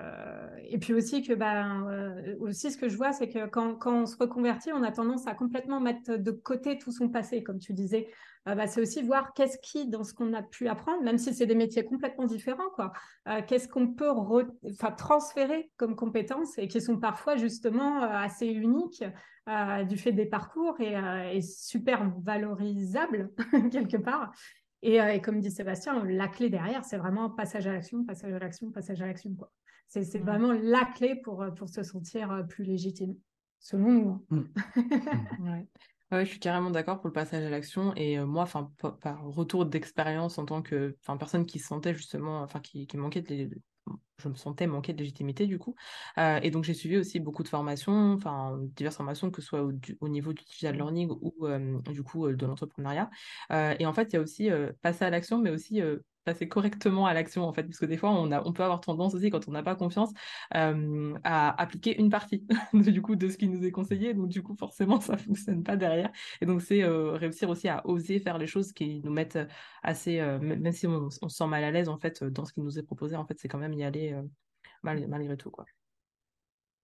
et 0.69 0.77
puis 0.77 0.93
aussi 0.93 1.23
que 1.23 1.33
ben 1.33 1.87
euh, 1.89 2.37
aussi 2.41 2.71
ce 2.71 2.77
que 2.77 2.87
je 2.87 2.99
vois 2.99 3.13
c'est 3.13 3.31
que 3.31 3.47
quand, 3.47 3.77
quand, 3.77 4.03
on 4.03 4.05
se 4.05 4.15
reconvertit 4.19 4.73
on 4.75 4.83
a 4.83 4.93
tendance 4.93 5.27
à 5.27 5.33
complètement 5.33 5.81
mettre 5.81 6.17
de 6.17 6.31
côté 6.31 6.77
tout 6.77 6.93
son 6.93 7.09
passé 7.09 7.43
comme 7.43 7.59
tu 7.59 7.73
disais. 7.73 8.09
Bah, 8.47 8.67
c'est 8.67 8.81
aussi 8.81 9.03
voir 9.03 9.35
qu'est-ce 9.35 9.59
qui 9.59 9.91
dans 9.91 10.05
ce 10.05 10.15
qu'on 10.15 10.33
a 10.33 10.43
pu 10.43 10.69
apprendre 10.69 11.03
même 11.03 11.19
si 11.19 11.35
c'est 11.35 11.45
des 11.45 11.55
métiers 11.55 11.85
complètement 11.85 12.25
différents 12.25 12.71
quoi 12.75 12.93
qu'est-ce 13.47 13.69
qu'on 13.69 13.89
peut 13.89 14.09
transférer 14.97 15.71
comme 15.77 15.95
compétences 15.95 16.57
et 16.57 16.67
qui 16.67 16.81
sont 16.81 16.97
parfois 16.97 17.37
justement 17.37 18.01
assez 18.01 18.47
uniques 18.47 19.05
du 19.87 19.99
fait 19.99 20.13
des 20.13 20.25
parcours 20.25 20.81
et 20.81 21.43
super 21.43 22.11
valorisables 22.23 23.31
quelque 23.71 23.99
part 23.99 24.33
euh, 24.85 25.09
et, 25.09 25.21
comme 25.21 25.41
dit 25.41 25.51
Sébastien, 25.51 26.05
la 26.05 26.29
clé 26.29 26.51
derrière, 26.51 26.85
c'est 26.85 26.99
vraiment 26.99 27.31
passage 27.31 27.67
à 27.67 27.73
l'action, 27.73 28.05
passage 28.05 28.33
à 28.33 28.39
l'action, 28.39 28.71
passage 28.71 29.03
à 29.03 29.07
l'action. 29.07 29.37
C'est 29.89 30.19
vraiment 30.19 30.53
la 30.53 30.85
clé 30.85 31.17
pour, 31.17 31.43
euh, 31.43 31.51
pour 31.51 31.69
se 31.69 31.83
sentir 31.83 32.31
euh, 32.31 32.43
plus 32.43 32.65
légitime, 32.65 33.17
selon 33.59 33.91
nous. 33.91 34.27
Hein. 34.31 34.45
Mm. 36.11 36.21
ouais. 36.21 36.25
je 36.25 36.31
suis 36.31 36.39
carrément 36.39 36.71
d'accord 36.71 37.01
pour 37.01 37.09
le 37.09 37.13
passage 37.13 37.45
à 37.45 37.51
l'action. 37.51 37.95
Et 37.97 38.19
moi, 38.19 38.43
enfin, 38.43 38.73
par 39.01 39.23
retour 39.25 39.67
d'expérience 39.67 40.39
en 40.39 40.47
tant 40.47 40.63
que 40.63 40.97
personne 41.19 41.45
qui 41.45 41.59
se 41.59 41.69
sentait 41.69 41.95
justement, 41.95 42.41
enfin, 42.43 42.61
qui, 42.61 42.87
qui 42.87 42.97
manquait 42.97 43.23
de, 43.23 43.51
je 44.19 44.29
me 44.29 44.35
sentais 44.35 44.67
manquer 44.67 44.93
de 44.93 44.99
légitimité 44.99 45.47
du 45.47 45.59
coup. 45.59 45.75
Euh, 46.19 46.41
et 46.43 46.51
donc 46.51 46.65
j'ai 46.65 46.75
suivi 46.75 46.97
aussi 46.97 47.21
beaucoup 47.21 47.43
de 47.43 47.49
formations, 47.49 48.13
enfin 48.13 48.59
diverses 48.77 48.97
formations, 48.97 49.31
que 49.31 49.41
ce 49.41 49.49
soit 49.49 49.63
au, 49.63 50.09
niveau 50.09 50.33
du 50.33 50.45
digital 50.45 50.75
mmh. 50.75 50.79
learning 50.79 51.11
ou 51.21 51.35
euh, 51.47 51.79
du 51.91 52.03
coup 52.03 52.27
euh, 52.27 52.35
de 52.35 52.47
l'entrepreneuriat. 52.47 53.11
et 53.51 53.87
en 53.87 53.93
fait, 53.93 54.13
il 54.13 54.15
y 54.15 54.19
a 54.19 54.21
aussi 54.21 54.51
passer 54.83 55.05
à 55.05 55.11
l'action, 55.11 55.39
mais 55.39 55.51
aussi 55.51 55.81
passer 56.29 56.49
correctement 56.49 57.07
à 57.07 57.15
l'action 57.15 57.45
en 57.45 57.53
fait 57.53 57.63
parce 57.65 57.79
que 57.79 57.87
des 57.87 57.97
fois 57.97 58.11
on, 58.11 58.31
a, 58.33 58.43
on 58.47 58.53
peut 58.53 58.63
avoir 58.63 58.81
tendance 58.81 59.15
aussi 59.15 59.31
quand 59.31 59.49
on 59.49 59.53
n'a 59.53 59.63
pas 59.63 59.75
confiance 59.75 60.13
à 60.51 61.63
appliquer 61.63 61.99
une 61.99 62.11
partie 62.11 62.45
du 62.75 63.01
coup 63.01 63.17
de 63.17 63.29
ce 63.29 63.39
qui 63.39 63.49
nous 63.49 63.65
est 63.65 63.71
conseillé 63.71 64.13
donc 64.13 64.29
du 64.29 64.43
coup 64.43 64.55
forcément 64.55 65.01
ça 65.01 65.17
fonctionne 65.27 65.63
pas 65.63 65.77
derrière 65.77 66.11
et 66.41 66.47
donc 66.47 66.61
c'est 66.61 66.85
réussir 66.85 67.49
aussi 67.49 67.69
à 67.69 67.87
oser 67.87 68.19
faire 68.19 68.37
les 68.37 68.47
choses 68.47 68.73
qui 68.73 69.01
nous 69.05 69.13
mettent 69.13 69.39
assez 69.83 70.21
même 70.41 70.73
si 70.73 70.87
on, 70.87 71.09
on, 71.23 71.29
se 71.29 71.37
sent 71.37 71.47
mal 71.47 71.65
à 71.65 71.71
l'aise 71.71 71.89
en 71.89 71.99
fait 71.99 72.23
dans 72.23 72.45
ce 72.45 72.53
qui 72.53 72.61
nous 72.61 72.79
est 72.79 72.83
proposé 72.83 73.17
en 73.17 73.25
fait 73.25 73.39
c'est 73.39 73.49
quand 73.49 73.59
même 73.59 73.73
y 73.73 73.85
aller 73.85 74.15
malgré 74.83 75.37
tout 75.37 75.51
quoi 75.51 75.65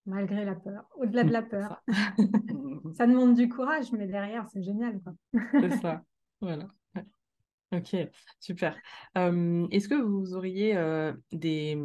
malgré 0.07 0.45
la 0.45 0.55
peur, 0.55 0.86
au-delà 0.97 1.24
de 1.24 1.32
la 1.32 1.42
peur. 1.42 1.82
ça 2.95 3.07
demande 3.07 3.34
du 3.34 3.49
courage, 3.49 3.90
mais 3.92 4.07
derrière, 4.07 4.47
c'est 4.51 4.62
génial. 4.62 5.01
c'est 5.32 5.78
ça, 5.78 6.03
voilà. 6.40 6.68
Ok, 7.75 7.97
super. 8.41 8.79
Est-ce 9.16 9.89
que 9.89 10.01
vous 10.01 10.35
auriez 10.35 10.75
des, 11.33 11.79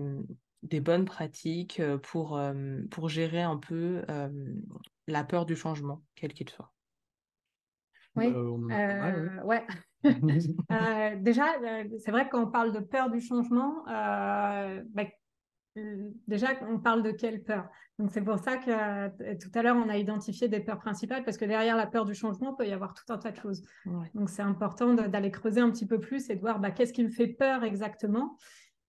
des, 0.63 0.79
bonnes 0.79 1.05
pratiques 1.05 1.81
pour, 2.03 2.39
pour 2.91 3.09
gérer 3.09 3.41
un 3.41 3.57
peu 3.57 4.03
la 5.07 5.23
peur 5.23 5.45
du 5.45 5.55
changement, 5.55 6.03
quel 6.15 6.33
qu'il 6.33 6.49
soit? 6.49 6.71
Oui, 8.15 8.33
euh, 8.71 9.41
ouais. 9.43 9.65
déjà, 11.21 11.45
c'est 11.99 12.11
vrai 12.11 12.29
qu'on 12.29 12.47
parle 12.47 12.71
de 12.73 12.79
peur 12.79 13.09
du 13.09 13.21
changement. 13.21 13.83
Bah, 13.85 15.05
déjà, 16.27 16.47
on 16.69 16.79
parle 16.79 17.03
de 17.03 17.11
quelle 17.11 17.43
peur? 17.43 17.69
Donc, 17.97 18.11
c'est 18.11 18.21
pour 18.21 18.39
ça 18.39 18.57
que 18.57 18.71
euh, 18.71 19.35
tout 19.41 19.51
à 19.55 19.61
l'heure, 19.61 19.75
on 19.75 19.89
a 19.89 19.97
identifié 19.97 20.47
des 20.47 20.59
peurs 20.59 20.79
principales 20.79 21.23
parce 21.23 21.37
que 21.37 21.45
derrière 21.45 21.75
la 21.75 21.87
peur 21.87 22.05
du 22.05 22.13
changement, 22.13 22.51
il 22.53 22.63
peut 22.63 22.69
y 22.69 22.73
avoir 22.73 22.93
tout 22.93 23.11
un 23.11 23.17
tas 23.17 23.31
de 23.31 23.37
choses. 23.37 23.61
Donc, 24.13 24.29
c'est 24.29 24.41
important 24.41 24.93
d'aller 24.93 25.31
creuser 25.31 25.61
un 25.61 25.69
petit 25.69 25.85
peu 25.85 25.99
plus 25.99 26.29
et 26.29 26.35
de 26.35 26.41
voir 26.41 26.59
bah, 26.59 26.71
qu'est-ce 26.71 26.93
qui 26.93 27.03
me 27.03 27.09
fait 27.09 27.27
peur 27.27 27.63
exactement? 27.63 28.37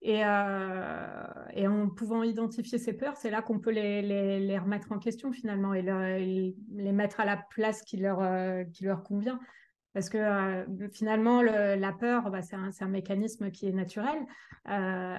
Et, 0.03 0.21
euh, 0.25 1.23
et, 1.53 1.67
en 1.67 1.87
pouvant 1.89 2.23
identifier 2.23 2.79
ces 2.79 2.93
peurs, 2.93 3.17
c'est 3.17 3.29
là 3.29 3.43
qu'on 3.43 3.59
peut 3.59 3.69
les, 3.69 4.01
les, 4.01 4.57
remettre 4.57 4.91
en 4.91 4.97
question 4.97 5.31
finalement 5.31 5.75
et, 5.75 5.83
les 5.83 6.91
mettre 6.91 7.19
à 7.19 7.25
la 7.25 7.37
place 7.37 7.83
qui 7.83 7.97
leur, 7.97 8.19
euh, 8.21 8.63
qui 8.63 8.85
leur 8.85 9.03
convient. 9.03 9.39
Parce 9.93 10.09
que 10.09 10.17
euh, 10.17 10.87
finalement, 10.89 11.41
la 11.41 11.91
peur, 11.91 12.31
bah, 12.31 12.41
c'est 12.41 12.55
un, 12.55 12.87
mécanisme 12.87 13.51
qui 13.51 13.67
est 13.67 13.73
naturel, 13.73 14.25
euh, 14.69 15.17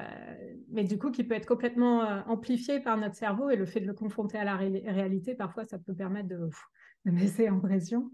mais 0.70 0.84
du 0.84 0.98
coup 0.98 1.10
qui 1.10 1.24
peut 1.24 1.34
être 1.34 1.46
complètement 1.46 2.04
euh, 2.04 2.20
amplifié 2.26 2.80
par 2.80 2.96
notre 2.96 3.14
cerveau 3.14 3.50
et 3.50 3.56
le 3.56 3.66
fait 3.66 3.80
de 3.80 3.86
le 3.86 3.92
confronter 3.94 4.38
à 4.38 4.44
la 4.44 4.56
réalité, 4.56 5.34
parfois, 5.34 5.64
ça 5.64 5.78
peut 5.78 5.94
permettre 5.94 6.28
de, 6.28 6.48
de 7.04 7.10
baisser 7.10 7.50
en 7.50 7.60
pression. 7.60 8.10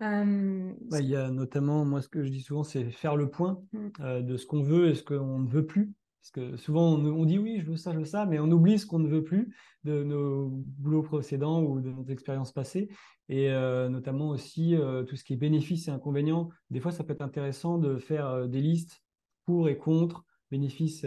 il 0.00 1.08
y 1.08 1.16
a 1.16 1.30
notamment, 1.30 1.84
moi, 1.84 2.00
ce 2.00 2.08
que 2.08 2.24
je 2.24 2.30
dis 2.30 2.40
souvent, 2.40 2.64
c'est 2.64 2.90
faire 2.90 3.16
le 3.16 3.28
point 3.28 3.60
mm. 3.72 4.22
de 4.22 4.36
ce 4.38 4.46
qu'on 4.46 4.62
veut 4.62 4.88
et 4.88 4.94
ce 4.94 5.02
qu'on 5.02 5.40
ne 5.40 5.48
veut 5.48 5.66
plus. 5.66 5.92
Parce 6.22 6.30
que 6.30 6.56
souvent, 6.56 6.94
on, 6.94 7.24
dit 7.24 7.36
oui, 7.36 7.60
je 7.60 7.72
veux 7.72 7.76
ça, 7.76 7.92
je 7.92 7.98
veux 7.98 8.04
ça, 8.04 8.26
mais 8.26 8.38
on 8.38 8.48
oublie 8.48 8.78
ce 8.78 8.86
qu'on 8.86 9.00
ne 9.00 9.08
veut 9.08 9.24
plus 9.24 9.52
de 9.82 10.04
nos 10.04 10.48
boulots 10.48 11.02
précédents 11.02 11.60
ou 11.64 11.80
de 11.80 11.90
nos 11.90 12.04
expériences 12.04 12.52
passées. 12.52 12.88
Et 13.32 13.48
euh, 13.48 13.88
notamment 13.88 14.28
aussi 14.28 14.76
euh, 14.76 15.04
tout 15.04 15.16
ce 15.16 15.24
qui 15.24 15.32
est 15.32 15.36
bénéfices 15.36 15.88
et 15.88 15.90
inconvénients. 15.90 16.50
Des 16.68 16.80
fois, 16.80 16.92
ça 16.92 17.02
peut 17.02 17.14
être 17.14 17.22
intéressant 17.22 17.78
de 17.78 17.96
faire 17.96 18.26
euh, 18.26 18.46
des 18.46 18.60
listes 18.60 19.02
pour 19.46 19.70
et 19.70 19.78
contre, 19.78 20.26
bénéfices 20.50 21.06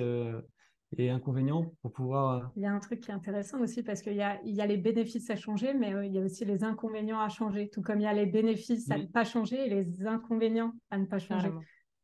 et 0.98 1.10
inconvénients 1.12 1.72
pour 1.84 1.94
pouvoir. 1.94 2.52
Il 2.56 2.64
y 2.64 2.66
a 2.66 2.74
un 2.74 2.80
truc 2.80 3.02
qui 3.02 3.12
est 3.12 3.14
intéressant 3.14 3.62
aussi 3.62 3.84
parce 3.84 4.02
qu'il 4.02 4.16
y 4.16 4.24
a, 4.24 4.42
il 4.44 4.56
y 4.56 4.62
a 4.62 4.66
les 4.66 4.78
bénéfices 4.78 5.30
à 5.30 5.36
changer, 5.36 5.76
mais 5.76 5.94
il 6.08 6.14
y 6.14 6.18
a 6.18 6.22
aussi 6.22 6.46
les 6.46 6.64
inconvénients 6.64 7.20
à 7.20 7.30
changer. 7.30 7.70
Tout 7.70 7.84
comme 7.84 8.00
il 8.00 8.06
y 8.06 8.08
a 8.08 8.14
les 8.14 8.26
bénéfices 8.26 8.90
à 8.90 8.98
ne 8.98 9.06
pas 9.06 9.24
changer 9.24 9.68
et 9.68 9.70
les 9.70 10.08
inconvénients 10.08 10.74
à 10.90 10.98
ne 10.98 11.06
pas 11.06 11.20
changer. 11.20 11.52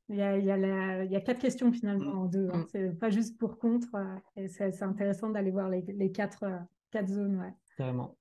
Il 0.07 0.17
y, 0.17 0.21
a, 0.21 0.37
il, 0.37 0.45
y 0.45 0.51
a 0.51 1.03
il 1.03 1.11
y, 1.11 1.15
a, 1.15 1.21
quatre 1.21 1.39
questions 1.39 1.71
finalement 1.71 2.21
en 2.21 2.25
deux. 2.25 2.47
Hein. 2.53 2.59
Mm. 2.59 2.65
C'est 2.71 2.99
pas 2.99 3.09
juste 3.09 3.39
pour 3.39 3.57
contre. 3.57 3.95
Euh, 3.95 4.15
et 4.35 4.47
c'est 4.49 4.83
intéressant 4.83 5.29
d'aller 5.29 5.51
voir 5.51 5.67
les, 5.67 5.81
les 5.81 6.11
quatre, 6.11 6.43
euh, 6.43 6.57
quatre 6.91 7.07
zones. 7.07 7.39
Ouais. 7.39 7.53
Carrément. 7.75 8.15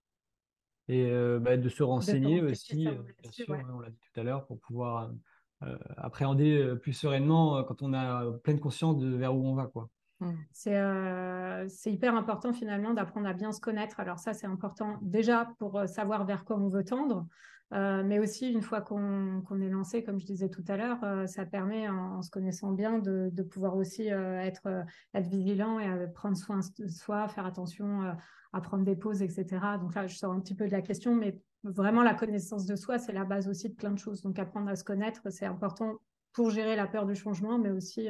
Et 0.93 1.11
bah, 1.41 1.57
de 1.57 1.69
se 1.69 1.83
renseigner 1.83 2.43
aussi, 2.43 2.89
bien 3.23 3.31
sûr, 3.31 3.47
on 3.73 3.81
l'a 3.81 3.91
dit 3.91 4.01
tout 4.13 4.21
à 4.21 4.25
l'heure, 4.25 4.45
pour 4.47 4.59
pouvoir 4.59 5.13
appréhender 5.97 6.75
plus 6.83 6.93
sereinement 6.93 7.63
quand 7.65 7.83
on 7.83 7.95
a 7.95 8.33
pleine 8.43 8.59
conscience 8.59 8.97
de 8.99 9.15
vers 9.15 9.35
où 9.37 9.47
on 9.47 9.55
va. 9.55 9.67
quoi. 9.67 9.89
Mm. 10.21 10.33
C'est 10.53 11.93
hyper 11.93 12.15
important 12.17 12.53
finalement 12.53 12.93
d'apprendre 12.93 13.29
à 13.29 13.33
bien 13.33 13.53
se 13.53 13.61
connaître. 13.61 14.01
Alors 14.01 14.19
ça, 14.19 14.35
c'est 14.35 14.47
important 14.47 14.99
déjà 15.03 15.49
pour 15.59 15.83
savoir 15.87 16.25
vers 16.27 16.45
quoi 16.45 16.57
on 16.57 16.69
veut 16.69 16.85
tendre, 16.85 17.27
euh, 17.73 18.03
mais 18.05 18.19
aussi, 18.19 18.51
une 18.51 18.63
fois 18.63 18.81
qu'on 18.81 19.61
est 19.61 19.69
lancé, 19.69 20.03
comme 20.03 20.19
je 20.19 20.27
disais 20.27 20.49
tout 20.49 20.65
à 20.67 20.77
l'heure, 20.77 21.03
euh, 21.05 21.27
ça 21.27 21.47
permet, 21.47 21.89
en, 21.89 22.21
se 22.23 22.31
connaissant 22.31 22.73
bien, 22.73 22.99
de, 22.99 23.31
de 23.33 23.43
pouvoir 23.43 23.77
aussi 23.77 24.13
euh, 24.13 24.41
être, 24.41 24.85
être 25.15 25.29
vigilant 25.29 25.79
et 25.79 26.09
prendre 26.13 26.37
soin 26.37 26.61
de 26.79 26.89
soi, 26.89 27.29
faire 27.29 27.47
attention 27.47 28.03
à 28.53 28.61
prendre 28.61 28.85
des 28.85 28.97
pauses, 28.97 29.23
etc. 29.23 29.47
Donc 29.81 29.95
là, 29.95 30.09
je 30.09 30.17
sors 30.17 30.33
un 30.33 30.41
petit 30.41 30.57
peu 30.57 30.67
de 30.67 30.73
la 30.73 30.83
question, 30.83 31.15
mais 31.15 31.39
vraiment, 31.63 32.03
la 32.03 32.15
connaissance 32.15 32.67
de 32.67 32.75
soi, 32.75 32.99
c'est 32.99 33.13
la 33.13 33.25
base 33.25 33.49
aussi 33.49 33.69
de 33.69 33.75
plein 33.75 33.93
de 33.93 33.99
choses. 33.99 34.23
Donc 34.23 34.39
apprendre 34.41 34.69
à 34.69 34.75
se 34.75 34.83
connaître, 34.83 35.31
c'est 35.31 35.47
important 35.47 35.95
pour 36.33 36.51
gérer 36.51 36.75
la 36.75 36.89
peur 36.89 37.07
du 37.07 37.15
changement, 37.15 37.59
mais 37.59 37.71
aussi 37.71 38.09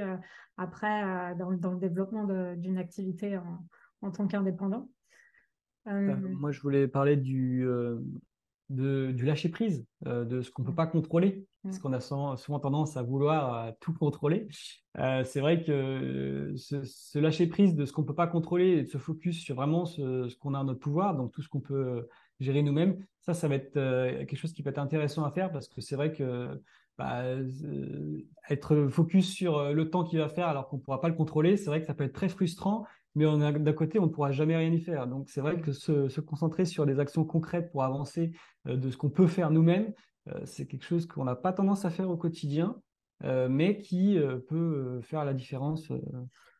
après, 0.57 1.35
dans, 1.37 1.53
dans, 1.53 1.73
le 1.73 1.79
développement 1.79 2.25
d'une 2.55 2.79
activité 2.79 3.37
en, 3.37 3.67
en 4.01 4.11
tant 4.11 4.27
qu'indépendant. 4.27 4.89
moi, 5.85 6.51
je 6.51 6.61
voulais 6.61 6.89
parler 6.89 7.17
du, 7.17 7.67
de, 8.71 9.11
du 9.11 9.27
lâcher 9.27 9.49
prise, 9.49 9.85
euh, 10.07 10.25
de 10.25 10.41
ce 10.41 10.51
qu'on 10.51 10.63
ne 10.63 10.67
peut 10.67 10.73
mm. 10.73 10.77
pas 10.77 10.87
contrôler, 10.87 11.45
parce 11.63 11.79
mm. 11.79 11.81
qu'on 11.81 11.93
a 11.93 12.01
souvent, 12.01 12.61
tendance 12.61 12.97
à 12.97 13.03
vouloir 13.03 13.73
tout 13.81 13.93
contrôler. 13.93 14.49
Euh, 14.99 15.25
c'est 15.25 15.41
vrai 15.41 15.63
que 15.63 16.55
ce, 16.57 17.19
lâcher 17.19 17.49
prise 17.49 17.75
de 17.75 17.85
ce 17.85 17.93
qu'on 17.93 18.03
ne 18.03 18.07
peut 18.07 18.15
pas 18.15 18.29
contrôler 18.29 18.69
et 18.69 18.83
de 18.85 18.89
se 18.89 18.99
focus 18.99 19.41
sur 19.41 19.57
vraiment 19.57 19.85
ce, 19.85 20.35
qu'on 20.37 20.55
a 20.55 20.61
en 20.61 20.65
notre 20.65 20.81
pouvoir, 20.81 21.17
donc 21.17 21.33
tout 21.33 21.43
ce 21.43 21.49
qu'on 21.49 21.61
peut 21.61 22.09
gérer 22.39 22.63
nous-mêmes, 22.63 22.97
ça, 23.21 23.35
ça 23.35 23.49
va 23.49 23.57
être 23.57 23.77
euh, 23.77 24.19
quelque 24.25 24.37
chose 24.37 24.53
qui 24.53 24.63
peut 24.63 24.71
être 24.71 24.79
intéressant 24.79 25.25
à 25.25 25.31
faire 25.33 25.53
parce 25.53 25.69
que 25.69 25.81
c'est 25.81 25.97
vrai 25.97 26.13
que 26.13 26.63
bah, 26.97 27.23
être 28.51 28.89
focus 28.89 29.31
sur 29.31 29.73
le 29.73 29.91
temps 29.91 30.05
qu'il 30.05 30.19
va 30.19 30.29
faire 30.29 30.49
alors 30.49 30.69
qu'on 30.69 30.77
ne 30.77 30.83
pourra 30.83 31.01
pas 31.01 31.09
le 31.09 31.15
contrôler, 31.15 31.57
c'est 31.57 31.67
vrai 31.67 31.81
que 31.81 31.87
ça 31.87 31.95
peut 31.95 32.05
être 32.05 32.13
très 32.13 32.29
frustrant 32.29 32.87
mais 33.15 33.25
d'un 33.25 33.73
côté, 33.73 33.99
on 33.99 34.07
ne 34.07 34.11
pourra 34.11 34.31
jamais 34.31 34.57
rien 34.57 34.71
y 34.71 34.81
faire. 34.81 35.07
Donc, 35.07 35.29
c'est 35.29 35.41
vrai 35.41 35.61
que 35.61 35.73
se, 35.73 36.21
concentrer 36.21 36.65
sur 36.65 36.87
des 36.87 37.01
actions 37.01 37.25
concrètes 37.25 37.71
pour 37.73 37.83
avancer 37.83 38.33
euh, 38.69 38.77
de 38.77 38.91
ce 38.91 38.97
qu'on 38.97 39.11
peut 39.11 39.27
faire 39.27 39.51
nous-mêmes, 39.51 39.93
euh, 40.29 40.41
c'est 40.45 40.67
quelque 40.67 40.85
chose 40.85 41.07
qu'on 41.07 41.25
n'a 41.25 41.35
pas 41.35 41.53
tendance 41.53 41.85
à 41.85 41.91
faire 41.91 42.09
au 42.09 42.17
quotidien, 42.17 42.81
euh, 43.25 43.49
mais 43.49 43.79
qui 43.79 44.19
peut 44.49 45.01
faire 45.03 45.25
la 45.25 45.35
différence. 45.35 45.91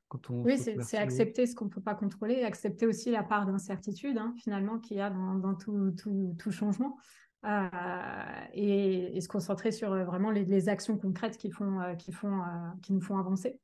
Quand 0.09 0.29
on 0.31 0.43
oui, 0.43 0.59
c'est 0.59 0.99
accepter 0.99 1.47
ce 1.47 1.55
qu'on 1.55 1.67
ne 1.67 1.71
peut 1.71 1.81
pas 1.81 1.95
contrôler, 1.95 2.43
accepter 2.43 2.85
aussi 2.85 3.13
la 3.13 3.23
part 3.23 3.47
d'incertitude 3.47 4.19
hein, 4.19 4.35
finalement 4.43 4.81
qu'il 4.81 4.97
y 4.97 5.01
a 5.01 5.09
dans, 5.09 5.55
tout, 5.55 5.93
tout, 5.93 6.51
changement. 6.51 6.97
et, 7.45 9.21
se 9.21 9.29
concentrer 9.29 9.71
sur 9.71 9.91
vraiment 10.05 10.33
les, 10.33 10.45
les, 10.45 10.69
actions 10.69 10.99
concrètes 10.99 11.37
qui, 11.37 11.53
font, 11.53 11.79
qui, 11.97 12.11
font, 12.11 12.43
qui 12.83 12.93
nous 12.93 13.01
font 13.01 13.19
avancer 13.19 13.61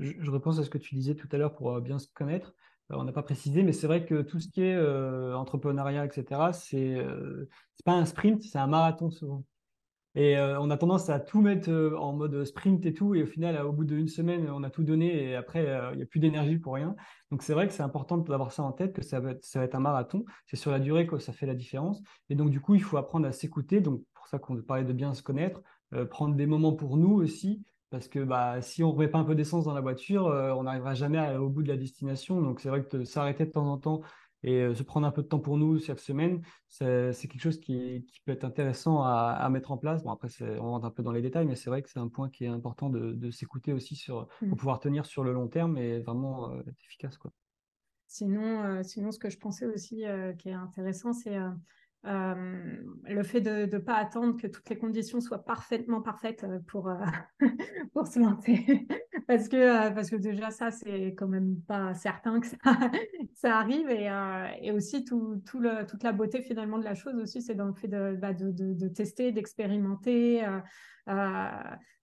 je, 0.00 0.30
repense 0.30 0.58
à 0.58 0.64
ce 0.64 0.70
que 0.70 0.78
tu 0.78 0.94
disais 0.94 1.14
tout 1.14 1.28
à 1.32 1.36
l'heure 1.36 1.54
pour 1.54 1.72
euh, 1.72 1.80
bien 1.80 1.98
se 1.98 2.08
connaître. 2.12 2.54
Euh, 2.90 2.96
on 2.98 3.04
n'a 3.04 3.12
pas 3.12 3.22
précisé, 3.22 3.62
mais 3.62 3.72
c'est 3.72 3.86
vrai 3.86 4.04
que 4.04 4.22
tout 4.22 4.40
ce 4.40 4.48
qui 4.48 4.62
est 4.62 4.74
euh, 4.74 5.34
entrepreneuriat, 5.36 6.04
etc., 6.04 6.52
c'est 6.52 6.76
n'est 6.76 7.84
pas 7.84 7.92
un 7.92 8.04
sprint, 8.04 8.42
c'est 8.42 8.58
un 8.58 8.66
marathon 8.66 9.10
souvent. 9.10 9.44
Et 10.16 10.36
on 10.36 10.70
a 10.70 10.76
tendance 10.76 11.08
à 11.08 11.20
tout 11.20 11.40
mettre 11.40 11.70
en 11.96 12.12
mode 12.12 12.44
sprint 12.44 12.84
et 12.84 12.92
tout, 12.92 13.14
et 13.14 13.22
au 13.22 13.26
final, 13.26 13.64
au 13.64 13.72
bout 13.72 13.84
d'une 13.84 14.08
semaine, 14.08 14.50
on 14.50 14.64
a 14.64 14.70
tout 14.70 14.82
donné, 14.82 15.28
et 15.28 15.36
après, 15.36 15.62
il 15.92 15.98
n'y 15.98 16.02
a 16.02 16.06
plus 16.06 16.18
d'énergie 16.18 16.58
pour 16.58 16.74
rien. 16.74 16.96
Donc 17.30 17.44
c'est 17.44 17.54
vrai 17.54 17.68
que 17.68 17.72
c'est 17.72 17.84
important 17.84 18.18
d'avoir 18.18 18.50
ça 18.50 18.64
en 18.64 18.72
tête, 18.72 18.92
que 18.92 19.02
ça 19.02 19.20
va 19.20 19.30
être, 19.30 19.44
ça 19.44 19.60
va 19.60 19.66
être 19.66 19.76
un 19.76 19.80
marathon. 19.80 20.24
C'est 20.46 20.56
sur 20.56 20.72
la 20.72 20.80
durée 20.80 21.06
que 21.06 21.20
ça 21.20 21.32
fait 21.32 21.46
la 21.46 21.54
différence. 21.54 22.02
Et 22.28 22.34
donc 22.34 22.50
du 22.50 22.60
coup, 22.60 22.74
il 22.74 22.82
faut 22.82 22.96
apprendre 22.96 23.24
à 23.28 23.30
s'écouter. 23.30 23.80
Donc 23.80 24.02
pour 24.14 24.26
ça 24.26 24.40
qu'on 24.40 24.60
parlait 24.62 24.82
de 24.82 24.92
bien 24.92 25.14
se 25.14 25.22
connaître, 25.22 25.62
prendre 26.10 26.34
des 26.34 26.46
moments 26.46 26.72
pour 26.72 26.96
nous 26.96 27.12
aussi, 27.12 27.62
parce 27.90 28.08
que 28.08 28.20
bah, 28.20 28.62
si 28.62 28.82
on 28.82 28.88
ne 28.88 28.92
remet 28.92 29.08
pas 29.08 29.18
un 29.18 29.24
peu 29.24 29.34
d'essence 29.34 29.64
dans 29.64 29.74
la 29.74 29.80
voiture, 29.80 30.28
euh, 30.28 30.52
on 30.52 30.62
n'arrivera 30.62 30.94
jamais 30.94 31.36
au 31.36 31.48
bout 31.48 31.62
de 31.62 31.68
la 31.68 31.76
destination. 31.76 32.40
Donc 32.40 32.60
c'est 32.60 32.68
vrai 32.68 32.84
que 32.84 33.04
s'arrêter 33.04 33.44
de 33.44 33.50
temps 33.50 33.70
en 33.70 33.78
temps 33.78 34.00
et 34.42 34.62
euh, 34.62 34.74
se 34.74 34.82
prendre 34.82 35.06
un 35.06 35.10
peu 35.10 35.22
de 35.22 35.26
temps 35.26 35.40
pour 35.40 35.58
nous 35.58 35.78
chaque 35.80 35.98
semaine, 35.98 36.40
c'est 36.68 37.12
quelque 37.28 37.40
chose 37.40 37.60
qui, 37.60 38.06
peut 38.24 38.32
être 38.32 38.44
intéressant 38.44 39.02
à, 39.02 39.46
mettre 39.50 39.72
en 39.72 39.76
place. 39.76 40.02
Bon, 40.04 40.12
après, 40.12 40.28
on 40.60 40.70
rentre 40.70 40.86
un 40.86 40.90
peu 40.90 41.02
dans 41.02 41.12
les 41.12 41.20
détails, 41.20 41.46
mais 41.46 41.56
c'est 41.56 41.68
vrai 41.68 41.82
que 41.82 41.90
c'est 41.90 41.98
un 41.98 42.08
point 42.08 42.30
qui 42.30 42.44
est 42.44 42.48
important 42.48 42.88
de, 42.88 43.30
s'écouter 43.30 43.72
aussi 43.72 43.96
sur, 43.96 44.28
pour 44.38 44.48
mmh. 44.48 44.56
pouvoir 44.56 44.80
tenir 44.80 45.04
sur 45.04 45.24
le 45.24 45.32
long 45.32 45.48
terme 45.48 45.76
et 45.76 45.98
vraiment 46.00 46.52
euh, 46.52 46.60
être 46.60 46.82
efficace. 46.86 47.18
Quoi. 47.18 47.32
Sinon, 48.06 48.82
sinon, 48.82 49.12
ce 49.12 49.18
que 49.18 49.30
je 49.30 49.38
pensais 49.38 49.66
aussi 49.66 50.04
qui 50.38 50.48
est 50.48 50.52
intéressant, 50.52 51.12
c'est 51.12 51.36
euh, 52.06 52.76
le 53.04 53.22
fait 53.22 53.42
de 53.42 53.66
ne 53.70 53.78
pas 53.78 53.96
attendre 53.96 54.40
que 54.40 54.46
toutes 54.46 54.68
les 54.70 54.78
conditions 54.78 55.20
soient 55.20 55.44
parfaitement 55.44 56.00
parfaites 56.00 56.44
euh, 56.44 56.58
pour, 56.66 56.88
euh, 56.88 56.96
pour 57.92 58.06
se 58.06 58.18
lancer. 58.18 58.86
parce, 59.28 59.48
que, 59.48 59.92
parce 59.92 60.08
que 60.08 60.16
déjà, 60.16 60.50
ça, 60.50 60.70
c'est 60.70 61.14
quand 61.14 61.28
même 61.28 61.60
pas 61.66 61.92
certain 61.94 62.40
que 62.40 62.46
ça, 62.46 62.56
ça 63.34 63.58
arrive. 63.58 63.90
Et, 63.90 64.08
et 64.62 64.72
aussi, 64.72 65.04
tout, 65.04 65.42
tout 65.44 65.60
le, 65.60 65.86
toute 65.86 66.02
la 66.02 66.12
beauté 66.12 66.40
finalement 66.40 66.78
de 66.78 66.84
la 66.84 66.94
chose 66.94 67.16
aussi, 67.16 67.42
c'est 67.42 67.54
dans 67.54 67.66
le 67.66 67.74
fait 67.74 67.88
de, 67.88 68.16
bah, 68.16 68.32
de, 68.32 68.50
de, 68.50 68.72
de, 68.72 68.88
tester, 68.88 69.32
d'expérimenter. 69.32 70.42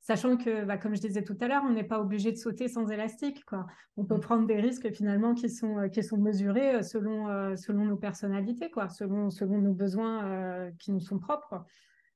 Sachant 0.08 0.38
que, 0.38 0.64
bah, 0.64 0.78
comme 0.78 0.96
je 0.96 1.02
disais 1.02 1.22
tout 1.22 1.36
à 1.42 1.50
l'heure, 1.50 1.64
on 1.66 1.74
n'est 1.74 1.84
pas 1.84 2.00
obligé 2.00 2.32
de 2.32 2.38
sauter 2.38 2.70
sans 2.70 2.88
élastique. 2.88 3.44
Quoi. 3.44 3.68
On 3.98 4.06
peut 4.06 4.16
mm. 4.16 4.22
prendre 4.22 4.48
des 4.48 4.56
risques 4.56 4.90
finalement 4.94 5.34
qui 5.34 5.50
sont, 5.50 5.80
euh, 5.80 5.88
qui 5.90 6.02
sont 6.02 6.16
mesurés 6.16 6.76
euh, 6.76 6.82
selon, 6.82 7.28
euh, 7.28 7.58
selon 7.58 7.84
nos 7.84 7.98
personnalités, 7.98 8.72
quoi, 8.72 8.88
selon, 8.88 9.30
selon 9.30 9.58
nos 9.58 9.74
besoins 9.74 10.72
qui 10.80 10.94
nous 10.94 11.02
sont 11.02 11.20
propres. 11.20 11.66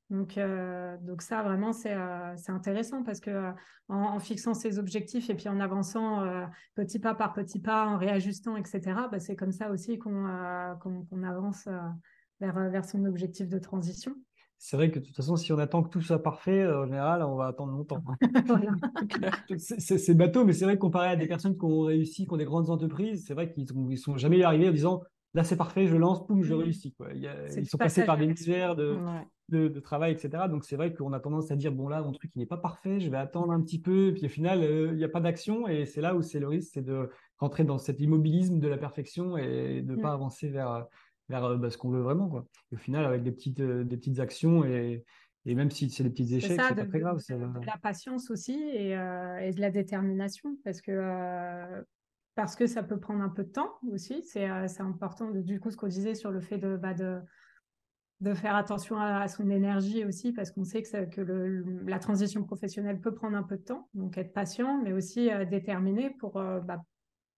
Donc, 0.08 0.38
donc 1.02 1.20
ça, 1.20 1.42
vraiment, 1.42 1.72
c'est 1.72 1.92
intéressant 2.48 3.02
parce 3.02 3.20
que 3.20 3.50
en, 3.88 4.18
fixant 4.18 4.54
ses 4.54 4.78
objectifs 4.78 5.28
et 5.30 5.34
puis 5.34 5.48
en 5.48 5.60
avançant 5.60 6.26
petit 6.74 6.98
pas 6.98 7.14
par 7.14 7.32
petit 7.32 7.60
pas, 7.60 7.86
en 7.86 7.96
réajustant, 7.98 8.56
etc., 8.56 8.80
bah, 9.10 9.18
c'est 9.20 9.36
comme 9.36 9.52
ça 9.52 9.70
aussi 9.70 9.98
qu'on 9.98 10.26
avance 11.24 11.66
vers, 12.40 12.70
vers 12.70 12.84
son 12.84 13.04
objectif 13.04 13.48
de 13.48 13.58
transition 13.58 14.14
c'est 14.64 14.76
vrai 14.76 14.92
que 14.92 15.00
de 15.00 15.04
toute 15.04 15.16
façon, 15.16 15.34
si 15.34 15.52
on 15.52 15.58
attend 15.58 15.82
que 15.82 15.88
tout 15.88 16.00
soit 16.00 16.22
parfait, 16.22 16.64
en 16.68 16.84
général, 16.84 17.24
on 17.24 17.34
va 17.34 17.48
attendre 17.48 17.72
longtemps. 17.72 18.00
c'est 19.58 20.14
bateau, 20.14 20.44
mais 20.44 20.52
c'est 20.52 20.64
vrai 20.64 20.76
que 20.76 20.80
comparé 20.80 21.08
à 21.08 21.16
des 21.16 21.26
personnes 21.26 21.58
qui 21.58 21.64
ont 21.64 21.80
réussi, 21.80 22.26
qui 22.26 22.32
ont 22.32 22.36
des 22.36 22.44
grandes 22.44 22.70
entreprises, 22.70 23.24
c'est 23.26 23.34
vrai 23.34 23.50
qu'ils 23.50 23.66
ne 23.74 23.96
sont 23.96 24.16
jamais 24.16 24.40
arrivés 24.44 24.68
en 24.68 24.72
disant 24.72 25.02
là 25.34 25.42
c'est 25.42 25.56
parfait, 25.56 25.88
je 25.88 25.96
lance, 25.96 26.24
poum, 26.28 26.44
je 26.44 26.54
mmh. 26.54 26.58
réussis. 26.58 26.92
Quoi. 26.92 27.08
ils 27.12 27.66
sont 27.66 27.76
passés 27.76 28.04
par 28.04 28.16
des 28.16 28.28
misères 28.28 28.76
de, 28.76 28.98
de, 29.48 29.80
travail, 29.80 30.12
etc. 30.12 30.44
Donc 30.48 30.64
c'est 30.64 30.76
vrai 30.76 30.94
qu'on 30.94 31.12
a 31.12 31.18
tendance 31.18 31.50
à 31.50 31.56
dire 31.56 31.72
bon 31.72 31.88
là 31.88 32.00
mon 32.00 32.12
truc 32.12 32.30
il 32.36 32.38
n'est 32.38 32.46
pas 32.46 32.56
parfait, 32.56 33.00
je 33.00 33.10
vais 33.10 33.16
attendre 33.16 33.50
un 33.50 33.60
petit 33.62 33.80
peu, 33.80 34.10
et 34.10 34.12
puis 34.12 34.26
au 34.26 34.28
final 34.28 34.62
euh, 34.62 34.90
il 34.92 34.96
n'y 34.96 35.04
a 35.04 35.08
pas 35.08 35.20
d'action 35.20 35.66
et 35.66 35.86
c'est 35.86 36.00
là 36.00 36.14
où 36.14 36.22
c'est 36.22 36.38
le 36.38 36.46
risque, 36.46 36.70
c'est 36.74 36.84
de 36.84 37.10
rentrer 37.38 37.64
dans 37.64 37.78
cet 37.78 37.98
immobilisme 37.98 38.60
de 38.60 38.68
la 38.68 38.78
perfection 38.78 39.36
et 39.36 39.82
de 39.82 39.90
ne 39.90 39.96
mmh. 39.96 40.02
pas 40.02 40.12
avancer 40.12 40.48
vers 40.50 40.86
vers 41.28 41.44
euh, 41.44 41.56
bah, 41.56 41.70
ce 41.70 41.78
qu'on 41.78 41.90
veut 41.90 42.00
vraiment. 42.00 42.28
Quoi. 42.28 42.46
au 42.72 42.76
final, 42.76 43.04
avec 43.04 43.22
des 43.22 43.32
petites, 43.32 43.60
euh, 43.60 43.84
des 43.84 43.96
petites 43.96 44.18
actions 44.18 44.64
et, 44.64 45.04
et 45.44 45.54
même 45.54 45.70
si 45.70 45.90
c'est 45.90 46.04
des 46.04 46.10
petits 46.10 46.34
échecs, 46.34 46.60
c'est 46.60 46.74
pas 46.74 46.84
très 46.84 47.00
grave. 47.00 47.18
De, 47.28 47.66
la 47.66 47.78
patience 47.78 48.30
aussi 48.30 48.62
et, 48.72 48.96
euh, 48.96 49.38
et, 49.38 49.50
de 49.52 49.60
la 49.60 49.70
détermination 49.70 50.56
parce 50.64 50.80
que, 50.80 51.84
parce 52.34 52.54
que 52.54 52.66
ça 52.66 52.82
peut 52.82 52.98
prendre 53.00 53.22
un 53.22 53.28
peu 53.28 53.44
de 53.44 53.50
temps 53.50 53.72
aussi. 53.90 54.22
C'est 54.22 54.46
important, 54.80 55.30
de, 55.30 55.40
du 55.40 55.58
coup, 55.58 55.70
ce 55.70 55.76
qu'on 55.76 55.88
disait 55.88 56.14
sur 56.14 56.30
le 56.30 56.40
fait 56.40 56.58
de, 56.58 56.76
bah, 56.76 56.94
de, 56.94 57.20
de 58.20 58.34
faire 58.34 58.54
attention 58.54 58.98
à, 58.98 59.26
son 59.26 59.50
énergie 59.50 60.04
aussi 60.04 60.32
parce 60.32 60.52
qu'on 60.52 60.64
sait 60.64 60.82
que, 60.82 61.04
que 61.06 61.20
le, 61.20 61.82
la 61.86 61.98
transition 61.98 62.44
professionnelle 62.44 63.00
peut 63.00 63.12
prendre 63.12 63.36
un 63.36 63.42
peu 63.42 63.56
de 63.56 63.64
temps. 63.64 63.88
Donc, 63.94 64.16
être 64.18 64.32
patient, 64.32 64.80
mais 64.80 64.92
aussi 64.92 65.28
déterminé 65.50 66.10
pour, 66.20 66.34
bah, 66.34 66.84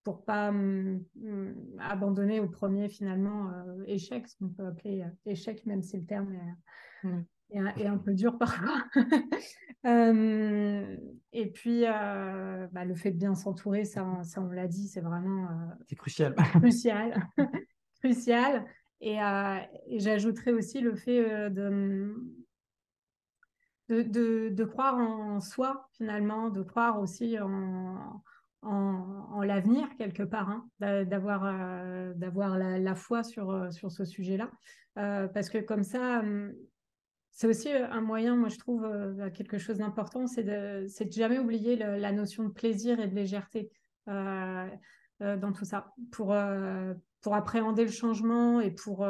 pour 0.05 0.23
pas 0.23 0.49
hum, 0.49 1.03
hum, 1.21 1.55
abandonner 1.79 2.39
au 2.39 2.47
premier 2.47 2.87
finalement 2.87 3.49
euh, 3.49 3.83
échec, 3.87 4.27
ce 4.27 4.37
qu'on 4.37 4.49
peut 4.49 4.65
appeler 4.65 5.01
euh, 5.01 5.09
échec, 5.31 5.65
même 5.65 5.81
si 5.81 5.97
le 5.97 6.05
terme 6.05 6.31
est, 6.31 7.07
mmh. 7.07 7.87
un, 7.87 7.97
peu 7.97 8.13
dur 8.13 8.37
parfois. 8.37 8.83
Hum, 9.83 10.85
et 11.33 11.51
puis, 11.51 11.85
euh, 11.85 12.67
bah, 12.71 12.85
le 12.85 12.95
fait 12.95 13.11
de 13.11 13.17
bien 13.17 13.33
s'entourer, 13.33 13.83
ça, 13.83 14.05
ça, 14.23 14.41
on 14.41 14.51
l'a 14.51 14.67
dit, 14.67 14.87
c'est 14.87 15.01
vraiment 15.01 15.49
c'est 15.87 15.95
crucial. 15.95 16.35
crucial, 16.61 17.27
crucial. 17.99 18.65
Et, 19.01 19.17
et 19.17 19.99
j'ajouterais 19.99 20.51
aussi 20.51 20.79
le 20.81 20.95
fait 20.95 21.49
de, 21.49 22.15
de, 23.89 24.01
de, 24.03 24.49
de, 24.49 24.63
croire 24.63 24.97
en 24.97 25.41
soi 25.41 25.89
finalement, 25.97 26.49
de 26.49 26.63
croire 26.63 26.99
aussi 26.99 27.37
en 27.39 28.23
en, 28.65 29.41
l'avenir 29.43 29.87
quelque 29.97 30.23
part, 30.23 30.49
hein, 30.49 30.67
d'avoir 30.79 31.45
euh, 31.45 32.13
d'avoir 32.15 32.57
la, 32.57 32.95
foi 32.95 33.23
sur, 33.23 33.51
euh, 33.51 33.71
sur 33.71 33.91
ce 33.91 34.05
sujet-là. 34.05 34.49
Euh, 34.97 35.27
parce 35.27 35.49
que 35.49 35.57
comme 35.59 35.83
ça, 35.83 36.23
c'est 37.31 37.47
aussi 37.47 37.69
un 37.69 38.01
moyen, 38.01 38.35
moi 38.35 38.49
je 38.49 38.57
trouve, 38.57 38.87
quelque 39.33 39.57
chose 39.57 39.77
d'important, 39.79 40.25
c'est 40.27 40.43
de, 40.43 40.85
de 40.85 41.11
jamais 41.11 41.37
oublier 41.37 41.75
la 41.75 42.11
notion 42.11 42.43
de 42.45 42.49
plaisir 42.49 42.99
et 42.99 43.07
de 43.07 43.15
légèreté 43.15 43.69
dans 44.07 45.51
tout 45.53 45.65
ça, 45.65 45.93
pour, 46.11 46.33
pour 47.21 47.35
appréhender 47.35 47.83
le 47.83 47.91
changement 47.91 48.61
et 48.61 48.71
pour, 48.71 49.05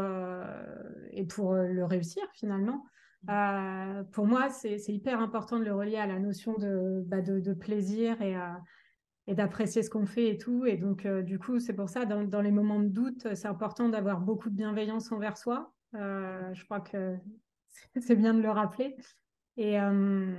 et 1.11 1.25
pour 1.25 1.53
le 1.53 1.85
réussir 1.85 2.23
finalement. 2.33 2.83
Mmh. 3.27 4.05
pour 4.11 4.25
moi, 4.25 4.49
c'est 4.49 4.79
hyper 4.87 5.19
important 5.19 5.59
de 5.59 5.63
le 5.63 5.75
relier 5.75 5.97
à 5.97 6.07
la 6.07 6.19
notion 6.19 6.55
de, 6.57 7.03
bah, 7.05 7.21
de, 7.21 7.39
de 7.39 7.53
plaisir 7.53 8.19
et 8.23 8.35
à, 8.35 8.59
et 9.27 9.33
d'apprécier 9.33 9.81
ce 9.83 9.89
qu'on 9.89 10.05
fait 10.05 10.29
et 10.29 10.37
tout. 10.37 10.65
Et 10.65 10.77
donc, 10.77 11.05
euh, 11.05 11.21
du 11.21 11.39
coup, 11.39 11.59
c'est 11.59 11.73
pour 11.73 11.89
ça, 11.89 12.05
dans, 12.05 12.23
dans, 12.23 12.41
les 12.41 12.51
moments 12.51 12.79
de 12.79 12.87
doute, 12.87 13.33
c'est 13.33 13.47
important 13.47 13.89
d'avoir 13.89 14.21
beaucoup 14.21 14.49
de 14.49 14.55
bienveillance 14.55 15.11
envers 15.11 15.37
soi. 15.37 15.73
Euh, 15.95 16.53
je 16.53 16.63
crois 16.65 16.81
que 16.81 17.15
c'est 18.01 18.15
bien 18.15 18.33
de 18.33 18.41
le 18.41 18.51
rappeler. 18.51 18.95
Et 19.57 19.79
euh, 19.79 20.35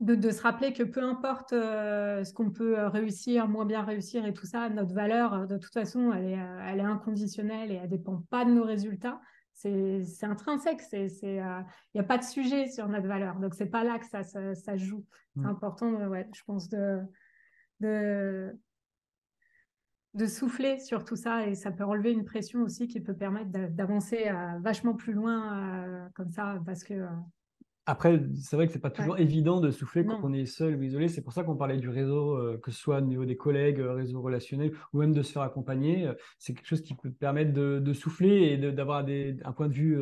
de, 0.00 0.14
de, 0.14 0.30
se 0.30 0.40
rappeler 0.42 0.72
que 0.72 0.82
peu 0.82 1.02
importe 1.02 1.50
ce 1.50 2.32
qu'on 2.32 2.50
peut 2.50 2.86
réussir, 2.86 3.48
moins 3.48 3.66
bien 3.66 3.82
réussir 3.82 4.24
et 4.24 4.32
tout 4.32 4.46
ça, 4.46 4.68
notre 4.68 4.94
valeur, 4.94 5.46
de 5.46 5.58
toute 5.58 5.72
façon, 5.72 6.12
elle 6.12 6.26
est, 6.26 6.38
elle 6.66 6.78
est 6.80 6.84
inconditionnelle 6.84 7.70
et 7.70 7.74
elle 7.74 7.88
dépend 7.88 8.24
pas 8.30 8.44
de 8.44 8.50
nos 8.50 8.64
résultats. 8.64 9.20
C'est 9.52 10.24
intrinsèque, 10.24 10.80
il 10.92 11.64
n'y 11.94 12.00
a 12.00 12.04
pas 12.04 12.18
de 12.18 12.24
sujet 12.24 12.68
sur 12.68 12.88
notre 12.88 13.06
valeur. 13.06 13.38
Donc, 13.38 13.54
c'est 13.54 13.66
pas 13.66 13.84
là 13.84 13.98
que 13.98 14.06
ça, 14.06 14.24
ça, 14.24 14.54
ça 14.54 14.76
joue. 14.76 15.04
C'est 15.34 15.42
mmh. 15.42 15.46
important, 15.46 15.92
ouais, 16.08 16.28
je 16.34 16.42
pense, 16.44 16.68
de, 16.68 17.00
de, 17.82 18.56
de 20.14 20.26
souffler 20.26 20.78
sur 20.78 21.04
tout 21.04 21.16
ça 21.16 21.46
et 21.46 21.54
ça 21.54 21.70
peut 21.70 21.84
relever 21.84 22.12
une 22.12 22.24
pression 22.24 22.62
aussi 22.62 22.86
qui 22.86 23.00
peut 23.00 23.14
permettre 23.14 23.50
d'avancer 23.70 24.28
euh, 24.28 24.58
vachement 24.60 24.94
plus 24.94 25.12
loin 25.12 25.86
euh, 25.86 26.08
comme 26.14 26.30
ça 26.30 26.60
parce 26.66 26.84
que. 26.84 26.94
Euh, 26.94 27.08
Après, 27.86 28.20
c'est 28.34 28.56
vrai 28.56 28.66
que 28.66 28.72
c'est 28.72 28.78
pas 28.78 28.90
toujours 28.90 29.18
évident 29.18 29.60
de 29.60 29.70
souffler 29.70 30.04
quand 30.04 30.20
on 30.22 30.32
est 30.34 30.44
seul 30.44 30.76
ou 30.76 30.82
isolé. 30.82 31.08
C'est 31.08 31.22
pour 31.22 31.32
ça 31.32 31.44
qu'on 31.44 31.56
parlait 31.56 31.78
du 31.78 31.88
réseau, 31.88 32.38
que 32.62 32.70
ce 32.70 32.78
soit 32.78 32.98
au 32.98 33.00
niveau 33.00 33.24
des 33.24 33.36
collègues, 33.36 33.80
réseau 33.80 34.20
relationnel 34.20 34.72
ou 34.92 34.98
même 34.98 35.12
de 35.12 35.22
se 35.22 35.32
faire 35.32 35.42
accompagner. 35.42 36.10
C'est 36.38 36.54
quelque 36.54 36.68
chose 36.68 36.82
qui 36.82 36.94
peut 36.94 37.10
permettre 37.10 37.52
de, 37.52 37.92
souffler 37.92 38.52
et 38.52 38.72
d'avoir 38.72 39.04
un 39.04 39.52
point 39.52 39.68
de 39.68 39.74
vue 39.74 39.98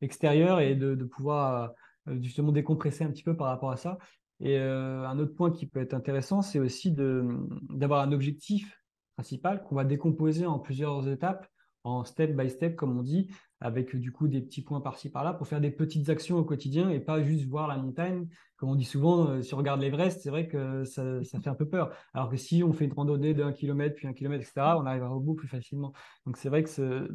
extérieur 0.00 0.60
et 0.60 0.76
de, 0.76 0.94
de 0.94 1.04
pouvoir 1.04 1.72
justement 2.20 2.52
décompresser 2.52 3.02
un 3.02 3.10
petit 3.10 3.24
peu 3.24 3.36
par 3.36 3.48
rapport 3.48 3.72
à 3.72 3.76
ça. 3.76 3.98
Et 4.40 4.58
euh, 4.58 5.06
un 5.06 5.18
autre 5.18 5.34
point 5.34 5.50
qui 5.50 5.66
peut 5.66 5.80
être 5.80 5.94
intéressant, 5.94 6.42
c'est 6.42 6.58
aussi 6.58 6.92
d'avoir 6.92 8.00
un 8.02 8.12
objectif 8.12 8.80
principal 9.16 9.62
qu'on 9.62 9.76
va 9.76 9.84
décomposer 9.84 10.44
en 10.46 10.58
plusieurs 10.58 11.08
étapes, 11.08 11.46
en 11.84 12.04
step 12.04 12.34
by 12.34 12.50
step, 12.50 12.76
comme 12.76 12.98
on 12.98 13.02
dit, 13.02 13.30
avec 13.60 13.94
du 13.94 14.10
coup 14.10 14.26
des 14.26 14.40
petits 14.40 14.62
points 14.62 14.80
par-ci 14.80 15.10
par-là 15.10 15.34
pour 15.34 15.46
faire 15.46 15.60
des 15.60 15.70
petites 15.70 16.08
actions 16.08 16.36
au 16.36 16.44
quotidien 16.44 16.90
et 16.90 16.98
pas 16.98 17.22
juste 17.22 17.46
voir 17.46 17.68
la 17.68 17.76
montagne. 17.76 18.26
Comme 18.56 18.70
on 18.70 18.74
dit 18.74 18.84
souvent, 18.84 19.28
euh, 19.28 19.42
si 19.42 19.54
on 19.54 19.58
regarde 19.58 19.80
l'Everest, 19.80 20.20
c'est 20.22 20.30
vrai 20.30 20.48
que 20.48 20.84
ça, 20.84 21.22
ça, 21.24 21.40
fait 21.40 21.50
un 21.50 21.54
peu 21.54 21.68
peur. 21.68 21.94
Alors 22.12 22.28
que 22.28 22.36
si 22.36 22.62
on 22.64 22.72
fait 22.72 22.86
une 22.86 22.92
randonnée 22.92 23.34
d'un 23.34 23.52
kilomètre, 23.52 23.96
puis 23.96 24.06
un 24.08 24.12
kilomètre, 24.14 24.42
etc., 24.42 24.76
on 24.78 24.86
arrivera 24.86 25.14
au 25.14 25.20
bout 25.20 25.34
plus 25.34 25.48
facilement. 25.48 25.92
Donc 26.26 26.36
c'est 26.38 26.48
vrai 26.48 26.64
que 26.64 27.08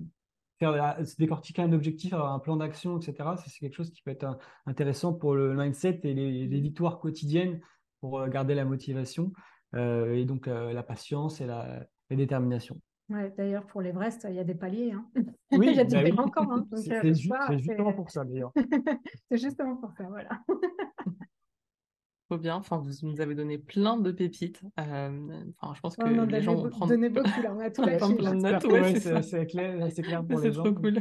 faire 0.59 1.07
se 1.07 1.15
décortiquer 1.15 1.61
un 1.61 1.71
objectif, 1.71 2.13
avoir 2.13 2.33
un 2.33 2.39
plan 2.39 2.57
d'action, 2.57 2.97
etc. 2.99 3.29
C'est 3.45 3.59
quelque 3.59 3.75
chose 3.75 3.91
qui 3.91 4.01
peut 4.01 4.11
être 4.11 4.37
intéressant 4.65 5.13
pour 5.13 5.35
le 5.35 5.55
mindset 5.55 6.01
et 6.03 6.13
les, 6.13 6.59
victoires 6.59 6.99
quotidiennes 6.99 7.61
pour 8.01 8.19
euh, 8.19 8.27
garder 8.27 8.55
la 8.55 8.65
motivation 8.65 9.31
euh, 9.75 10.13
et 10.13 10.25
donc 10.25 10.47
euh, 10.47 10.73
la 10.73 10.83
patience 10.83 11.41
et 11.41 11.45
la, 11.45 11.85
détermination. 12.09 12.79
Ouais, 13.09 13.33
D'ailleurs, 13.37 13.65
pour 13.67 13.81
l'Everest, 13.81 14.25
il 14.29 14.35
y 14.35 14.39
a 14.39 14.43
des 14.43 14.55
paliers. 14.55 14.91
Hein. 14.91 15.05
Oui, 15.51 15.69
il 15.71 15.75
y 15.75 15.79
a 15.79 15.83
bah 15.83 16.29
camps. 16.31 16.51
Hein. 16.51 16.65
C'est 16.75 17.13
justement 17.13 17.93
pour 17.93 18.11
ça, 18.11 18.23
d'ailleurs. 18.23 18.51
c'est 19.31 19.37
justement 19.37 19.77
pour 19.77 19.91
ça, 19.93 20.03
voilà. 20.03 20.29
Trop 22.29 22.37
bien. 22.37 22.57
Enfin, 22.57 22.77
vous 22.77 22.91
nous 23.07 23.21
avez 23.21 23.33
donné 23.33 23.57
plein 23.57 23.97
de 23.97 24.11
pépites. 24.11 24.61
Euh, 24.79 25.41
enfin, 25.59 25.73
je 25.73 25.79
pense 25.79 25.95
que 25.95 26.03
les 26.03 26.41
gens 26.43 26.53
vont 26.53 26.69
prendre. 26.69 26.91
Donné 26.91 27.09
beaucoup 27.09 27.41
là. 27.41 27.55
On 27.55 27.59
a 27.59 27.69
tout 27.71 27.81
lâché. 27.81 28.15
plein 28.15 28.35
de 28.35 28.41
notes. 28.41 28.65
Ouais, 28.65 28.99
c'est 29.23 29.47
clair, 29.47 29.87
c'est 29.91 30.03
clair 30.03 30.23
pour 30.27 30.39
les 30.39 30.51
gens. 30.51 30.63
C'est 30.63 30.71
trop 30.71 30.79
cool. 30.79 30.99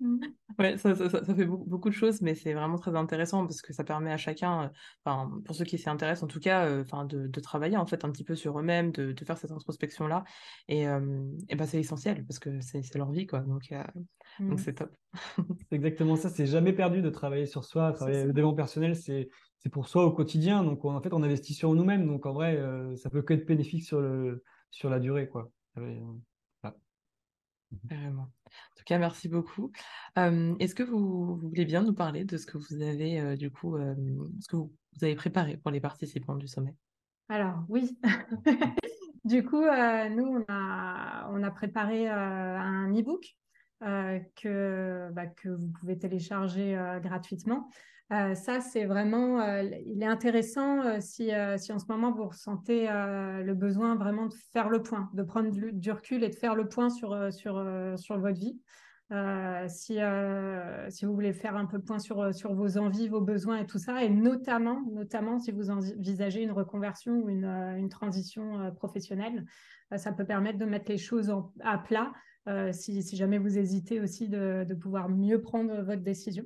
Mm. 0.00 0.20
Ouais, 0.58 0.78
ça, 0.78 0.94
ça, 0.94 1.10
ça, 1.10 1.34
fait 1.34 1.44
beaucoup, 1.44 1.90
de 1.90 1.94
choses, 1.94 2.22
mais 2.22 2.34
c'est 2.34 2.54
vraiment 2.54 2.78
très 2.78 2.96
intéressant 2.96 3.46
parce 3.46 3.60
que 3.60 3.74
ça 3.74 3.84
permet 3.84 4.10
à 4.10 4.16
chacun, 4.16 4.62
euh, 4.62 4.68
enfin, 5.04 5.30
pour 5.44 5.54
ceux 5.54 5.66
qui 5.66 5.76
s'y 5.76 5.90
intéressent 5.90 6.24
en 6.24 6.26
tout 6.26 6.40
cas, 6.40 6.66
euh, 6.66 6.82
enfin, 6.82 7.04
de, 7.04 7.26
de, 7.26 7.40
travailler 7.40 7.76
en 7.76 7.86
fait 7.86 8.04
un 8.04 8.10
petit 8.10 8.24
peu 8.24 8.34
sur 8.34 8.58
eux-mêmes, 8.58 8.92
de, 8.92 9.12
de, 9.12 9.24
faire 9.24 9.36
cette 9.36 9.52
introspection 9.52 10.06
là, 10.06 10.24
et, 10.68 10.82
et 11.48 11.54
ben 11.54 11.66
c'est 11.66 11.78
essentiel 11.78 12.24
parce 12.26 12.40
que 12.40 12.60
c'est 12.60 12.82
leur 12.96 13.12
vie 13.12 13.26
quoi, 13.26 13.40
donc 13.40 13.72
donc 14.40 14.54
mm. 14.54 14.58
c'est 14.58 14.74
top. 14.74 14.90
c'est 15.36 15.76
exactement 15.76 16.16
ça, 16.16 16.30
c'est 16.30 16.46
jamais 16.46 16.72
perdu 16.72 17.00
de 17.00 17.10
travailler 17.10 17.46
sur 17.46 17.64
soi, 17.64 17.92
travailler 17.92 18.24
le 18.24 18.32
développement 18.32 18.56
personnel, 18.56 18.96
c'est 18.96 19.28
c'est 19.62 19.68
pour 19.68 19.88
soi 19.88 20.04
au 20.04 20.10
quotidien. 20.10 20.64
Donc, 20.64 20.84
en 20.84 21.00
fait, 21.00 21.12
on 21.12 21.22
investit 21.22 21.54
sur 21.54 21.72
nous-mêmes. 21.72 22.06
Donc, 22.06 22.26
en 22.26 22.32
vrai, 22.32 22.56
euh, 22.56 22.96
ça 22.96 23.10
peut 23.10 23.22
que 23.22 23.34
être 23.34 23.46
bénéfique 23.46 23.84
sur, 23.84 24.00
le, 24.00 24.42
sur 24.70 24.90
la 24.90 24.98
durée. 24.98 25.28
Quoi. 25.28 25.52
Euh, 25.78 26.00
en 26.64 28.24
tout 28.76 28.84
cas, 28.84 28.98
merci 28.98 29.28
beaucoup. 29.28 29.70
Euh, 30.18 30.56
est-ce 30.58 30.74
que 30.74 30.82
vous, 30.82 31.36
voulez 31.36 31.64
bien 31.64 31.82
nous 31.82 31.94
parler 31.94 32.24
de 32.24 32.36
ce 32.36 32.44
que 32.44 32.58
vous 32.58 32.82
avez, 32.82 33.36
du 33.36 33.50
coup, 33.52 33.78
ce 33.78 34.48
que 34.48 34.56
vous, 34.56 34.72
avez 35.00 35.14
préparé 35.14 35.56
pour 35.56 35.70
les 35.70 35.80
participants 35.80 36.36
du 36.36 36.48
sommet? 36.48 36.74
Alors, 37.28 37.64
oui. 37.68 37.96
du 39.24 39.44
coup, 39.44 39.62
nous, 39.62 40.26
on 40.26 40.44
a, 40.48 41.30
on 41.30 41.42
a 41.42 41.50
préparé 41.52 42.08
un 42.08 42.92
e-book 42.92 43.36
que, 43.80 45.08
bah, 45.12 45.28
que 45.28 45.48
vous 45.48 45.68
pouvez 45.68 45.98
télécharger 45.98 46.76
gratuitement. 47.00 47.70
Euh, 48.12 48.34
ça, 48.34 48.60
c'est 48.60 48.84
vraiment, 48.84 49.40
euh, 49.40 49.62
il 49.86 50.02
est 50.02 50.06
intéressant 50.06 50.82
euh, 50.84 50.98
si, 51.00 51.30
si, 51.56 51.72
en 51.72 51.78
ce 51.78 51.86
moment 51.88 52.12
vous 52.12 52.26
ressentez 52.28 52.86
le 52.86 53.54
besoin 53.54 53.96
vraiment 53.96 54.26
de 54.26 54.34
faire 54.52 54.68
le 54.68 54.82
point, 54.82 55.08
de 55.14 55.22
prendre 55.22 55.50
du, 55.50 55.90
recul 55.90 56.22
et 56.22 56.28
de 56.28 56.34
faire 56.34 56.54
le 56.54 56.68
point 56.68 56.90
sur, 56.90 57.32
sur, 57.32 57.64
sur 57.96 58.18
votre 58.18 58.38
vie. 58.38 58.60
si, 59.68 59.98
si 60.90 61.04
vous 61.06 61.14
voulez 61.14 61.32
faire 61.32 61.56
un 61.56 61.64
peu 61.64 61.78
le 61.78 61.82
point 61.82 61.98
sur, 61.98 62.34
sur 62.34 62.54
vos 62.54 62.76
envies, 62.76 63.08
vos 63.08 63.22
besoins 63.22 63.58
et 63.58 63.66
tout 63.66 63.78
ça, 63.78 64.04
et 64.04 64.10
notamment, 64.10 64.82
notamment 64.92 65.38
si 65.38 65.50
vous 65.50 65.70
envisagez 65.70 66.42
une 66.42 66.52
reconversion 66.52 67.14
ou 67.14 67.30
une, 67.30 67.46
une 67.46 67.88
transition 67.88 68.72
professionnelle, 68.74 69.46
ça 69.96 70.12
peut 70.12 70.26
permettre 70.26 70.58
de 70.58 70.66
mettre 70.66 70.90
les 70.90 70.98
choses 70.98 71.34
à 71.60 71.78
plat 71.78 72.12
si, 72.72 73.02
si, 73.02 73.16
jamais 73.16 73.38
vous 73.38 73.56
hésitez 73.56 74.00
aussi 74.00 74.28
de, 74.28 74.66
de 74.68 74.74
pouvoir 74.74 75.08
mieux 75.08 75.40
prendre 75.40 75.80
votre 75.82 76.02
décision. 76.02 76.44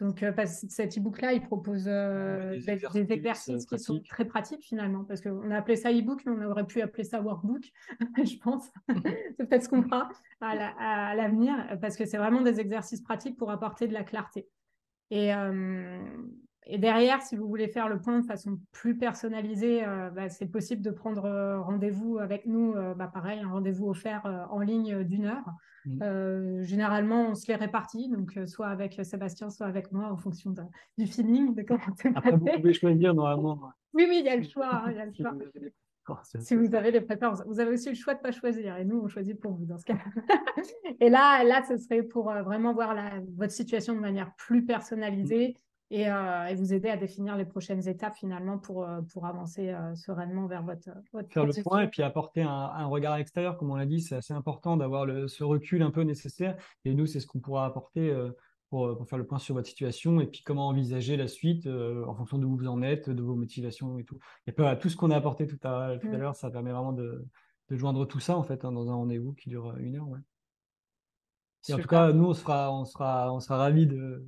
Donc, 0.00 0.22
euh, 0.22 0.32
cet 0.46 0.96
e-book-là, 0.96 1.32
il 1.32 1.40
propose 1.40 1.84
euh, 1.88 2.56
des, 2.60 3.12
exercices, 3.12 3.66
qui 3.66 3.78
sont 3.80 4.00
très 4.00 4.24
pratiques 4.24 4.62
finalement, 4.62 5.04
parce 5.04 5.20
qu'on 5.20 5.50
a 5.50 5.56
appelé 5.56 5.74
ça 5.74 5.90
e-book, 5.90 6.22
mais 6.24 6.32
on 6.32 6.50
aurait 6.50 6.66
pu 6.66 6.80
appeler 6.80 7.02
ça 7.02 7.20
workbook, 7.20 7.64
je 8.24 8.36
pense. 8.38 8.70
c'est 8.88 9.48
peut-être 9.48 9.64
ce 9.64 9.68
qu'on 9.68 9.82
fera 9.82 10.08
à 10.40 11.14
l'avenir, 11.16 11.54
parce 11.80 11.96
que 11.96 12.04
c'est 12.04 12.18
vraiment 12.18 12.42
des 12.42 12.60
exercices 12.60 13.00
pratiques 13.00 13.36
pour 13.36 13.50
apporter 13.50 13.88
de 13.88 13.92
la 13.92 14.04
clarté. 14.04 14.46
Et, 15.10 15.34
euh, 15.34 15.98
et 16.70 16.76
derrière, 16.76 17.22
si 17.22 17.34
vous 17.34 17.48
voulez 17.48 17.66
faire 17.68 17.88
le 17.88 17.98
point 17.98 18.20
de 18.20 18.26
façon 18.26 18.60
plus 18.72 18.94
personnalisée, 18.94 19.86
euh, 19.86 20.10
bah, 20.10 20.28
c'est 20.28 20.46
possible 20.46 20.82
de 20.82 20.90
prendre 20.90 21.24
euh, 21.24 21.60
rendez-vous 21.60 22.18
avec 22.18 22.44
nous. 22.44 22.74
Euh, 22.74 22.94
bah, 22.94 23.10
pareil, 23.12 23.40
un 23.40 23.48
rendez-vous 23.48 23.88
offert 23.88 24.46
en 24.50 24.60
ligne 24.60 25.02
d'une 25.02 25.24
heure. 25.24 25.44
Mmh. 25.86 26.64
généralement, 26.64 27.30
on 27.30 27.34
se 27.34 27.46
les 27.46 27.54
répartit, 27.54 28.10
donc 28.10 28.38
soit 28.46 28.66
avec 28.66 29.00
Sébastien, 29.04 29.48
soit 29.48 29.66
avec 29.66 29.90
moi, 29.90 30.10
en 30.10 30.18
fonction 30.18 30.52
du 30.98 31.06
feeling. 31.06 31.54
De 31.54 31.62
comment 31.62 31.80
Après, 32.14 32.32
vous 32.32 32.44
pouvez 32.44 32.74
choisir 32.74 33.14
normalement. 33.14 33.70
Oui, 33.94 34.04
oui, 34.06 34.18
il 34.20 34.26
y 34.26 34.28
a 34.28 34.36
le 34.36 34.42
choix. 34.42 34.82
Hein, 34.84 34.92
y 34.92 34.98
a 34.98 35.06
le 35.06 35.12
choix. 35.14 35.34
Si 36.40 36.56
vous 36.56 36.74
avez 36.74 36.90
les 36.90 37.00
préférences, 37.00 37.42
vous 37.46 37.60
avez 37.60 37.72
aussi 37.72 37.88
le 37.88 37.94
choix 37.94 38.12
de 38.12 38.18
ne 38.18 38.22
pas 38.22 38.32
choisir. 38.32 38.76
Et 38.76 38.84
nous, 38.84 39.00
on 39.02 39.08
choisit 39.08 39.40
pour 39.40 39.52
vous 39.52 39.64
dans 39.64 39.78
ce 39.78 39.84
cas. 39.84 39.96
et 41.00 41.08
là, 41.08 41.42
là, 41.44 41.62
ce 41.66 41.78
serait 41.78 42.02
pour 42.02 42.24
vraiment 42.24 42.74
voir 42.74 42.92
la, 42.92 43.12
votre 43.36 43.52
situation 43.52 43.94
de 43.94 44.00
manière 44.00 44.34
plus 44.36 44.66
personnalisée 44.66 45.56
euh, 45.90 46.44
et, 46.46 46.54
vous 46.54 46.74
aider 46.74 46.90
à 46.90 46.98
définir 46.98 47.36
les 47.36 47.46
prochaines 47.46 47.88
étapes 47.88 48.14
finalement 48.14 48.58
pour, 48.58 48.84
euh, 48.84 49.00
pour 49.12 49.24
avancer 49.24 49.70
euh, 49.70 49.94
sereinement 49.94 50.46
vers 50.46 50.62
votre, 50.62 50.90
votre 51.12 51.32
Faire 51.32 51.46
le 51.46 51.62
point 51.62 51.82
et 51.82 51.88
puis 51.88 52.02
apporter 52.02 52.42
un, 52.42 52.86
regard 52.86 53.16
extérieur, 53.16 53.56
comme 53.56 53.70
on 53.70 53.76
l'a 53.76 53.86
dit, 53.86 54.02
c'est 54.02 54.16
assez 54.16 54.34
important 54.34 54.76
d'avoir 54.76 55.06
ce 55.28 55.44
recul 55.44 55.82
un 55.82 55.90
peu 55.90 56.02
nécessaire. 56.02 56.56
Et 56.84 56.94
nous, 56.94 57.06
c'est 57.06 57.20
ce 57.20 57.26
qu'on 57.26 57.40
pourra 57.40 57.64
apporter 57.64 58.14
pour, 58.68 58.96
pour, 58.96 59.08
faire 59.08 59.18
le 59.18 59.26
point 59.26 59.38
sur 59.38 59.54
votre 59.54 59.68
situation 59.68 60.20
et 60.20 60.26
puis 60.26 60.42
comment 60.42 60.68
envisager 60.68 61.16
la 61.16 61.26
suite 61.26 61.66
en 61.66 62.14
fonction 62.14 62.38
de 62.38 62.44
où 62.44 62.56
vous 62.56 62.68
en 62.68 62.82
êtes, 62.82 63.08
de 63.08 63.22
vos 63.22 63.34
motivations 63.34 63.98
et 63.98 64.04
tout. 64.04 64.18
Et 64.46 64.52
puis, 64.52 64.64
tout 64.80 64.90
ce 64.90 64.96
qu'on 64.96 65.10
a 65.10 65.16
apporté 65.16 65.46
tout 65.46 65.58
à, 65.66 65.96
tout 65.98 66.08
à 66.08 66.10
mm. 66.10 66.20
l'heure, 66.20 66.36
ça 66.36 66.50
permet 66.50 66.72
vraiment 66.72 66.92
de, 66.92 67.24
de, 67.70 67.76
joindre 67.76 68.06
tout 68.06 68.20
ça 68.20 68.36
en 68.36 68.42
fait 68.42 68.64
hein, 68.64 68.72
dans 68.72 68.90
un 68.90 68.94
rendez-vous 68.94 69.32
qui 69.32 69.48
dure 69.48 69.74
une 69.78 69.96
heure. 69.96 70.08
Ouais. 70.08 70.20
Et 71.68 71.74
en 71.74 71.78
tout 71.78 71.88
cas, 71.88 72.12
nous, 72.12 72.26
on 72.26 72.34
sera, 72.34 72.72
on 72.72 72.84
sera, 72.84 73.32
on 73.32 73.40
sera 73.40 73.58
ravis 73.58 73.86
de, 73.86 74.26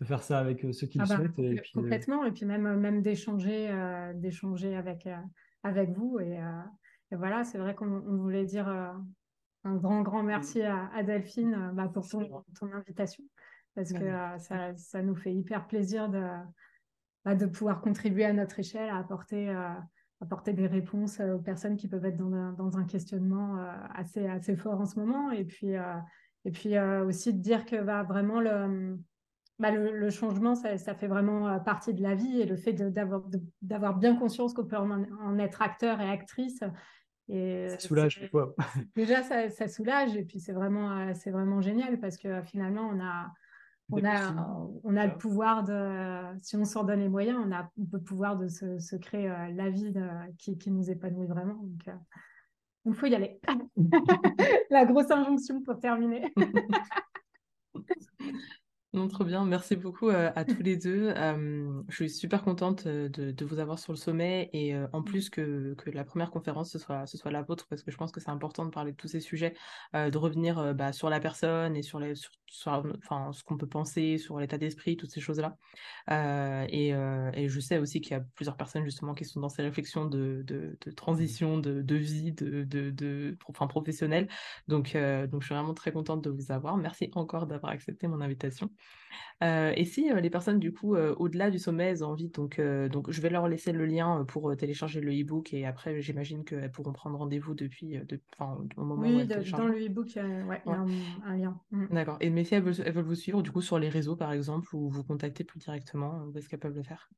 de 0.00 0.04
faire 0.04 0.22
ça 0.22 0.38
avec 0.38 0.64
euh, 0.64 0.72
ceux 0.72 0.86
qui 0.86 0.98
le 0.98 1.04
ah 1.04 1.08
bah, 1.08 1.16
souhaitent. 1.16 1.38
Et 1.38 1.54
puis, 1.56 1.72
euh, 1.76 1.80
complètement, 1.80 2.24
et 2.24 2.32
puis 2.32 2.44
même, 2.44 2.66
euh, 2.66 2.76
même 2.76 3.02
d'échanger, 3.02 3.70
d'échanger 4.14 4.76
avec, 4.76 5.08
avec 5.62 5.90
vous. 5.90 6.18
Et, 6.20 6.38
voilà, 7.12 7.44
c'est 7.44 7.58
vrai 7.58 7.74
qu'on 7.74 8.00
voulait 8.00 8.44
dire 8.44 8.68
un 8.68 9.76
grand, 9.76 10.02
grand 10.02 10.22
merci 10.22 10.62
à, 10.62 11.02
Delphine 11.02 11.70
bah, 11.74 11.88
pour 11.92 12.08
ton, 12.08 12.42
ton, 12.58 12.72
invitation, 12.72 13.24
parce 13.74 13.92
que 13.92 14.10
ça, 14.38 14.74
ça, 14.76 15.02
nous 15.02 15.14
fait 15.14 15.32
hyper 15.32 15.66
plaisir 15.66 16.08
de, 16.08 16.22
bah, 17.24 17.34
de 17.34 17.46
pouvoir 17.46 17.80
contribuer 17.80 18.24
à 18.24 18.32
notre 18.32 18.58
échelle, 18.58 18.90
à 18.90 18.98
apporter, 18.98 19.54
apporter 20.20 20.52
des 20.52 20.66
réponses 20.66 21.20
aux 21.20 21.38
personnes 21.38 21.76
qui 21.76 21.86
peuvent 21.86 22.04
être 22.04 22.16
dans 22.16 22.34
un, 22.34 22.52
dans 22.54 22.76
un 22.76 22.84
questionnement 22.84 23.56
assez, 23.94 24.26
assez 24.26 24.56
fort 24.56 24.80
en 24.80 24.86
ce 24.86 24.98
moment. 24.98 25.30
Et 25.30 25.44
puis, 25.44 25.74
et 26.44 26.50
puis 26.50 26.76
aussi 26.78 27.32
de 27.32 27.40
dire 27.40 27.64
que 27.64 27.76
vraiment 27.76 28.40
le 28.40 28.98
bah, 29.58 29.70
le, 29.70 30.10
changement, 30.10 30.54
ça, 30.54 30.76
fait 30.94 31.06
vraiment 31.06 31.48
euh, 31.48 31.58
partie 31.58 31.94
de 31.94 32.02
la 32.02 32.14
vie 32.14 32.40
et 32.40 32.46
le 32.46 32.56
fait 32.56 32.74
d'avoir 33.62 33.96
bien 33.96 34.16
conscience 34.16 34.52
qu'on 34.52 34.66
peut 34.66 34.76
en, 34.76 35.38
être 35.38 35.62
acteur 35.62 36.00
et 36.00 36.10
actrice. 36.10 36.62
Et 37.28 37.68
ça 37.70 37.78
soulage 37.78 38.28
fois. 38.30 38.54
Déjà, 38.94 39.22
ça, 39.22 39.68
soulage 39.68 40.14
et 40.14 40.24
puis 40.24 40.40
c'est 40.40 40.52
vraiment, 40.52 40.92
euh, 40.92 41.12
c'est 41.14 41.30
vraiment 41.30 41.60
génial 41.62 41.98
parce 41.98 42.18
que 42.18 42.42
finalement, 42.42 42.88
on 42.92 43.00
a, 43.00 43.32
on 43.90 44.04
a, 44.04 44.78
on 44.84 44.96
a 44.96 45.06
le 45.06 45.16
pouvoir 45.16 45.64
de, 45.64 46.38
si 46.42 46.56
on 46.56 46.64
s'en 46.64 46.84
donne 46.84 47.00
les 47.00 47.08
moyens, 47.08 47.38
on 47.42 47.50
a 47.50 47.70
le 47.92 47.98
pouvoir 47.98 48.36
de 48.36 48.48
se, 48.48 48.96
créer 48.96 49.30
euh, 49.30 49.48
la 49.54 49.70
vie 49.70 49.94
qui, 50.38 50.58
qui, 50.58 50.70
nous 50.70 50.90
épanouit 50.90 51.26
vraiment. 51.26 51.54
Donc, 51.54 51.96
il 52.84 52.94
faut 52.94 53.06
y 53.06 53.14
aller. 53.14 53.40
la 54.70 54.84
grosse 54.84 55.10
injonction 55.10 55.62
pour 55.62 55.78
terminer. 55.80 56.32
Non, 58.92 59.08
trop 59.08 59.24
bien. 59.24 59.44
Merci 59.44 59.76
beaucoup 59.76 60.08
euh, 60.08 60.30
à 60.36 60.44
tous 60.44 60.62
les 60.62 60.76
deux. 60.76 61.12
je 61.88 61.94
suis 61.94 62.08
super 62.08 62.42
contente 62.42 62.86
de, 62.86 63.44
vous 63.44 63.58
avoir 63.58 63.78
sur 63.78 63.92
le 63.92 63.98
sommet 63.98 64.48
et 64.54 64.74
en 64.92 65.02
plus 65.02 65.28
que, 65.28 65.74
que, 65.74 65.90
la 65.90 66.04
première 66.04 66.30
conférence 66.30 66.70
ce 66.70 66.78
soit, 66.78 67.06
ce 67.06 67.18
soit 67.18 67.30
la 67.30 67.42
vôtre 67.42 67.66
parce 67.68 67.82
que 67.82 67.90
je 67.90 67.96
pense 67.96 68.10
que 68.10 68.20
c'est 68.20 68.30
important 68.30 68.64
de 68.64 68.70
parler 68.70 68.92
de 68.92 68.96
tous 68.96 69.08
ces 69.08 69.20
sujets, 69.20 69.54
de 69.92 70.16
revenir 70.16 70.74
bah, 70.74 70.92
sur 70.92 71.10
la 71.10 71.20
personne 71.20 71.76
et 71.76 71.82
sur, 71.82 71.98
les, 72.00 72.14
sur, 72.46 72.84
enfin, 72.98 73.32
ce 73.32 73.44
qu'on 73.44 73.58
peut 73.58 73.66
penser, 73.68 74.16
sur 74.18 74.40
l'état 74.40 74.56
d'esprit, 74.56 74.96
toutes 74.96 75.10
ces 75.10 75.20
choses-là. 75.20 75.58
Et, 76.70 76.90
et, 76.90 77.48
je 77.48 77.60
sais 77.60 77.78
aussi 77.78 78.00
qu'il 78.00 78.12
y 78.12 78.14
a 78.14 78.24
plusieurs 78.34 78.56
personnes 78.56 78.84
justement 78.84 79.14
qui 79.14 79.24
sont 79.26 79.40
dans 79.40 79.50
ces 79.50 79.62
réflexions 79.62 80.06
de, 80.06 80.42
de, 80.46 80.90
transition, 80.92 81.58
de, 81.58 81.94
vie, 81.96 82.32
de, 82.32 82.64
de, 82.64 83.36
enfin, 83.48 83.66
professionnelle. 83.66 84.28
Donc, 84.68 84.96
donc 84.96 85.42
je 85.42 85.46
suis 85.46 85.54
vraiment 85.54 85.74
très 85.74 85.92
contente 85.92 86.22
de 86.22 86.30
vous 86.30 86.50
avoir. 86.50 86.78
Merci 86.78 87.10
encore 87.14 87.46
d'avoir 87.46 87.72
accepté 87.72 88.06
mon 88.06 88.20
invitation. 88.22 88.70
Euh, 89.42 89.72
et 89.76 89.84
si 89.84 90.10
euh, 90.10 90.20
les 90.20 90.30
personnes, 90.30 90.58
du 90.58 90.72
coup, 90.72 90.94
euh, 90.94 91.14
au-delà 91.18 91.50
du 91.50 91.58
sommet, 91.58 91.84
elles 91.84 92.04
ont 92.04 92.08
envie, 92.08 92.28
donc, 92.28 92.60
donc 92.60 93.10
je 93.10 93.20
vais 93.20 93.28
leur 93.28 93.48
laisser 93.48 93.72
le 93.72 93.84
lien 93.84 94.24
pour 94.26 94.56
télécharger 94.56 95.00
le 95.00 95.12
e-book 95.12 95.52
et 95.52 95.66
après, 95.66 96.00
j'imagine 96.00 96.44
qu'elles 96.44 96.70
pourront 96.70 96.92
prendre 96.92 97.18
rendez-vous 97.18 97.54
depuis, 97.54 97.98
de, 97.98 98.20
au 98.76 98.84
moment 98.84 99.02
oui, 99.02 99.16
où 99.16 99.20
elles 99.20 99.50
dans 99.50 99.66
le 99.66 99.84
e-book, 99.84 100.14
il 100.14 100.16
y 100.16 100.20
a, 100.20 100.84
un, 101.24 101.36
lien. 101.36 101.60
Mm. 101.70 101.86
D'accord. 101.90 102.16
Et 102.20 102.30
mais 102.30 102.44
si 102.44 102.54
elles 102.54 102.62
veulent, 102.62 103.04
vous 103.04 103.14
suivre, 103.14 103.42
du 103.42 103.52
coup, 103.52 103.62
sur 103.62 103.78
les 103.78 103.88
réseaux, 103.88 104.16
par 104.16 104.32
exemple, 104.32 104.74
ou 104.74 104.88
vous 104.88 105.04
contacter 105.04 105.44
plus 105.44 105.58
directement, 105.58 106.24
où 106.24 106.36
est-ce 106.38 106.48
qu'elles 106.48 106.60
peuvent 106.60 106.76
le 106.76 106.82
faire? 106.82 107.10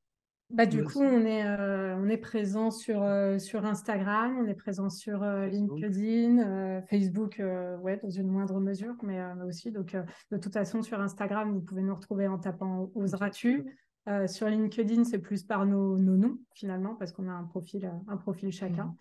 Bah, 0.51 0.66
du 0.66 0.82
coup, 0.82 1.03
on 1.03 1.26
est, 1.26 1.46
on 1.46 2.09
est 2.09 2.16
présent 2.16 2.70
sur, 2.70 3.05
sur 3.38 3.66
Instagram, 3.66 4.38
on 4.40 4.46
est 4.46 4.55
présent 4.55 4.88
sur 4.88 5.22
LinkedIn, 5.22 6.82
Facebook, 6.88 7.42
ouais, 7.82 8.01
dans 8.03 8.11
une 8.11 8.28
moindre 8.28 8.59
mesure, 8.59 8.94
mais 9.03 9.20
aussi. 9.46 9.72
Donc, 9.72 9.94
de 10.30 10.36
toute 10.38 10.53
façon, 10.53 10.82
sur 10.82 11.01
Instagram, 11.01 11.53
vous 11.53 11.61
pouvez 11.61 11.82
nous 11.82 11.94
retrouver 11.94 12.28
en 12.28 12.38
tapant 12.38 12.90
Oseras-tu. 12.94 13.66
sur 14.26 14.49
LinkedIn, 14.49 15.05
c'est 15.05 15.18
plus 15.18 15.42
par 15.42 15.66
nos, 15.66 15.99
nos, 15.99 16.16
noms, 16.16 16.38
finalement, 16.55 16.94
parce 16.94 17.12
qu'on 17.12 17.28
a 17.28 17.32
un 17.32 17.44
profil, 17.44 17.90
un 18.07 18.16
profil 18.16 18.51
chacun. 18.51 18.86
Mmh. 18.86 18.94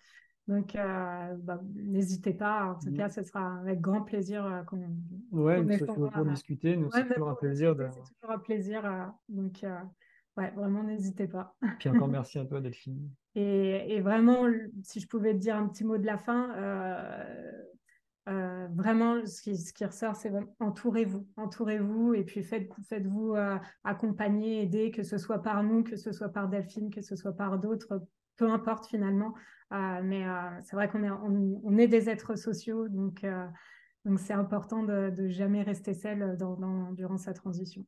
Donc, 0.48 0.74
bah, 0.74 1.60
n'hésitez 1.74 2.34
pas. 2.34 2.66
En 2.66 2.78
tout 2.78 2.90
mmh. 2.90 2.96
cas, 2.96 3.08
ce 3.08 3.22
sera 3.22 3.58
avec 3.60 3.80
grand 3.80 4.02
plaisir 4.02 4.64
qu'on. 4.66 4.96
Ouais, 5.32 5.64
qu 5.64 5.84
pour 5.86 6.24
discuter. 6.26 6.76
Nous, 6.76 6.90
c'est 6.90 7.06
toujours 7.08 7.30
un 7.30 7.34
plaisir. 7.34 7.74
C'est 7.78 8.14
toujours 8.20 8.36
un 8.36 8.38
plaisir. 8.38 9.12
donc, 9.28 9.64
Ouais, 10.38 10.52
vraiment, 10.52 10.84
n'hésitez 10.84 11.26
pas. 11.26 11.56
Puis 11.80 11.88
encore 11.88 12.06
merci 12.08 12.38
à 12.38 12.44
toi, 12.44 12.60
Delphine. 12.60 13.10
Et, 13.34 13.96
et, 13.96 14.00
vraiment, 14.00 14.44
si 14.84 15.00
je 15.00 15.08
pouvais 15.08 15.32
te 15.32 15.38
dire 15.38 15.56
un 15.56 15.66
petit 15.66 15.82
mot 15.82 15.98
de 15.98 16.06
la 16.06 16.16
fin, 16.16 16.54
euh, 16.56 17.52
euh, 18.28 18.68
vraiment, 18.72 19.26
ce 19.26 19.42
qui, 19.42 19.56
ce 19.56 19.72
qui 19.72 19.84
ressort, 19.84 20.14
c'est 20.14 20.32
entourez-vous, 20.60 21.26
entourez-vous, 21.36 22.14
et 22.14 22.22
puis 22.22 22.44
faites, 22.44 22.70
faites-vous 22.88 23.34
euh, 23.34 23.58
accompagner, 23.82 24.62
aider, 24.62 24.92
que 24.92 25.02
ce 25.02 25.18
soit 25.18 25.42
par 25.42 25.64
nous, 25.64 25.82
que 25.82 25.96
ce 25.96 26.12
soit 26.12 26.28
par 26.28 26.48
Delphine, 26.48 26.90
que 26.90 27.02
ce 27.02 27.16
soit 27.16 27.32
par 27.32 27.58
d'autres, 27.58 28.06
peu 28.36 28.48
importe 28.48 28.86
finalement. 28.86 29.34
mais 29.72 30.24
c'est 30.62 30.76
vrai 30.76 30.88
qu'on 30.88 31.02
est, 31.02 31.10
on, 31.10 31.78
est 31.78 31.88
des 31.88 32.08
êtres 32.08 32.36
sociaux, 32.36 32.88
donc 32.88 33.26
donc 34.04 34.20
c'est 34.20 34.32
important 34.32 34.84
de, 34.84 35.10
de 35.10 35.28
jamais 35.28 35.62
rester 35.62 35.92
seul 35.92 36.36
dans, 36.38 36.54
dans, 36.54 36.92
durant 36.92 37.18
sa 37.18 37.34
transition. 37.34 37.84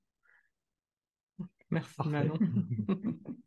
Merci 1.71 1.97
Manon. 2.07 2.39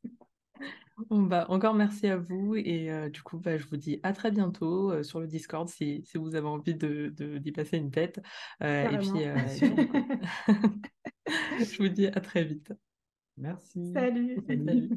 bah, 1.09 1.45
encore 1.49 1.73
merci 1.73 2.07
à 2.07 2.17
vous 2.17 2.55
et 2.55 2.91
euh, 2.91 3.09
du 3.09 3.21
coup 3.21 3.37
bah, 3.37 3.57
je 3.57 3.65
vous 3.67 3.77
dis 3.77 3.99
à 4.03 4.13
très 4.13 4.31
bientôt 4.31 4.91
euh, 4.91 5.03
sur 5.03 5.19
le 5.19 5.27
Discord 5.27 5.67
si, 5.67 6.03
si, 6.05 6.17
vous 6.17 6.35
avez 6.35 6.47
envie 6.47 6.75
de, 6.75 7.09
d'y 7.39 7.51
passer 7.51 7.77
une 7.77 7.91
tête. 7.91 8.21
Euh, 8.61 8.89
et 8.89 8.97
puis, 8.97 9.09
je 11.27 11.77
vous 11.77 11.89
dis 11.89 12.07
à 12.07 12.21
très 12.21 12.43
vite. 12.43 12.73
Merci. 13.37 13.93
Salut. 13.93 14.37
Salut. 14.47 14.89